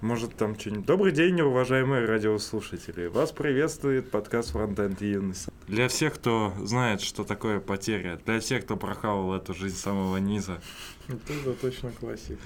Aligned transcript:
Может, 0.00 0.36
там 0.36 0.58
что-нибудь. 0.58 0.84
Добрый 0.86 1.12
день, 1.12 1.40
уважаемые 1.40 2.04
радиослушатели. 2.04 3.06
Вас 3.06 3.32
приветствует 3.32 4.10
подкаст 4.10 4.50
Фронтенд 4.50 5.00
Юность. 5.00 5.48
Для 5.66 5.88
всех, 5.88 6.14
кто 6.14 6.52
знает, 6.62 7.00
что 7.00 7.24
такое 7.24 7.60
потеря, 7.60 8.20
для 8.26 8.38
всех, 8.40 8.64
кто 8.64 8.76
прохавал 8.76 9.34
эту 9.34 9.54
жизнь 9.54 9.76
с 9.76 9.80
самого 9.80 10.18
низа. 10.18 10.60
Это 11.08 11.54
точно 11.54 11.90
классика. 11.92 12.42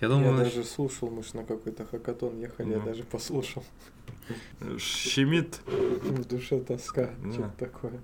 Я 0.00 0.08
думаю, 0.08 0.32
Я 0.32 0.44
даже 0.44 0.64
слушал, 0.64 1.10
мы 1.10 1.22
же 1.22 1.36
на 1.36 1.44
какой-то 1.44 1.86
хакатон 1.86 2.38
ехали, 2.40 2.70
я 2.70 2.78
Ну. 2.78 2.84
даже 2.84 3.04
послушал. 3.04 3.64
Щемит. 4.78 5.60
В 5.66 6.24
душе 6.26 6.60
тоска, 6.60 7.10
Да. 7.22 7.32
что-то 7.32 7.52
такое. 7.58 8.00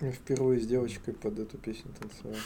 Я 0.00 0.10
впервые 0.12 0.60
с 0.60 0.66
девочкой 0.66 1.14
под 1.14 1.38
эту 1.38 1.58
песню 1.58 1.92
танцевал. 1.98 2.36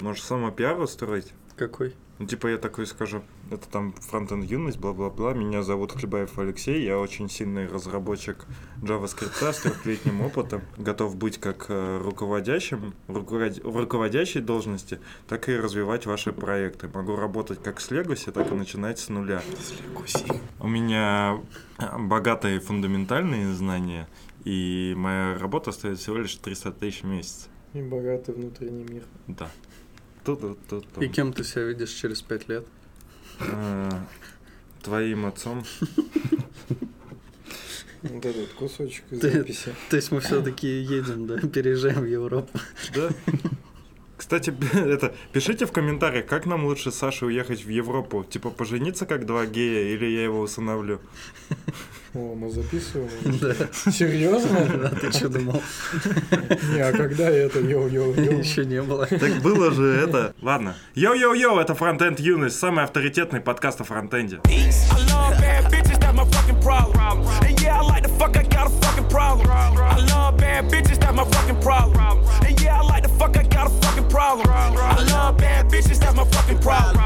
Может, 0.00 0.24
самопиар 0.24 0.80
устроить? 0.80 1.32
Какой? 1.62 1.94
Ну, 2.18 2.26
типа 2.26 2.48
я 2.48 2.58
такой 2.58 2.86
скажу, 2.86 3.22
это 3.48 3.68
там 3.68 3.92
фронтенд 3.92 4.44
юность, 4.44 4.80
бла-бла-бла, 4.80 5.32
меня 5.32 5.62
зовут 5.62 5.92
Хлебаев 5.92 6.36
Алексей, 6.36 6.84
я 6.84 6.98
очень 6.98 7.30
сильный 7.30 7.68
разработчик 7.68 8.46
JavaScript 8.82 9.52
с 9.52 9.60
трехлетним 9.60 10.22
опытом, 10.22 10.62
готов 10.76 11.14
быть 11.14 11.38
как 11.38 11.66
э, 11.68 12.00
руководящим, 12.02 12.94
руковод- 13.06 13.62
в 13.62 13.76
руководящей 13.76 14.40
должности, 14.40 14.98
так 15.28 15.48
и 15.48 15.56
развивать 15.56 16.04
ваши 16.06 16.32
проекты. 16.32 16.88
Могу 16.92 17.14
работать 17.14 17.62
как 17.62 17.80
с 17.80 17.92
Legacy, 17.92 18.32
так 18.32 18.50
и 18.50 18.54
начинать 18.56 18.98
с 18.98 19.08
нуля. 19.08 19.40
У 20.58 20.66
меня 20.66 21.38
богатые 21.96 22.58
фундаментальные 22.58 23.54
знания, 23.54 24.08
и 24.42 24.94
моя 24.96 25.38
работа 25.38 25.70
стоит 25.70 26.00
всего 26.00 26.16
лишь 26.16 26.34
300 26.34 26.72
тысяч 26.72 27.02
в 27.02 27.06
месяц. 27.06 27.48
И 27.72 27.80
богатый 27.82 28.34
внутренний 28.34 28.84
мир. 28.84 29.04
Да. 29.28 29.48
И 31.00 31.08
кем 31.08 31.32
ты 31.32 31.44
себя 31.44 31.64
видишь 31.64 31.90
через 31.90 32.22
пять 32.22 32.48
лет? 32.48 32.64
Э, 33.40 33.90
Твоим 34.82 35.26
отцом. 35.26 35.64
Вот 38.02 38.24
этот 38.24 38.52
кусочек 38.54 39.04
из 39.10 39.20
записи. 39.22 39.74
То 39.88 39.96
есть 39.96 40.10
мы 40.10 40.20
все-таки 40.20 40.66
едем, 40.66 41.26
да, 41.26 41.38
переезжаем 41.38 42.00
в 42.00 42.06
Европу. 42.06 42.58
Да. 42.94 43.10
Кстати, 44.16 44.54
это 44.74 45.14
пишите 45.32 45.66
в 45.66 45.72
комментариях, 45.72 46.26
как 46.26 46.46
нам 46.46 46.64
лучше 46.64 46.90
с 46.90 46.94
Сашей 46.96 47.28
уехать 47.28 47.64
в 47.64 47.68
Европу? 47.68 48.24
Типа 48.24 48.50
пожениться 48.50 49.06
как 49.06 49.26
два 49.26 49.46
гея, 49.46 49.94
или 49.94 50.06
я 50.06 50.24
его 50.24 50.40
усыновлю? 50.40 51.00
О, 52.14 52.34
мы 52.34 52.50
записываем. 52.50 53.08
Да, 53.40 53.54
Серьезно? 53.90 54.58
а 54.92 54.94
ты 54.94 55.10
что 55.12 55.28
думал? 55.28 55.62
Не, 56.74 56.80
а 56.80 56.92
когда 56.92 57.30
это 57.30 57.58
йоу-йоу-йоу? 57.60 58.38
Еще 58.38 58.66
не 58.66 58.82
было. 58.82 59.06
Так 59.06 59.40
было 59.40 59.70
же 59.70 59.86
это. 59.86 60.34
Ладно. 60.42 60.76
Йоу-йоу-йоу, 60.94 61.58
это 61.58 61.74
Фронтенд 61.74 62.20
Юность, 62.20 62.58
самый 62.58 62.84
авторитетный 62.84 63.40
подкаст 63.40 63.80
о 63.80 63.84
фронтенде. 63.84 64.40
I 69.92 69.96
love 70.06 70.36
bad 70.38 70.70
bitches, 70.70 70.98
that's 70.98 71.14
my 71.14 71.24
fucking 71.24 71.60
problem. 71.60 72.18
And 72.44 72.60
yeah, 72.60 72.78
I 72.78 72.82
like 72.82 73.01
the 73.01 73.01
fuck, 73.22 73.36
I 73.36 73.44
got 73.44 73.66
a 73.66 73.74
fucking 73.82 74.08
problem. 74.08 74.46
I 74.50 75.02
love 75.14 75.36
bad 75.36 75.68
bitches, 75.70 75.98
that's 76.02 76.16
my 76.16 76.24
fucking 76.36 76.58
problem. 76.58 76.96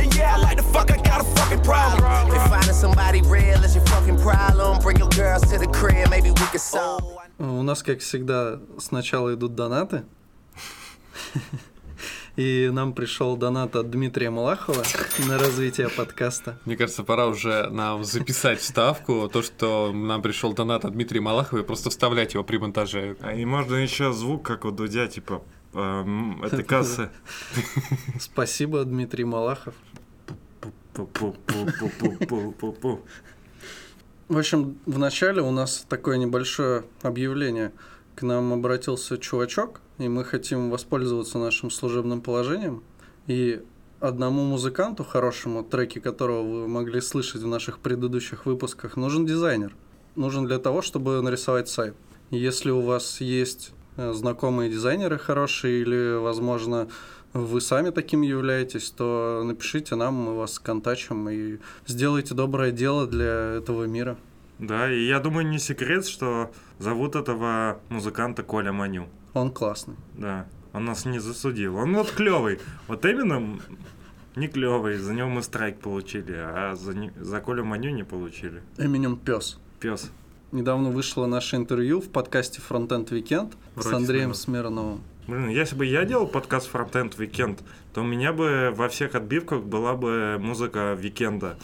And 0.00 0.14
yeah, 0.16 0.36
I 0.36 0.38
like 0.38 0.56
to 0.56 0.68
fuck, 0.74 0.90
I 0.90 0.96
got 1.10 1.20
a 1.20 1.24
fucking 1.36 1.62
problem. 1.62 2.02
If 2.36 2.42
finding 2.52 2.78
somebody 2.84 3.20
real 3.22 3.62
is 3.64 3.74
your 3.74 3.84
fucking 3.86 4.18
problem, 4.18 4.80
bring 4.80 4.98
your 4.98 5.10
girls 5.10 5.42
to 5.50 5.58
the 5.58 5.68
crib, 5.78 6.08
maybe 6.10 6.30
we 6.30 6.46
could 6.52 6.60
solve. 6.60 7.02
У 7.38 7.62
нас, 7.62 7.82
как 7.82 8.00
всегда, 8.00 8.58
сначала 8.78 9.34
идут 9.34 9.54
донаты. 9.54 10.04
И 12.36 12.70
нам 12.70 12.92
пришел 12.92 13.36
донат 13.36 13.76
от 13.76 13.90
Дмитрия 13.90 14.30
Малахова 14.30 14.82
на 15.26 15.38
развитие 15.38 15.88
подкаста. 15.88 16.58
Мне 16.66 16.76
кажется, 16.76 17.02
пора 17.02 17.26
уже 17.26 17.68
нам 17.70 18.04
записать 18.04 18.60
вставку, 18.60 19.30
то, 19.32 19.42
что 19.42 19.90
нам 19.92 20.20
пришел 20.20 20.52
донат 20.52 20.84
от 20.84 20.92
Дмитрия 20.92 21.22
Малахова, 21.22 21.60
и 21.60 21.62
просто 21.62 21.88
вставлять 21.88 22.34
его 22.34 22.44
при 22.44 22.58
монтаже. 22.58 23.16
А, 23.22 23.32
И 23.32 23.46
можно 23.46 23.76
еще 23.76 24.12
звук, 24.12 24.42
как 24.44 24.66
у 24.66 24.70
Дудя, 24.70 25.06
типа, 25.06 25.32
эм, 25.34 25.40
это 25.76 26.62
кассы. 26.62 27.10
Спасибо, 28.20 28.84
Дмитрий 28.84 29.24
Малахов. 29.24 29.74
В 34.28 34.38
общем, 34.38 34.78
в 34.86 34.98
начале 34.98 35.42
у 35.42 35.50
нас 35.50 35.84
такое 35.88 36.16
небольшое 36.16 36.84
объявление. 37.02 37.72
К 38.14 38.22
нам 38.22 38.52
обратился 38.52 39.18
чувачок, 39.18 39.80
и 39.98 40.08
мы 40.08 40.24
хотим 40.24 40.70
воспользоваться 40.70 41.38
нашим 41.38 41.70
служебным 41.70 42.22
положением. 42.22 42.82
И 43.26 43.62
одному 44.00 44.44
музыканту, 44.44 45.04
хорошему, 45.04 45.62
треки 45.62 45.98
которого 45.98 46.42
вы 46.42 46.68
могли 46.68 47.00
слышать 47.00 47.42
в 47.42 47.46
наших 47.46 47.78
предыдущих 47.80 48.46
выпусках, 48.46 48.96
нужен 48.96 49.26
дизайнер. 49.26 49.76
Нужен 50.14 50.46
для 50.46 50.58
того, 50.58 50.80
чтобы 50.80 51.20
нарисовать 51.20 51.68
сайт. 51.68 51.94
Если 52.30 52.70
у 52.70 52.80
вас 52.80 53.20
есть 53.20 53.72
знакомые 53.96 54.70
дизайнеры 54.70 55.18
хорошие 55.18 55.80
или, 55.82 56.16
возможно, 56.18 56.88
вы 57.32 57.60
сами 57.60 57.90
таким 57.90 58.22
являетесь, 58.22 58.90
то 58.90 59.42
напишите 59.44 59.94
нам, 59.94 60.14
мы 60.14 60.36
вас 60.36 60.58
контачим 60.58 61.28
и 61.28 61.58
сделайте 61.86 62.34
доброе 62.34 62.70
дело 62.72 63.06
для 63.06 63.56
этого 63.58 63.84
мира. 63.84 64.16
Да, 64.58 64.90
и 64.90 65.04
я 65.06 65.20
думаю, 65.20 65.46
не 65.46 65.58
секрет, 65.58 66.06
что 66.06 66.50
зовут 66.78 67.14
этого 67.14 67.78
музыканта 67.90 68.42
Коля 68.42 68.72
Маню. 68.72 69.06
Он 69.34 69.50
классный. 69.50 69.96
Да, 70.14 70.46
он 70.72 70.86
нас 70.86 71.04
не 71.04 71.18
засудил. 71.18 71.76
Он 71.76 71.94
вот 71.94 72.10
клевый. 72.10 72.58
Вот 72.88 73.04
именно 73.04 73.58
не 74.34 74.48
клевый. 74.48 74.96
За 74.96 75.12
него 75.12 75.28
мы 75.28 75.42
страйк 75.42 75.78
получили, 75.80 76.32
а 76.34 76.74
за, 76.74 76.94
не- 76.94 77.12
за 77.20 77.40
Колю 77.40 77.64
Маню 77.64 77.90
не 77.90 78.02
получили. 78.02 78.62
Эминем 78.78 79.16
Пес. 79.18 79.58
Пес. 79.78 80.10
Недавно 80.52 80.90
вышло 80.90 81.26
наше 81.26 81.56
интервью 81.56 82.00
в 82.00 82.08
подкасте 82.08 82.60
Frontend 82.66 83.08
Weekend 83.08 83.54
с 83.76 83.84
Вроде 83.84 83.96
Андреем 83.96 84.32
Смирнов. 84.34 84.36
Смирновым. 84.36 85.00
Блин, 85.26 85.48
если 85.48 85.74
бы 85.74 85.84
я 85.84 86.04
делал 86.04 86.28
подкаст 86.28 86.70
Frontend 86.72 87.16
Weekend, 87.16 87.58
то 87.92 88.02
у 88.02 88.04
меня 88.04 88.32
бы 88.32 88.72
во 88.74 88.88
всех 88.88 89.16
отбивках 89.16 89.64
была 89.64 89.94
бы 89.96 90.38
музыка 90.38 90.94
Weeknd 90.98 91.43
а. 91.43 91.58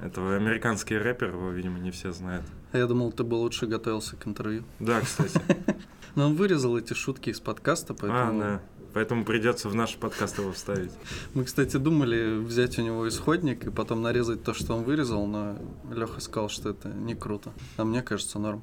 Этого 0.00 0.36
американский 0.36 0.96
рэпер, 0.96 1.30
его, 1.30 1.50
видимо, 1.50 1.80
не 1.80 1.90
все 1.90 2.12
знают. 2.12 2.44
А 2.72 2.78
Я 2.78 2.86
думал, 2.86 3.10
ты 3.10 3.24
бы 3.24 3.34
лучше 3.34 3.66
готовился 3.66 4.14
к 4.16 4.26
интервью. 4.28 4.62
Да, 4.78 5.00
кстати. 5.00 5.40
Но 6.14 6.26
он 6.26 6.36
вырезал 6.36 6.78
эти 6.78 6.94
шутки 6.94 7.30
из 7.30 7.40
подкаста, 7.40 7.94
А, 7.94 7.96
поэтому... 8.00 8.40
да. 8.40 8.60
Поэтому 8.92 9.24
придется 9.24 9.68
в 9.68 9.74
наш 9.74 9.96
подкаст 9.96 10.38
его 10.38 10.52
вставить. 10.52 10.92
Мы, 11.34 11.44
кстати, 11.44 11.76
думали 11.76 12.38
взять 12.38 12.78
у 12.78 12.82
него 12.82 13.08
исходник 13.08 13.66
и 13.66 13.70
потом 13.70 14.02
нарезать 14.02 14.42
то, 14.42 14.54
что 14.54 14.74
он 14.74 14.84
вырезал, 14.84 15.26
но 15.26 15.56
Леха 15.92 16.20
сказал, 16.20 16.48
что 16.48 16.70
это 16.70 16.88
не 16.88 17.14
круто. 17.14 17.52
А 17.76 17.84
мне 17.84 18.02
кажется, 18.02 18.38
норм. 18.38 18.62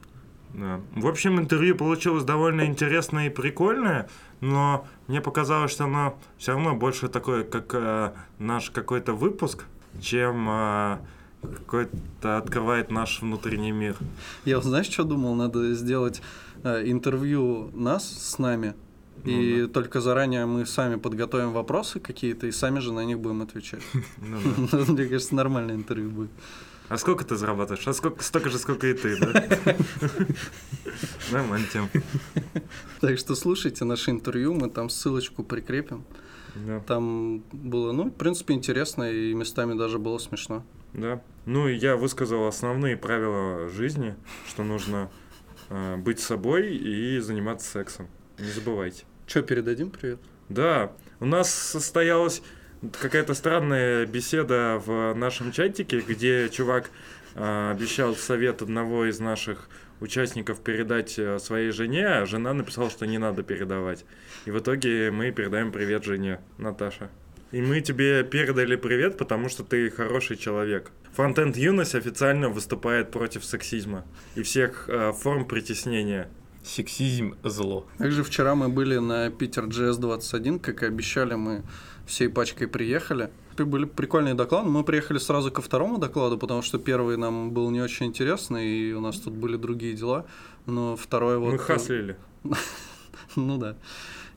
Да. 0.54 0.82
В 0.96 1.08
общем, 1.08 1.40
интервью 1.40 1.76
получилось 1.76 2.24
довольно 2.24 2.66
интересное 2.66 3.28
и 3.28 3.30
прикольное, 3.30 4.10
но 4.42 4.88
мне 5.08 5.22
показалось, 5.22 5.72
что 5.72 5.86
оно 5.86 6.18
все 6.38 6.54
равно 6.54 6.76
больше 6.76 7.10
такое, 7.10 7.44
как 7.44 7.74
э, 7.74 8.14
наш 8.40 8.72
какой-то 8.72 9.14
выпуск, 9.14 9.66
чем 10.02 10.48
э, 10.50 10.98
какой-то 11.42 12.38
открывает 12.38 12.92
наш 12.92 13.22
внутренний 13.22 13.72
мир. 13.72 13.98
Я, 14.46 14.62
знаешь, 14.62 14.88
что 14.88 15.04
думал? 15.04 15.36
Надо 15.36 15.74
сделать 15.74 16.22
э, 16.64 16.90
интервью 16.90 17.70
нас 17.74 18.10
с 18.10 18.38
нами, 18.40 18.74
и 19.24 19.62
Ну 19.62 19.68
только 19.68 20.02
заранее 20.02 20.46
мы 20.46 20.66
сами 20.66 20.96
подготовим 20.96 21.52
вопросы 21.52 22.00
какие-то, 22.00 22.48
и 22.48 22.52
сами 22.52 22.80
же 22.80 22.94
на 22.94 23.06
них 23.06 23.20
будем 23.20 23.42
отвечать. 23.42 23.84
Ну 24.18 24.40
да. 24.72 24.78
Мне 24.92 25.06
кажется, 25.06 25.36
нормальное 25.36 25.76
интервью 25.76 26.10
будет. 26.10 26.32
А 26.90 26.98
сколько 26.98 27.26
ты 27.26 27.36
зарабатываешь? 27.36 27.86
А 27.88 27.94
сколько, 27.94 28.24
столько 28.24 28.50
же, 28.50 28.58
сколько 28.58 28.88
и 28.88 28.94
ты, 28.94 29.20
да? 29.20 29.50
Нормально 31.32 31.68
тем. 31.72 31.90
Так 33.02 33.20
что 33.20 33.36
слушайте 33.36 33.84
наше 33.84 34.12
интервью, 34.12 34.54
мы 34.54 34.70
там 34.70 34.90
ссылочку 34.90 35.44
прикрепим. 35.44 36.06
Да. 36.56 36.80
Там 36.80 37.40
было, 37.52 37.92
ну, 37.92 38.06
в 38.06 38.14
принципе, 38.14 38.54
интересно 38.54 39.12
и 39.12 39.34
местами 39.34 39.78
даже 39.78 40.00
было 40.00 40.18
смешно. 40.18 40.64
Да. 40.94 41.22
Ну, 41.46 41.68
и 41.68 41.76
я 41.76 41.98
высказал 41.98 42.48
основные 42.48 42.96
правила 42.96 43.68
жизни, 43.70 44.16
что 44.48 44.64
нужно 44.64 45.12
э, 45.70 45.98
быть 45.98 46.20
собой 46.20 46.76
и 46.76 47.20
заниматься 47.20 47.70
сексом. 47.70 48.08
Не 48.40 48.52
забывайте. 48.52 49.04
Че, 49.26 49.42
передадим 49.42 49.90
привет? 49.90 50.20
Да, 50.50 50.92
у 51.20 51.26
нас 51.26 51.54
состоялась 51.54 52.42
какая-то 53.02 53.34
странная 53.34 54.06
беседа 54.06 54.82
в 54.86 55.14
нашем 55.14 55.52
чатике, 55.52 56.00
где 56.00 56.50
чувак 56.50 56.90
э, 57.36 57.72
обещал 57.72 58.16
совет 58.16 58.62
одного 58.62 59.06
из 59.06 59.20
наших 59.20 59.70
участников 60.00 60.62
передать 60.62 61.18
э, 61.18 61.40
своей 61.40 61.72
жене, 61.72 62.08
а 62.08 62.26
жена 62.26 62.54
написала, 62.54 62.90
что 62.90 63.08
не 63.08 63.18
надо 63.18 63.44
передавать. 63.44 64.06
И 64.46 64.52
в 64.52 64.60
итоге 64.60 65.12
мы 65.12 65.32
передаем 65.32 65.72
привет 65.72 66.04
жене, 66.04 66.40
Наташа. 66.58 67.10
И 67.52 67.62
мы 67.62 67.82
тебе 67.82 68.24
передали 68.24 68.76
привет, 68.76 69.18
потому 69.18 69.50
что 69.50 69.64
ты 69.64 69.90
хороший 69.90 70.36
человек. 70.36 70.92
Фронтенд 71.14 71.56
Юность 71.56 71.96
официально 71.96 72.50
выступает 72.50 73.10
против 73.10 73.44
сексизма 73.46 74.06
и 74.36 74.44
всех 74.44 74.88
э, 74.90 75.14
форм 75.14 75.46
притеснения. 75.46 76.30
Сексизм– 76.68 77.36
зло. 77.44 77.86
Также 77.98 78.24
вчера 78.24 78.56
мы 78.56 78.70
были 78.70 78.98
на 78.98 79.30
Питер 79.30 79.66
GS 79.66 79.98
21, 80.00 80.60
как 80.60 80.84
и 80.84 80.86
обещали, 80.86 81.36
мы 81.36 81.64
всей 82.06 82.30
пачкой 82.30 82.68
приехали. 82.68 83.32
Были 83.58 83.86
прикольные 83.86 84.36
доклады. 84.36 84.70
Мы 84.70 84.84
приехали 84.84 85.18
сразу 85.18 85.52
ко 85.52 85.62
второму 85.62 85.98
докладу, 85.98 86.38
потому 86.38 86.62
что 86.62 86.78
первый 86.78 87.18
нам 87.18 87.52
был 87.52 87.72
не 87.72 87.82
очень 87.82 88.08
интересный, 88.08 88.68
и 88.68 88.94
у 88.94 89.00
нас 89.00 89.18
тут 89.18 89.34
были 89.34 89.58
другие 89.58 89.94
дела. 89.94 90.26
Но 90.66 90.96
второй 90.96 91.40
вот... 91.40 91.54
Мы 91.54 91.60
хаслили. 91.60 92.18
Ну 93.36 93.58
да. 93.58 93.76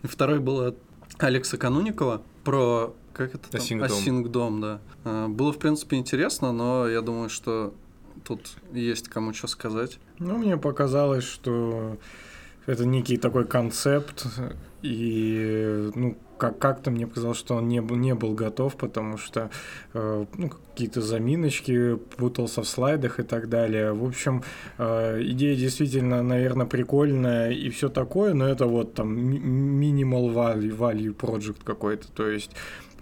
И 0.02 0.06
второй 0.06 0.40
был 0.40 0.60
от 0.60 0.76
Алекса 1.18 1.56
Кануникова 1.58 2.22
про 2.44 2.94
как 3.12 3.34
это 3.34 3.50
там? 3.50 3.60
Async.dom. 3.60 3.86
Async.dom, 3.86 4.60
да. 4.60 4.80
А, 5.04 5.28
Было, 5.28 5.52
в 5.52 5.58
принципе, 5.58 5.96
интересно, 5.96 6.52
но 6.52 6.88
я 6.88 7.02
думаю, 7.02 7.28
что 7.28 7.74
тут 8.30 8.52
есть 8.72 9.08
кому 9.08 9.34
что 9.34 9.48
сказать. 9.48 9.98
Ну, 10.20 10.38
мне 10.38 10.56
показалось, 10.56 11.24
что 11.24 11.96
это 12.66 12.86
некий 12.86 13.16
такой 13.16 13.44
концепт, 13.44 14.24
и, 14.82 15.90
ну, 15.94 16.16
как- 16.38 16.58
как-то 16.58 16.90
мне 16.90 17.06
показалось, 17.06 17.38
что 17.38 17.56
он 17.56 17.68
не, 17.68 17.80
был- 17.82 17.96
не 17.96 18.14
был 18.14 18.34
готов, 18.34 18.76
потому 18.76 19.18
что 19.18 19.50
э, 19.94 20.24
ну, 20.38 20.48
какие-то 20.48 21.00
заминочки, 21.00 21.96
путался 22.16 22.62
в 22.62 22.68
слайдах 22.68 23.18
и 23.18 23.24
так 23.24 23.48
далее. 23.48 23.92
В 23.92 24.04
общем, 24.04 24.42
э, 24.78 25.22
идея 25.22 25.56
действительно, 25.56 26.22
наверное, 26.22 26.66
прикольная 26.66 27.50
и 27.50 27.68
все 27.70 27.88
такое, 27.88 28.32
но 28.32 28.46
это 28.46 28.66
вот 28.66 28.94
там 28.94 29.16
minimal 29.18 30.32
value, 30.32 30.76
value 30.76 31.14
project 31.16 31.64
какой-то, 31.64 32.06
то 32.12 32.28
есть 32.28 32.52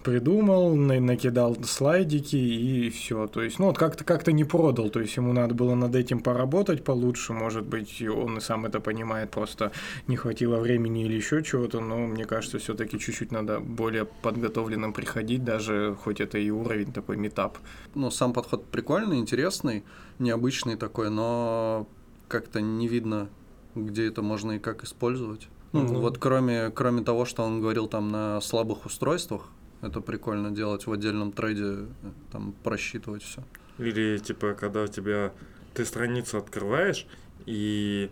придумал, 0.02 0.74
на- 0.76 1.00
накидал 1.00 1.56
слайдики 1.64 2.36
и 2.36 2.90
все. 2.90 3.26
То 3.26 3.42
есть, 3.42 3.58
ну 3.58 3.66
вот 3.66 3.78
как-то 3.78 4.04
как-то 4.04 4.32
не 4.32 4.44
продал, 4.44 4.90
то 4.90 5.00
есть 5.00 5.16
ему 5.16 5.32
надо 5.32 5.54
было 5.54 5.74
над 5.74 5.94
этим 5.94 6.20
поработать 6.20 6.84
получше, 6.84 7.32
может 7.32 7.64
быть, 7.66 8.00
он 8.02 8.38
и 8.38 8.40
сам 8.40 8.64
это 8.66 8.80
понимает, 8.80 9.30
просто 9.30 9.72
не 10.06 10.16
хватило 10.16 10.58
времени 10.58 11.04
или 11.04 11.14
еще 11.14 11.42
чего-то, 11.42 11.80
но 11.80 11.98
мне 12.06 12.24
кажется, 12.24 12.58
все-таки 12.58 12.98
чуть-чуть 12.98 13.32
надо 13.32 13.60
более 13.60 14.04
подготовленным 14.04 14.92
приходить, 14.92 15.44
даже 15.44 15.96
хоть 16.02 16.20
это 16.20 16.38
и 16.38 16.50
уровень 16.50 16.92
такой 16.92 17.16
метап. 17.16 17.58
Ну, 17.94 18.10
сам 18.10 18.32
подход 18.32 18.64
прикольный, 18.66 19.18
интересный, 19.18 19.84
необычный 20.18 20.76
такой, 20.76 21.10
но 21.10 21.86
как-то 22.28 22.60
не 22.60 22.88
видно, 22.88 23.28
где 23.74 24.06
это 24.08 24.22
можно 24.22 24.52
и 24.52 24.58
как 24.58 24.84
использовать. 24.84 25.48
Ну, 25.72 25.82
Ну. 25.82 26.00
вот 26.00 26.18
кроме, 26.18 26.70
кроме 26.70 27.02
того, 27.02 27.24
что 27.26 27.42
он 27.42 27.60
говорил 27.60 27.86
там 27.88 28.08
на 28.08 28.40
слабых 28.40 28.86
устройствах, 28.86 29.48
это 29.82 30.00
прикольно 30.00 30.50
делать 30.50 30.86
в 30.86 30.92
отдельном 30.92 31.32
трейде, 31.32 31.62
э, 31.64 31.86
там 32.32 32.54
просчитывать 32.62 33.22
все. 33.22 33.42
Или 33.78 34.18
типа, 34.18 34.54
когда 34.54 34.82
у 34.82 34.86
тебя 34.86 35.32
ты 35.74 35.84
страницу 35.84 36.38
открываешь, 36.38 37.06
и 37.46 38.10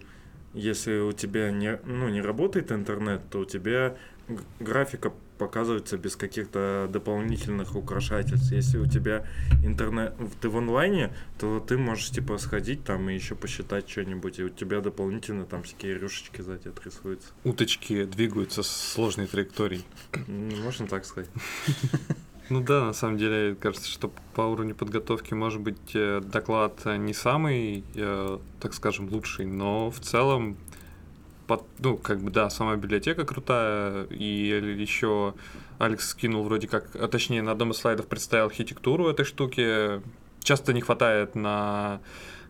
если 0.55 0.99
у 0.99 1.13
тебя 1.13 1.51
не, 1.51 1.79
ну, 1.85 2.09
не 2.09 2.23
работает 2.23 2.73
интернет, 2.73 3.23
то 3.31 3.41
у 3.41 3.45
тебя 3.45 3.97
графика 4.61 5.13
показывается 5.39 5.99
без 5.99 6.17
каких-то 6.17 6.89
дополнительных 6.93 7.77
украшательств. 7.77 8.53
Если 8.53 8.79
у 8.79 8.87
тебя 8.87 9.27
интернет, 9.65 10.15
ты 10.41 10.49
в 10.49 10.57
онлайне, 10.57 11.13
то 11.39 11.61
ты 11.61 11.77
можешь 11.79 12.11
типа 12.11 12.39
сходить 12.39 12.85
там 12.85 13.09
и 13.11 13.15
еще 13.15 13.35
посчитать 13.35 13.89
что-нибудь, 13.89 14.39
и 14.39 14.45
у 14.45 14.49
тебя 14.49 14.81
дополнительно 14.81 15.45
там 15.45 15.63
всякие 15.63 15.95
рюшечки 15.95 16.41
сзади 16.41 16.69
отрисуются. 16.69 17.29
Уточки 17.45 18.05
двигаются 18.05 18.63
с 18.63 18.69
сложной 18.69 19.27
траекторией. 19.27 19.85
Можно 20.27 20.87
так 20.87 21.05
сказать. 21.05 21.31
Ну 22.49 22.61
да, 22.61 22.85
на 22.85 22.93
самом 22.93 23.19
деле, 23.19 23.57
кажется, 23.57 23.91
что 23.91 24.13
по 24.35 24.43
уровню 24.43 24.77
подготовки, 24.77 25.35
может 25.35 25.61
быть, 25.61 25.95
э, 25.95 26.21
доклад 26.21 26.81
э, 26.85 26.97
не 26.97 27.13
самый, 27.13 27.83
э, 27.97 28.39
так 28.61 28.73
скажем, 28.73 29.09
лучший, 29.09 29.47
но 29.47 29.91
в 29.91 29.99
целом, 29.99 30.57
ну, 31.79 31.97
как 31.97 32.21
бы, 32.21 32.31
да, 32.31 32.51
сама 32.51 32.77
библиотека 32.77 33.25
крутая, 33.25 34.05
и 34.05 34.25
еще 34.79 35.35
Алекс 35.79 36.09
скинул 36.09 36.45
вроде 36.45 36.69
как, 36.69 36.95
а 36.95 37.09
точнее, 37.09 37.43
на 37.43 37.53
одном 37.53 37.71
из 37.71 37.77
слайдов 37.77 38.07
представил 38.07 38.47
архитектуру 38.47 39.09
этой 39.09 39.25
штуки. 39.25 40.01
Часто 40.43 40.73
не 40.73 40.81
хватает 40.81 41.35
на 41.35 42.01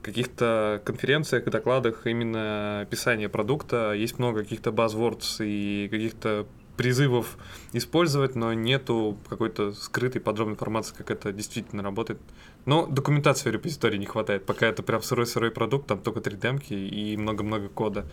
каких-то 0.03 0.83
конференциях 0.85 1.47
и 1.47 1.51
докладах 1.51 2.07
именно 2.07 2.81
описания 2.83 3.29
продукта. 3.29 3.93
Есть 3.93 4.19
много 4.19 4.43
каких-то 4.43 4.71
buzzwords 4.71 5.39
и 5.41 5.89
каких-то 5.89 6.47
призывов 6.77 7.39
использовать, 7.73 8.37
но 8.37 8.53
нету 8.53 9.19
какой-то 9.29 9.73
скрытой 9.73 10.21
подробной 10.21 10.55
информации, 10.55 10.95
как 10.95 11.11
это 11.11 11.33
действительно 11.33 11.83
работает. 11.83 12.21
Но 12.67 12.87
документации 12.87 13.51
в 13.51 13.53
репозитории 13.53 13.97
не 13.97 14.07
хватает. 14.07 14.45
Пока 14.45 14.67
это 14.67 14.83
прям 14.83 15.03
сырой-сырой 15.03 15.51
продукт, 15.51 15.87
там 15.87 16.01
только 16.01 16.21
3D-демки 16.21 16.75
и 16.75 17.17
много-много 17.17 17.69
кода. 17.69 18.07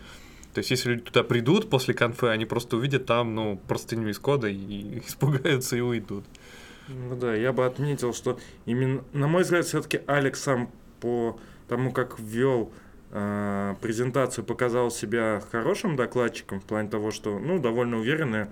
То 0.53 0.59
есть, 0.59 0.71
если 0.71 0.89
люди 0.89 1.03
туда 1.03 1.23
придут 1.23 1.69
после 1.69 1.93
конфы, 1.93 2.27
они 2.27 2.45
просто 2.45 2.77
увидят 2.77 3.05
там, 3.05 3.33
ну, 3.33 3.59
простыню 3.67 4.09
из 4.09 4.19
кода 4.19 4.47
и 4.47 4.99
испугаются 5.05 5.75
и 5.75 5.81
уйдут. 5.81 6.25
Ну 6.87 7.15
да, 7.15 7.33
я 7.33 7.53
бы 7.53 7.65
отметил, 7.65 8.13
что 8.13 8.39
именно, 8.65 9.03
на 9.13 9.27
мой 9.27 9.43
взгляд, 9.43 9.65
все-таки 9.65 10.01
Алекс 10.05 10.41
сам 10.41 10.69
по 10.99 11.39
тому, 11.67 11.91
как 11.91 12.19
ввел 12.19 12.71
э, 13.11 13.75
презентацию, 13.81 14.43
показал 14.43 14.91
себя 14.91 15.41
хорошим 15.51 15.95
докладчиком 15.95 16.59
в 16.59 16.65
плане 16.65 16.89
того, 16.89 17.11
что, 17.11 17.39
ну, 17.39 17.59
довольно 17.59 17.97
уверенно 17.97 18.49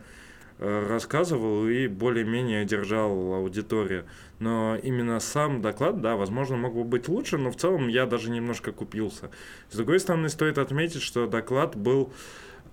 рассказывал 0.61 1.67
и 1.67 1.87
более-менее 1.87 2.65
держал 2.65 3.33
аудиторию. 3.33 4.05
Но 4.39 4.77
именно 4.81 5.19
сам 5.19 5.61
доклад, 5.61 6.01
да, 6.01 6.15
возможно, 6.15 6.55
мог 6.55 6.75
бы 6.75 6.83
быть 6.83 7.07
лучше, 7.07 7.37
но 7.37 7.51
в 7.51 7.55
целом 7.55 7.87
я 7.87 8.05
даже 8.05 8.29
немножко 8.29 8.71
купился. 8.71 9.31
С 9.71 9.75
другой 9.75 9.99
стороны, 9.99 10.29
стоит 10.29 10.59
отметить, 10.59 11.01
что 11.01 11.25
доклад 11.25 11.75
был 11.75 12.13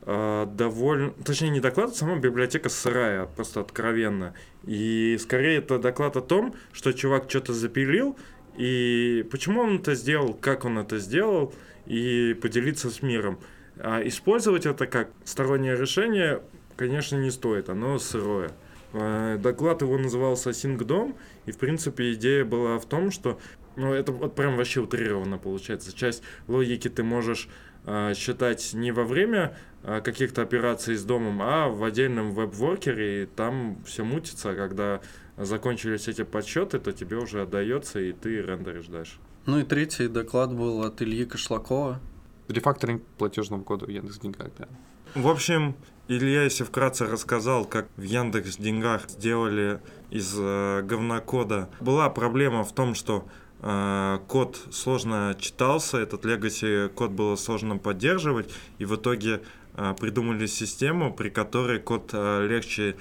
э, 0.02 0.46
довольно... 0.54 1.10
Точнее, 1.24 1.48
не 1.48 1.60
доклад, 1.60 1.90
а 1.90 1.94
сама 1.94 2.16
библиотека 2.16 2.68
сырая, 2.68 3.24
просто 3.24 3.60
откровенно. 3.60 4.34
И 4.64 5.16
скорее 5.20 5.58
это 5.58 5.78
доклад 5.78 6.16
о 6.18 6.20
том, 6.20 6.54
что 6.72 6.92
чувак 6.92 7.24
что-то 7.28 7.54
запилил, 7.54 8.18
и 8.58 9.26
почему 9.30 9.62
он 9.62 9.76
это 9.76 9.94
сделал, 9.94 10.34
как 10.34 10.66
он 10.66 10.78
это 10.78 10.98
сделал, 10.98 11.54
и 11.86 12.36
поделиться 12.40 12.90
с 12.90 13.00
миром. 13.00 13.38
А 13.78 14.06
использовать 14.06 14.66
это 14.66 14.86
как 14.86 15.10
стороннее 15.24 15.76
решение, 15.76 16.42
конечно, 16.78 17.16
не 17.16 17.30
стоит, 17.30 17.68
оно 17.68 17.98
сырое. 17.98 18.52
Э, 18.92 19.36
Доклад 19.38 19.82
его 19.82 19.98
назывался 19.98 20.54
Сингдом, 20.54 21.16
и, 21.44 21.50
в 21.52 21.58
принципе, 21.58 22.14
идея 22.14 22.44
была 22.44 22.78
в 22.78 22.86
том, 22.86 23.10
что, 23.10 23.38
ну, 23.76 23.92
это 23.92 24.12
вот 24.12 24.34
прям 24.34 24.56
вообще 24.56 24.80
утрированно 24.80 25.36
получается. 25.36 25.94
Часть 25.94 26.22
логики 26.46 26.88
ты 26.88 27.02
можешь 27.02 27.48
э, 27.84 28.14
считать 28.14 28.72
не 28.72 28.92
во 28.92 29.04
время 29.04 29.56
э, 29.82 30.00
каких-то 30.00 30.40
операций 30.40 30.94
с 30.94 31.04
домом, 31.04 31.42
а 31.42 31.68
в 31.68 31.84
отдельном 31.84 32.30
веб-воркере, 32.30 33.24
и 33.24 33.26
там 33.26 33.82
все 33.84 34.04
мутится, 34.04 34.54
когда 34.54 35.00
закончились 35.36 36.08
эти 36.08 36.22
подсчеты, 36.22 36.78
то 36.78 36.92
тебе 36.92 37.18
уже 37.18 37.42
отдается, 37.42 38.00
и 38.00 38.12
ты 38.12 38.40
рендеришь 38.40 38.86
дальше. 38.86 39.18
Ну 39.46 39.58
и 39.58 39.64
третий 39.64 40.08
доклад 40.08 40.54
был 40.54 40.82
от 40.82 41.02
Ильи 41.02 41.24
Кошлакова. 41.24 42.00
Рефакторинг 42.48 43.02
платежного 43.18 43.62
кода 43.62 43.84
в 43.86 43.88
Яндекс 43.88 44.18
Деньгах, 44.18 44.48
да. 44.58 44.68
В 45.14 45.28
общем, 45.28 45.74
Илья, 46.08 46.44
если 46.44 46.64
вкратце 46.64 47.06
рассказал, 47.06 47.64
как 47.64 47.88
в 47.96 48.02
Яндекс 48.02 48.56
Деньгах 48.56 49.08
сделали 49.08 49.80
из 50.10 50.34
э, 50.38 50.82
говнокода. 50.82 51.68
Была 51.80 52.08
проблема 52.08 52.64
в 52.64 52.72
том, 52.72 52.94
что 52.94 53.26
э, 53.60 54.18
код 54.26 54.58
сложно 54.70 55.36
читался, 55.38 55.98
этот 55.98 56.24
legacy 56.24 56.88
код 56.88 57.10
было 57.10 57.36
сложно 57.36 57.76
поддерживать, 57.76 58.50
и 58.78 58.84
в 58.84 58.96
итоге 58.96 59.42
э, 59.74 59.94
придумали 60.00 60.46
систему, 60.46 61.12
при 61.12 61.28
которой 61.28 61.78
код 61.78 62.10
э, 62.12 62.46
легче 62.46 62.96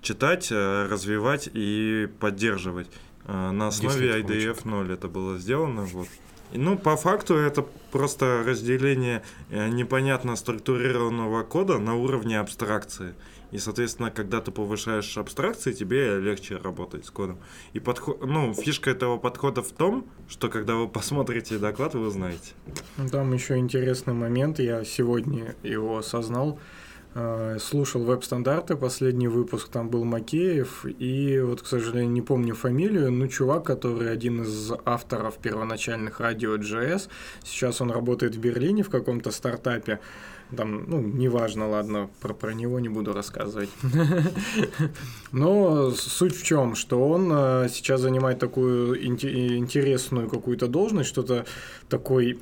читать, 0.00 0.48
э, 0.50 0.88
развивать 0.90 1.48
и 1.52 2.08
поддерживать. 2.18 2.88
Э, 3.26 3.50
на 3.50 3.68
основе 3.68 4.20
IDF 4.20 4.60
0 4.64 4.92
это 4.92 5.08
было 5.08 5.38
сделано. 5.38 5.82
Вот. 5.82 6.08
Ну, 6.52 6.78
по 6.78 6.96
факту 6.96 7.34
это 7.34 7.64
просто 7.92 8.42
разделение 8.46 9.22
э, 9.50 9.68
непонятно 9.68 10.36
структурированного 10.36 11.42
кода 11.42 11.78
на 11.78 11.94
уровне 11.94 12.38
абстракции. 12.38 13.14
И, 13.50 13.58
соответственно, 13.58 14.10
когда 14.10 14.40
ты 14.40 14.50
повышаешь 14.50 15.16
абстракции, 15.16 15.72
тебе 15.72 16.18
легче 16.18 16.56
работать 16.56 17.06
с 17.06 17.10
кодом. 17.10 17.38
И 17.72 17.80
подход, 17.80 18.24
ну, 18.26 18.52
фишка 18.52 18.90
этого 18.90 19.16
подхода 19.16 19.62
в 19.62 19.72
том, 19.72 20.06
что 20.28 20.48
когда 20.48 20.74
вы 20.74 20.88
посмотрите 20.88 21.58
доклад, 21.58 21.94
вы 21.94 22.06
узнаете. 22.06 22.52
Там 23.10 23.32
еще 23.32 23.56
интересный 23.56 24.14
момент, 24.14 24.58
я 24.58 24.84
сегодня 24.84 25.54
его 25.62 25.98
осознал. 25.98 26.58
Э, 27.14 27.56
Слушал 27.60 28.04
веб-стандарты, 28.04 28.76
последний 28.76 29.28
выпуск, 29.28 29.68
там 29.68 29.88
был 29.88 30.04
Макеев, 30.04 30.84
и 30.84 31.40
вот, 31.40 31.62
к 31.62 31.66
сожалению, 31.66 32.12
не 32.12 32.22
помню 32.22 32.54
фамилию, 32.54 33.10
но 33.10 33.26
чувак, 33.26 33.64
который 33.64 34.12
один 34.12 34.42
из 34.42 34.72
авторов 34.84 35.38
первоначальных 35.38 36.20
радио 36.20 36.56
JS, 36.56 37.08
сейчас 37.42 37.80
он 37.80 37.90
работает 37.90 38.36
в 38.36 38.40
Берлине 38.40 38.82
в 38.82 38.90
каком-то 38.90 39.30
стартапе, 39.30 40.00
там, 40.56 40.84
ну, 40.88 41.00
неважно, 41.00 41.68
ладно, 41.68 42.08
про, 42.20 42.34
про 42.34 42.54
него 42.54 42.80
не 42.80 42.88
буду 42.88 43.12
рассказывать. 43.12 43.70
Но 45.32 45.90
суть 45.90 46.36
в 46.36 46.42
чем, 46.42 46.74
что 46.74 47.06
он 47.06 47.30
э, 47.32 47.68
сейчас 47.70 48.00
занимает 48.00 48.38
такую 48.38 48.98
инте- 49.06 49.56
интересную 49.56 50.28
какую-то 50.28 50.66
должность, 50.66 51.08
что-то 51.10 51.44
такой 51.88 52.38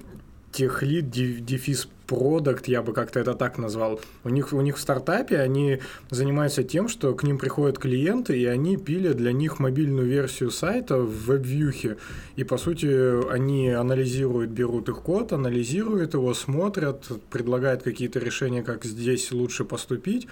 техлит, 0.52 1.10
дефис 1.10 1.88
продукт, 2.06 2.68
я 2.68 2.82
бы 2.82 2.92
как-то 2.92 3.20
это 3.20 3.34
так 3.34 3.58
назвал. 3.58 4.00
У 4.24 4.28
них, 4.28 4.52
у 4.52 4.60
них 4.60 4.76
в 4.76 4.80
стартапе 4.80 5.38
они 5.38 5.80
занимаются 6.10 6.62
тем, 6.62 6.88
что 6.88 7.14
к 7.14 7.22
ним 7.24 7.38
приходят 7.38 7.78
клиенты, 7.78 8.38
и 8.38 8.44
они 8.46 8.76
пилят 8.76 9.16
для 9.16 9.32
них 9.32 9.58
мобильную 9.58 10.06
версию 10.06 10.50
сайта 10.50 10.98
в 10.98 11.26
веб-вьюхе. 11.26 11.96
И, 12.36 12.44
по 12.44 12.56
сути, 12.56 13.30
они 13.30 13.70
анализируют, 13.70 14.50
берут 14.50 14.88
их 14.88 15.02
код, 15.02 15.32
анализируют 15.32 16.14
его, 16.14 16.34
смотрят, 16.34 17.04
предлагают 17.30 17.82
какие-то 17.82 18.18
решения, 18.18 18.62
как 18.62 18.84
здесь 18.84 19.32
лучше 19.32 19.64
поступить, 19.64 20.26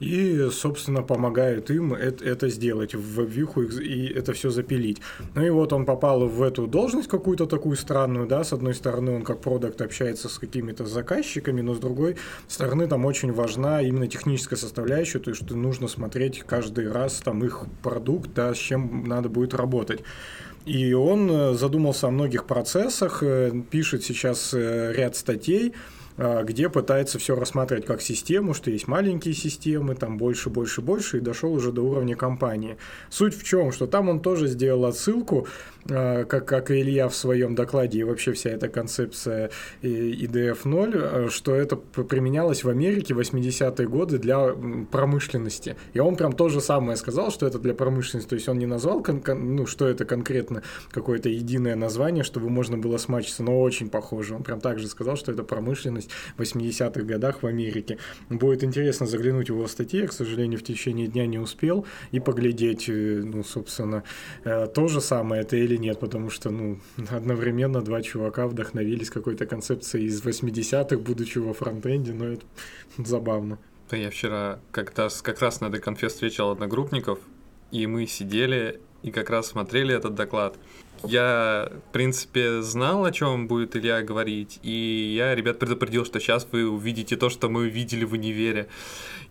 и, 0.00 0.48
собственно, 0.50 1.02
помогают 1.02 1.70
им 1.70 1.94
это, 1.94 2.24
это 2.24 2.48
сделать, 2.48 2.94
в 2.94 3.24
вьюху 3.24 3.62
и 3.62 4.06
это 4.12 4.32
все 4.32 4.50
запилить. 4.50 5.00
Ну 5.34 5.44
и 5.44 5.50
вот 5.50 5.72
он 5.72 5.84
попал 5.84 6.26
в 6.26 6.42
эту 6.42 6.66
должность 6.66 7.08
какую-то 7.08 7.46
такую 7.46 7.76
странную, 7.76 8.26
да, 8.26 8.44
с 8.44 8.52
одной 8.52 8.74
стороны 8.74 9.12
он 9.12 9.22
как 9.22 9.40
продукт 9.40 9.80
общается 9.80 10.28
с 10.28 10.38
какими-то 10.38 10.84
заказчиками, 10.86 11.13
но 11.62 11.74
с 11.74 11.78
другой 11.78 12.16
стороны 12.48 12.86
там 12.86 13.04
очень 13.04 13.32
важна 13.32 13.82
именно 13.82 14.08
техническая 14.08 14.58
составляющая, 14.58 15.18
то 15.18 15.30
есть 15.30 15.44
что 15.44 15.56
нужно 15.56 15.88
смотреть 15.88 16.42
каждый 16.46 16.90
раз 16.90 17.20
там 17.24 17.44
их 17.44 17.64
продукт, 17.82 18.30
да, 18.34 18.54
с 18.54 18.58
чем 18.58 19.04
надо 19.04 19.28
будет 19.28 19.54
работать. 19.54 20.00
И 20.64 20.94
он 20.94 21.30
э, 21.30 21.54
задумался 21.54 22.08
о 22.08 22.10
многих 22.10 22.46
процессах, 22.46 23.22
э, 23.22 23.52
пишет 23.70 24.02
сейчас 24.02 24.54
э, 24.54 24.92
ряд 24.92 25.16
статей, 25.16 25.74
где 26.16 26.68
пытается 26.68 27.18
все 27.18 27.34
рассматривать 27.34 27.86
как 27.86 28.00
систему, 28.00 28.54
что 28.54 28.70
есть 28.70 28.86
маленькие 28.86 29.34
системы, 29.34 29.96
там 29.96 30.16
больше, 30.16 30.48
больше, 30.48 30.80
больше, 30.80 31.16
и 31.16 31.20
дошел 31.20 31.52
уже 31.52 31.72
до 31.72 31.82
уровня 31.82 32.14
компании. 32.14 32.76
Суть 33.10 33.36
в 33.36 33.42
чем, 33.42 33.72
что 33.72 33.88
там 33.88 34.08
он 34.08 34.20
тоже 34.20 34.46
сделал 34.46 34.84
отсылку, 34.84 35.48
как, 35.86 36.46
как 36.46 36.70
и 36.70 36.80
Илья 36.80 37.08
в 37.08 37.14
своем 37.14 37.54
докладе, 37.54 37.98
и 37.98 38.04
вообще 38.04 38.32
вся 38.32 38.50
эта 38.50 38.68
концепция 38.68 39.50
IDF-0, 39.82 40.92
а, 40.94 41.28
что 41.30 41.54
это 41.54 41.76
применялось 41.76 42.64
в 42.64 42.68
Америке 42.68 43.14
в 43.14 43.20
80-е 43.20 43.88
годы 43.88 44.18
для 44.18 44.54
промышленности. 44.90 45.76
И 45.92 46.00
он 46.00 46.16
прям 46.16 46.32
то 46.32 46.48
же 46.48 46.60
самое 46.60 46.96
сказал, 46.96 47.30
что 47.30 47.46
это 47.46 47.58
для 47.58 47.74
промышленности, 47.74 48.28
то 48.28 48.34
есть 48.34 48.48
он 48.48 48.58
не 48.58 48.66
назвал, 48.66 49.04
ну, 49.26 49.66
что 49.66 49.86
это 49.86 50.04
конкретно, 50.04 50.62
какое-то 50.90 51.28
единое 51.28 51.76
название, 51.76 52.24
чтобы 52.24 52.48
можно 52.48 52.78
было 52.78 52.96
смачиться, 52.96 53.42
но 53.42 53.60
очень 53.60 53.88
похоже. 53.88 54.34
Он 54.34 54.42
прям 54.42 54.60
так 54.60 54.78
же 54.78 54.88
сказал, 54.88 55.16
что 55.16 55.32
это 55.32 55.42
промышленность 55.42 56.10
в 56.36 56.42
80-х 56.42 57.02
годах 57.02 57.42
в 57.42 57.46
Америке. 57.46 57.98
Будет 58.30 58.64
интересно 58.64 59.06
заглянуть 59.06 59.50
в 59.50 59.54
его 59.54 59.66
статьи, 59.66 60.00
я, 60.00 60.06
к 60.06 60.12
сожалению, 60.12 60.58
в 60.58 60.62
течение 60.62 61.06
дня 61.06 61.26
не 61.26 61.38
успел, 61.38 61.86
и 62.12 62.20
поглядеть, 62.20 62.88
э, 62.88 63.22
ну, 63.24 63.44
собственно, 63.44 64.02
э, 64.44 64.66
то 64.66 64.88
же 64.88 65.00
самое 65.00 65.42
это 65.42 65.56
или 65.56 65.73
нет, 65.78 66.00
потому 66.00 66.30
что, 66.30 66.50
ну, 66.50 66.78
одновременно 67.10 67.82
два 67.82 68.02
чувака 68.02 68.46
вдохновились 68.46 69.10
какой-то 69.10 69.46
концепцией 69.46 70.06
из 70.06 70.22
80-х, 70.22 70.96
будучи 70.98 71.38
во 71.38 71.54
фронтенде, 71.54 72.12
но 72.12 72.26
это 72.26 72.44
забавно. 72.98 73.58
Да 73.90 73.96
я 73.96 74.10
вчера 74.10 74.60
как 74.72 74.98
раз, 74.98 75.22
как 75.22 75.40
раз 75.40 75.60
на 75.60 75.66
этой 75.66 75.80
конфе 75.80 76.08
встречал 76.08 76.50
одногруппников, 76.50 77.18
и 77.70 77.86
мы 77.86 78.06
сидели 78.06 78.80
и 79.02 79.10
как 79.10 79.30
раз 79.30 79.48
смотрели 79.48 79.94
этот 79.94 80.14
доклад. 80.14 80.56
Я, 81.02 81.70
в 81.88 81.92
принципе, 81.92 82.62
знал, 82.62 83.04
о 83.04 83.12
чем 83.12 83.46
будет 83.46 83.76
Илья 83.76 84.02
говорить, 84.02 84.58
и 84.62 85.14
я 85.16 85.34
ребят 85.34 85.58
предупредил, 85.58 86.04
что 86.04 86.20
сейчас 86.20 86.46
вы 86.50 86.68
увидите 86.68 87.16
то, 87.16 87.28
что 87.28 87.48
мы 87.48 87.68
видели 87.68 88.04
в 88.04 88.12
универе. 88.12 88.68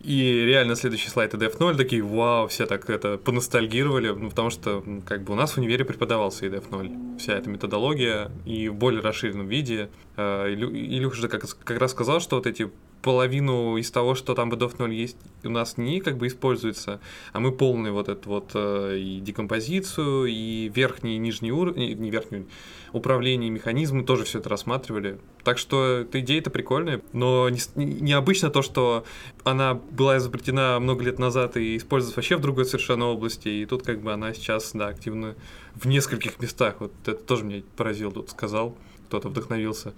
И 0.02 0.44
реально 0.46 0.76
следующий 0.76 1.10
слайд 1.10 1.34
EDF 1.34 1.56
0, 1.60 1.78
такие, 1.78 2.04
вау, 2.04 2.48
все 2.48 2.66
так 2.66 2.90
это 2.90 3.18
поностальгировали, 3.18 4.10
ну, 4.10 4.30
потому 4.30 4.50
что 4.50 4.84
как 5.06 5.24
бы 5.24 5.34
у 5.34 5.36
нас 5.36 5.54
в 5.54 5.58
универе 5.58 5.86
преподавался 5.86 6.46
EDF 6.46 6.66
0, 6.70 7.18
вся 7.20 7.34
эта 7.34 7.50
методология, 7.50 8.30
и 8.46 8.68
в 8.68 8.76
более 8.76 9.02
расширенном 9.02 9.48
виде. 9.48 9.90
Э, 10.18 10.54
Илюха 10.54 11.16
же 11.16 11.28
как, 11.28 11.44
как 11.64 11.80
раз 11.80 11.92
сказал, 11.92 12.20
что 12.20 12.36
вот 12.36 12.48
эти 12.48 12.70
половину 13.04 13.76
из 13.78 13.92
того, 13.92 14.16
что 14.16 14.34
там 14.34 14.50
в 14.50 14.54
EDF 14.54 14.76
0 14.80 14.94
есть, 14.94 15.18
у 15.44 15.50
нас 15.50 15.78
не 15.78 16.00
как 16.00 16.18
бы 16.18 16.28
используется, 16.28 17.02
а 17.34 17.40
мы 17.42 17.52
полный 17.52 17.92
вот 17.92 18.08
эту 18.08 18.30
вот 18.30 18.52
э, 18.56 18.98
и 18.98 19.20
декомпозицию, 19.20 20.26
и 20.26 20.72
верхний 20.74 21.18
и 21.18 21.20
нижний 21.20 21.52
уровень, 21.52 22.00
не 22.00 22.10
верхний, 22.10 22.48
управление, 22.94 23.50
механизмы 23.50 24.04
тоже 24.04 24.24
все 24.24 24.40
это 24.40 24.50
рассматривали. 24.50 25.20
Так 25.44 25.58
что 25.58 25.98
эта 25.98 26.22
идея-то 26.22 26.50
прикольная, 26.50 27.02
но 27.12 27.50
необычно 27.76 28.50
то, 28.50 28.62
что 28.62 29.04
она 29.44 29.74
была 29.74 30.18
изобретена 30.18 30.80
много 30.80 31.04
лет 31.04 31.20
назад 31.20 31.58
и 31.58 31.76
используется 31.76 32.18
вообще 32.18 32.38
в 32.38 32.42
другой 32.42 32.66
совершенно 32.66 33.08
области, 33.08 33.50
и 33.50 33.66
тут 33.66 33.84
как 33.84 34.02
бы 34.02 34.14
она 34.14 34.34
сейчас, 34.34 34.72
да, 34.74 34.88
активно 34.88 35.36
в 35.76 35.88
нескольких 35.88 36.40
местах. 36.40 36.78
Вот 36.80 36.94
это 37.06 37.22
тоже 37.22 37.44
меня 37.44 37.64
поразил, 37.76 38.14
тут 38.14 38.30
сказал 38.30 38.78
кто-то 39.14 39.30
вдохновился. 39.30 39.94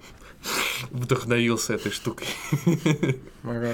Вдохновился 0.90 1.74
этой 1.74 1.92
штукой. 1.92 2.26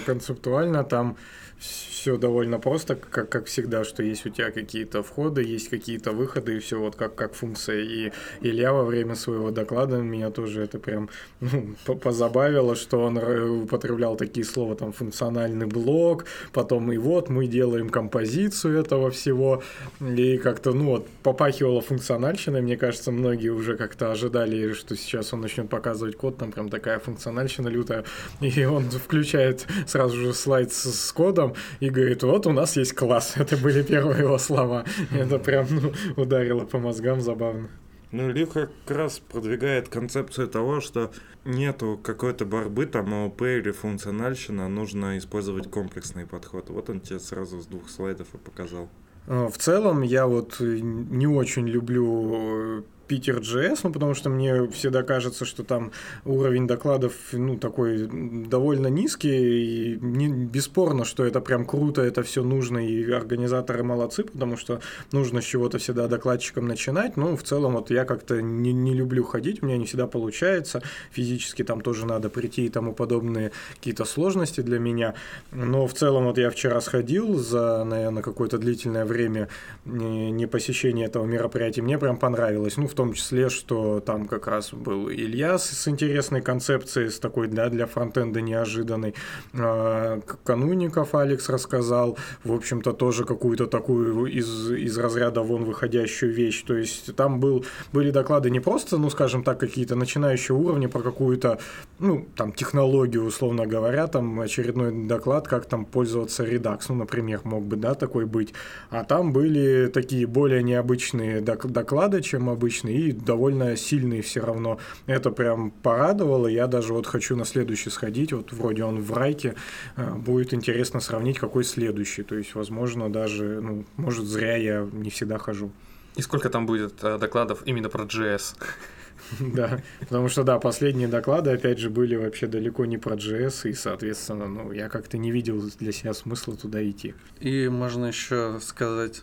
Концептуально 0.06 0.84
там 0.84 1.16
все 1.62 2.16
довольно 2.16 2.58
просто, 2.58 2.96
как, 2.96 3.28
как 3.28 3.46
всегда, 3.46 3.84
что 3.84 4.02
есть 4.02 4.26
у 4.26 4.30
тебя 4.30 4.50
какие-то 4.50 5.04
входы, 5.04 5.44
есть 5.44 5.68
какие-то 5.68 6.10
выходы, 6.10 6.56
и 6.56 6.58
все 6.58 6.80
вот 6.80 6.96
как, 6.96 7.14
как 7.14 7.34
функция. 7.34 7.80
И 7.80 8.12
Илья 8.40 8.72
во 8.72 8.84
время 8.84 9.14
своего 9.14 9.52
доклада 9.52 9.98
меня 9.98 10.30
тоже 10.30 10.62
это 10.62 10.80
прям 10.80 11.08
ну, 11.40 11.76
позабавило, 11.96 12.74
что 12.74 13.04
он 13.04 13.18
употреблял 13.62 14.16
такие 14.16 14.44
слова, 14.44 14.74
там, 14.74 14.92
функциональный 14.92 15.66
блок, 15.66 16.24
потом 16.52 16.90
и 16.92 16.96
вот 16.96 17.28
мы 17.28 17.46
делаем 17.46 17.88
композицию 17.88 18.80
этого 18.80 19.12
всего, 19.12 19.62
и 20.00 20.38
как-то, 20.38 20.72
ну 20.72 20.86
вот, 20.86 21.06
попахивало 21.22 21.80
функциональщиной, 21.80 22.62
мне 22.62 22.76
кажется, 22.76 23.12
многие 23.12 23.50
уже 23.50 23.76
как-то 23.76 24.10
ожидали, 24.10 24.72
что 24.72 24.96
сейчас 24.96 25.32
он 25.32 25.40
начнет 25.40 25.68
показывать 25.68 26.16
код, 26.16 26.36
там 26.36 26.50
прям 26.50 26.68
такая 26.68 26.98
функциональщина 26.98 27.68
лютая, 27.68 28.04
и 28.40 28.64
он 28.64 28.90
включает 28.90 29.66
сразу 29.86 30.16
же 30.16 30.34
слайд 30.34 30.72
с, 30.72 30.92
с 30.92 31.12
кодом, 31.12 31.51
и 31.80 31.90
говорит, 31.90 32.22
вот 32.22 32.46
у 32.46 32.52
нас 32.52 32.76
есть 32.76 32.94
класс. 32.94 33.34
Это 33.36 33.56
были 33.56 33.82
первые 33.82 34.20
его 34.20 34.38
слова. 34.38 34.84
Это 35.12 35.38
прям 35.38 35.66
ну, 35.70 35.92
ударило 36.16 36.64
по 36.64 36.78
мозгам 36.78 37.20
забавно. 37.20 37.68
Ну, 38.12 38.30
Илюха 38.30 38.68
как 38.86 38.96
раз 38.96 39.18
продвигает 39.20 39.88
концепцию 39.88 40.46
того, 40.48 40.82
что 40.82 41.12
нету 41.46 41.98
какой-то 42.02 42.44
борьбы, 42.44 42.84
там, 42.84 43.14
ООП 43.14 43.42
или 43.42 43.70
функциональщина, 43.70 44.68
нужно 44.68 45.16
использовать 45.16 45.70
комплексный 45.70 46.26
подход. 46.26 46.68
Вот 46.68 46.90
он 46.90 47.00
тебе 47.00 47.18
сразу 47.18 47.60
с 47.60 47.66
двух 47.66 47.88
слайдов 47.88 48.28
и 48.34 48.38
показал. 48.38 48.90
А, 49.26 49.48
в 49.48 49.56
целом, 49.56 50.02
я 50.02 50.26
вот 50.26 50.60
не 50.60 51.26
очень 51.26 51.66
люблю 51.66 52.84
Питер 53.12 53.40
JS, 53.40 53.80
ну, 53.82 53.92
потому 53.92 54.14
что 54.14 54.30
мне 54.30 54.66
всегда 54.68 55.02
кажется, 55.02 55.44
что 55.44 55.64
там 55.64 55.92
уровень 56.24 56.66
докладов, 56.66 57.12
ну, 57.32 57.58
такой 57.58 58.08
довольно 58.10 58.86
низкий, 58.86 59.92
и 59.92 59.98
не, 60.00 60.28
бесспорно, 60.28 61.04
что 61.04 61.22
это 61.22 61.42
прям 61.42 61.66
круто, 61.66 62.00
это 62.00 62.22
все 62.22 62.42
нужно, 62.42 62.78
и 62.78 63.10
организаторы 63.10 63.82
молодцы, 63.82 64.24
потому 64.24 64.56
что 64.56 64.80
нужно 65.12 65.42
с 65.42 65.44
чего-то 65.44 65.76
всегда 65.76 66.08
докладчикам 66.08 66.66
начинать, 66.66 67.18
ну, 67.18 67.36
в 67.36 67.42
целом, 67.42 67.74
вот 67.74 67.90
я 67.90 68.06
как-то 68.06 68.40
не, 68.40 68.72
не 68.72 68.94
люблю 68.94 69.24
ходить, 69.24 69.62
у 69.62 69.66
меня 69.66 69.76
не 69.76 69.84
всегда 69.84 70.06
получается, 70.06 70.82
физически 71.10 71.64
там 71.64 71.82
тоже 71.82 72.06
надо 72.06 72.30
прийти 72.30 72.64
и 72.64 72.70
тому 72.70 72.94
подобные 72.94 73.52
какие-то 73.74 74.06
сложности 74.06 74.62
для 74.62 74.78
меня, 74.78 75.16
но 75.50 75.86
в 75.86 75.92
целом, 75.92 76.24
вот 76.24 76.38
я 76.38 76.48
вчера 76.48 76.80
сходил 76.80 77.38
за, 77.38 77.84
наверное, 77.84 78.22
какое-то 78.22 78.56
длительное 78.56 79.04
время 79.04 79.48
не, 79.84 80.46
посещения 80.46 81.04
этого 81.04 81.26
мероприятия, 81.26 81.82
мне 81.82 81.98
прям 81.98 82.16
понравилось, 82.16 82.78
ну, 82.78 82.88
в 82.88 82.94
том 82.94 83.01
том 83.02 83.14
числе, 83.14 83.48
что 83.48 83.98
там 83.98 84.28
как 84.28 84.46
раз 84.46 84.72
был 84.72 85.10
Илья 85.10 85.58
с, 85.58 85.88
интересной 85.88 86.40
концепцией, 86.40 87.08
с 87.08 87.18
такой 87.18 87.48
да, 87.48 87.68
для 87.68 87.86
фронтенда 87.86 88.40
неожиданной. 88.40 89.14
А, 89.54 90.20
Кануников 90.44 91.16
Алекс 91.16 91.48
рассказал, 91.48 92.16
в 92.44 92.52
общем-то, 92.52 92.92
тоже 92.92 93.24
какую-то 93.24 93.66
такую 93.66 94.26
из, 94.26 94.70
из 94.70 94.96
разряда 94.98 95.40
вон 95.40 95.64
выходящую 95.64 96.32
вещь. 96.32 96.62
То 96.62 96.76
есть 96.76 97.16
там 97.16 97.40
был, 97.40 97.64
были 97.92 98.12
доклады 98.12 98.50
не 98.50 98.60
просто, 98.60 98.98
ну, 98.98 99.10
скажем 99.10 99.42
так, 99.42 99.58
какие-то 99.58 99.96
начинающие 99.96 100.56
уровни 100.56 100.86
про 100.86 101.00
какую-то, 101.00 101.58
ну, 101.98 102.28
там, 102.36 102.52
технологию, 102.52 103.24
условно 103.24 103.66
говоря, 103.66 104.06
там 104.06 104.38
очередной 104.38 105.08
доклад, 105.08 105.48
как 105.48 105.66
там 105.66 105.86
пользоваться 105.86 106.44
Redux, 106.44 106.82
ну, 106.88 106.94
например, 106.94 107.40
мог 107.42 107.64
бы, 107.64 107.74
да, 107.74 107.94
такой 107.94 108.26
быть. 108.26 108.54
А 108.90 109.02
там 109.02 109.32
были 109.32 109.90
такие 109.92 110.28
более 110.28 110.62
необычные 110.62 111.40
доклады, 111.40 112.22
чем 112.22 112.48
обычные 112.48 112.91
и 112.92 113.12
довольно 113.12 113.76
сильный 113.76 114.20
все 114.20 114.40
равно. 114.40 114.78
Это 115.06 115.30
прям 115.30 115.70
порадовало. 115.70 116.46
Я 116.46 116.66
даже 116.66 116.92
вот 116.92 117.06
хочу 117.06 117.36
на 117.36 117.44
следующий 117.44 117.90
сходить. 117.90 118.32
Вот 118.32 118.52
вроде 118.52 118.84
он 118.84 119.00
в 119.00 119.12
райке. 119.12 119.54
Э, 119.96 120.14
будет 120.14 120.54
интересно 120.54 121.00
сравнить, 121.00 121.38
какой 121.38 121.64
следующий. 121.64 122.22
То 122.22 122.36
есть, 122.36 122.54
возможно, 122.54 123.12
даже, 123.12 123.60
ну, 123.60 123.84
может, 123.96 124.26
зря 124.26 124.56
я 124.56 124.88
не 124.92 125.10
всегда 125.10 125.38
хожу. 125.38 125.70
И 126.16 126.22
сколько 126.22 126.50
там 126.50 126.66
будет 126.66 127.02
э, 127.02 127.18
докладов 127.18 127.62
именно 127.64 127.88
про 127.88 128.04
JS? 128.04 128.56
Да, 129.40 129.80
потому 130.00 130.28
что, 130.28 130.42
да, 130.42 130.58
последние 130.58 131.06
доклады, 131.06 131.50
опять 131.50 131.78
же, 131.78 131.90
были 131.90 132.16
вообще 132.16 132.46
далеко 132.48 132.84
не 132.86 132.98
про 132.98 133.14
JS, 133.14 133.70
и, 133.70 133.72
соответственно, 133.72 134.46
ну, 134.46 134.72
я 134.72 134.88
как-то 134.88 135.16
не 135.16 135.30
видел 135.30 135.62
для 135.78 135.92
себя 135.92 136.12
смысла 136.12 136.56
туда 136.56 136.82
идти. 136.88 137.14
И 137.38 137.68
можно 137.68 138.06
еще 138.06 138.58
сказать 138.60 139.22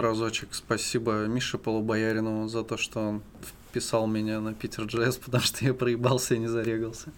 разочек 0.00 0.54
спасибо 0.54 1.26
Мише 1.26 1.58
Полубоярину 1.58 2.48
за 2.48 2.62
то, 2.62 2.76
что 2.76 3.00
он 3.00 3.22
вписал 3.68 4.06
меня 4.06 4.40
на 4.40 4.54
Питер 4.54 4.84
Джесс, 4.84 5.16
потому 5.24 5.42
что 5.42 5.64
я 5.64 5.74
проебался 5.74 6.34
и 6.34 6.38
не 6.38 6.46
зарегался. 6.46 7.12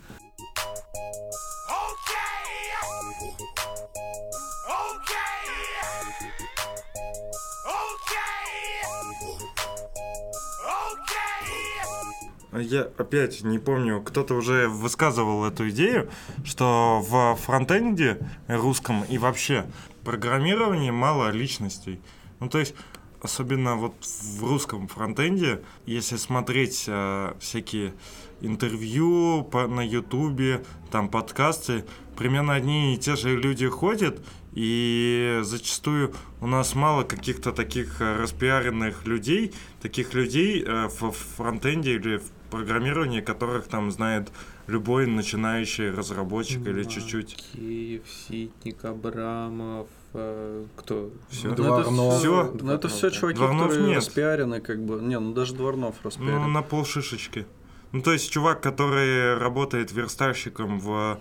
А 12.53 12.61
я 12.61 12.83
опять 12.99 13.43
не 13.43 13.59
помню, 13.59 14.01
кто-то 14.01 14.35
уже 14.35 14.69
высказывал 14.69 15.45
эту 15.45 15.71
идею, 15.71 16.09
что 16.45 17.05
в 17.05 17.35
фронтенде 17.43 18.21
русском 18.47 19.03
и 19.03 19.19
вообще 19.19 19.67
программировании 20.05 20.93
мало 20.93 21.31
личностей. 21.31 22.01
Ну, 22.45 22.51
то 22.51 22.59
есть, 22.59 22.75
особенно 23.23 23.77
вот 23.77 23.95
в 24.05 24.45
русском 24.45 24.87
фронтенде, 24.87 25.63
если 25.87 26.17
смотреть 26.17 26.85
э, 26.87 27.33
всякие 27.41 27.95
интервью 28.43 29.45
по, 29.45 29.67
на 29.67 29.81
ютубе, 29.81 30.63
там 30.91 31.09
подкасты, 31.09 31.87
примерно 32.19 32.53
одни 32.53 32.95
и 32.95 32.99
те 32.99 33.17
же 33.17 33.35
люди 33.35 33.67
ходят, 33.67 34.23
и 34.53 35.41
зачастую 35.43 36.13
у 36.43 36.47
нас 36.47 36.75
мало 36.75 37.05
каких-то 37.05 37.53
таких 37.53 38.03
э, 38.03 38.17
распиаренных 38.19 39.07
людей, 39.07 39.55
таких 39.81 40.13
людей 40.13 40.63
э, 40.63 40.89
в 40.89 41.13
фронтенде 41.13 41.95
или 41.95 42.19
в 42.19 42.31
программировании, 42.51 43.23
которых 43.23 43.69
там 43.69 43.91
знает 43.91 44.31
любой 44.67 45.07
начинающий 45.07 45.91
разработчик 45.91 46.67
или 46.67 46.85
чуть-чуть. 46.85 47.37
Киев, 47.37 48.03
Ситник, 48.07 48.85
Абрамов, 48.85 49.89
э, 50.15 50.65
кто? 50.77 51.11
Все. 51.29 51.49
Ну, 51.49 51.55
Дворнов. 51.55 52.19
всё- 52.19 52.55
ну, 52.61 52.73
это 52.73 52.89
все 52.89 53.11
чуваки, 53.11 53.39
Дворнов 53.39 53.69
которые 53.69 53.89
нет. 53.89 53.97
распиарены, 53.99 54.61
как 54.61 54.79
бы. 54.85 55.01
Не, 55.03 55.19
ну 55.21 55.33
даже 55.35 55.55
Дворнов 55.55 55.97
Ну, 56.03 56.09
распиарен. 56.11 56.53
на 56.53 56.63
полшишечки. 56.63 57.47
Ну, 57.93 58.01
то 58.03 58.13
есть 58.13 58.31
чувак, 58.31 58.61
который 58.61 59.37
работает 59.39 59.93
верстальщиком 59.93 60.81
в, 60.81 61.21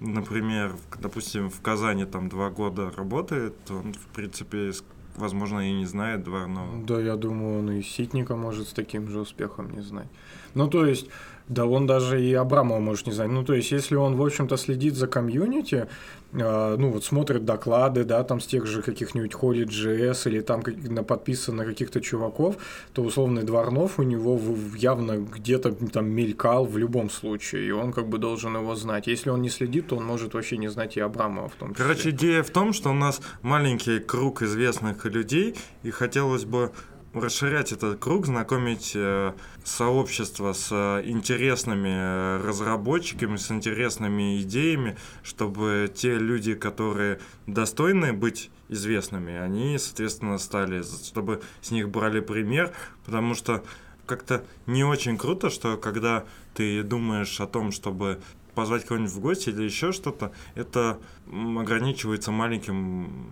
например, 0.00 0.72
в- 0.76 1.00
допустим, 1.00 1.48
в 1.50 1.60
Казани 1.60 2.04
там 2.04 2.28
два 2.28 2.50
года 2.50 2.90
работает, 2.96 3.54
он, 3.70 3.92
в 3.94 4.06
принципе, 4.14 4.72
возможно, 5.16 5.60
и 5.70 5.72
не 5.72 5.86
знает 5.86 6.22
Дворнова. 6.24 6.84
Да, 6.86 7.00
я 7.00 7.16
думаю, 7.16 7.58
он 7.60 7.70
и 7.72 7.82
Ситника 7.82 8.36
может 8.36 8.68
с 8.68 8.72
таким 8.72 9.08
же 9.08 9.20
успехом 9.20 9.70
не 9.70 9.82
знать. 9.82 10.08
Ну, 10.54 10.68
то 10.68 10.84
есть, 10.86 11.08
да 11.48 11.64
он 11.66 11.86
даже 11.86 12.22
и 12.22 12.32
Абрамова 12.34 12.80
может 12.80 13.06
не 13.06 13.12
знать. 13.12 13.28
Ну, 13.30 13.44
то 13.44 13.54
есть, 13.54 13.72
если 13.72 13.96
он, 13.96 14.16
в 14.16 14.22
общем-то, 14.22 14.56
следит 14.56 14.94
за 14.94 15.06
комьюнити, 15.06 15.88
ну, 16.32 16.90
вот 16.90 17.04
смотрит 17.04 17.44
доклады, 17.44 18.04
да, 18.04 18.22
там 18.22 18.40
с 18.40 18.46
тех 18.46 18.66
же 18.66 18.82
каких-нибудь 18.82 19.32
Holy.js 19.32 20.28
или 20.30 20.40
там 20.40 20.62
на 20.66 21.02
подписан 21.02 21.56
на 21.56 21.64
каких-то 21.64 22.00
чуваков, 22.00 22.56
то 22.92 23.02
условный 23.02 23.42
Дворнов 23.42 23.98
у 23.98 24.02
него 24.02 24.40
явно 24.76 25.18
где-то 25.18 25.72
там 25.72 26.08
мелькал 26.08 26.64
в 26.66 26.78
любом 26.78 27.10
случае, 27.10 27.66
и 27.66 27.70
он 27.70 27.92
как 27.92 28.08
бы 28.08 28.18
должен 28.18 28.56
его 28.56 28.74
знать. 28.76 29.06
Если 29.06 29.30
он 29.30 29.42
не 29.42 29.50
следит, 29.50 29.88
то 29.88 29.96
он 29.96 30.04
может 30.04 30.34
вообще 30.34 30.56
не 30.56 30.68
знать 30.68 30.96
и 30.96 31.00
Абрамова 31.00 31.48
в 31.48 31.54
том 31.54 31.72
числе. 31.72 31.84
Короче, 31.84 32.10
идея 32.10 32.42
в 32.42 32.50
том, 32.50 32.72
что 32.72 32.90
у 32.90 32.94
нас 32.94 33.20
маленький 33.42 33.98
круг 33.98 34.42
известных 34.42 35.04
людей, 35.06 35.56
и 35.82 35.90
хотелось 35.90 36.44
бы 36.44 36.70
расширять 37.12 37.72
этот 37.72 37.98
круг, 37.98 38.26
знакомить 38.26 38.92
э, 38.94 39.32
сообщество 39.64 40.52
с 40.52 40.68
э, 40.70 41.02
интересными 41.08 41.88
э, 41.88 42.40
разработчиками, 42.46 43.36
с 43.36 43.50
интересными 43.50 44.40
идеями, 44.42 44.96
чтобы 45.22 45.90
те 45.92 46.18
люди, 46.18 46.54
которые 46.54 47.18
достойны 47.46 48.12
быть 48.12 48.50
известными, 48.68 49.36
они, 49.36 49.76
соответственно, 49.78 50.38
стали, 50.38 50.82
чтобы 50.82 51.42
с 51.60 51.70
них 51.72 51.88
брали 51.88 52.20
пример, 52.20 52.72
потому 53.04 53.34
что 53.34 53.64
как-то 54.06 54.44
не 54.66 54.84
очень 54.84 55.18
круто, 55.18 55.50
что 55.50 55.76
когда 55.76 56.24
ты 56.54 56.82
думаешь 56.82 57.40
о 57.40 57.46
том, 57.46 57.72
чтобы 57.72 58.20
позвать 58.54 58.84
кого-нибудь 58.84 59.12
в 59.12 59.20
гости 59.20 59.50
или 59.50 59.62
еще 59.62 59.92
что-то, 59.92 60.32
это 60.54 60.98
ограничивается 61.26 62.30
маленьким 62.30 63.30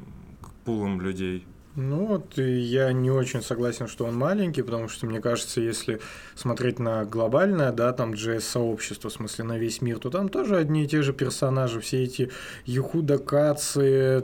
пулом 0.65 1.01
людей. 1.01 1.47
Ну 1.81 2.07
вот, 2.07 2.37
и 2.39 2.59
я 2.59 2.93
не 2.93 3.09
очень 3.09 3.41
согласен, 3.41 3.87
что 3.87 4.05
он 4.05 4.17
маленький, 4.17 4.63
потому 4.63 4.89
что, 4.89 5.07
мне 5.07 5.21
кажется, 5.21 5.61
если 5.61 6.01
смотреть 6.35 6.81
на 6.81 7.05
глобальное, 7.05 7.71
да, 7.71 7.93
там 7.93 8.15
JS-сообщество, 8.15 9.11
в 9.11 9.13
смысле 9.13 9.45
на 9.45 9.59
весь 9.59 9.81
мир, 9.81 10.01
то 10.01 10.11
там 10.11 10.29
тоже 10.29 10.57
одни 10.57 10.83
и 10.85 10.89
те 10.89 11.03
же 11.03 11.13
персонажи, 11.13 11.79
все 11.81 12.03
эти 12.03 12.33
Юхуда 12.67 13.19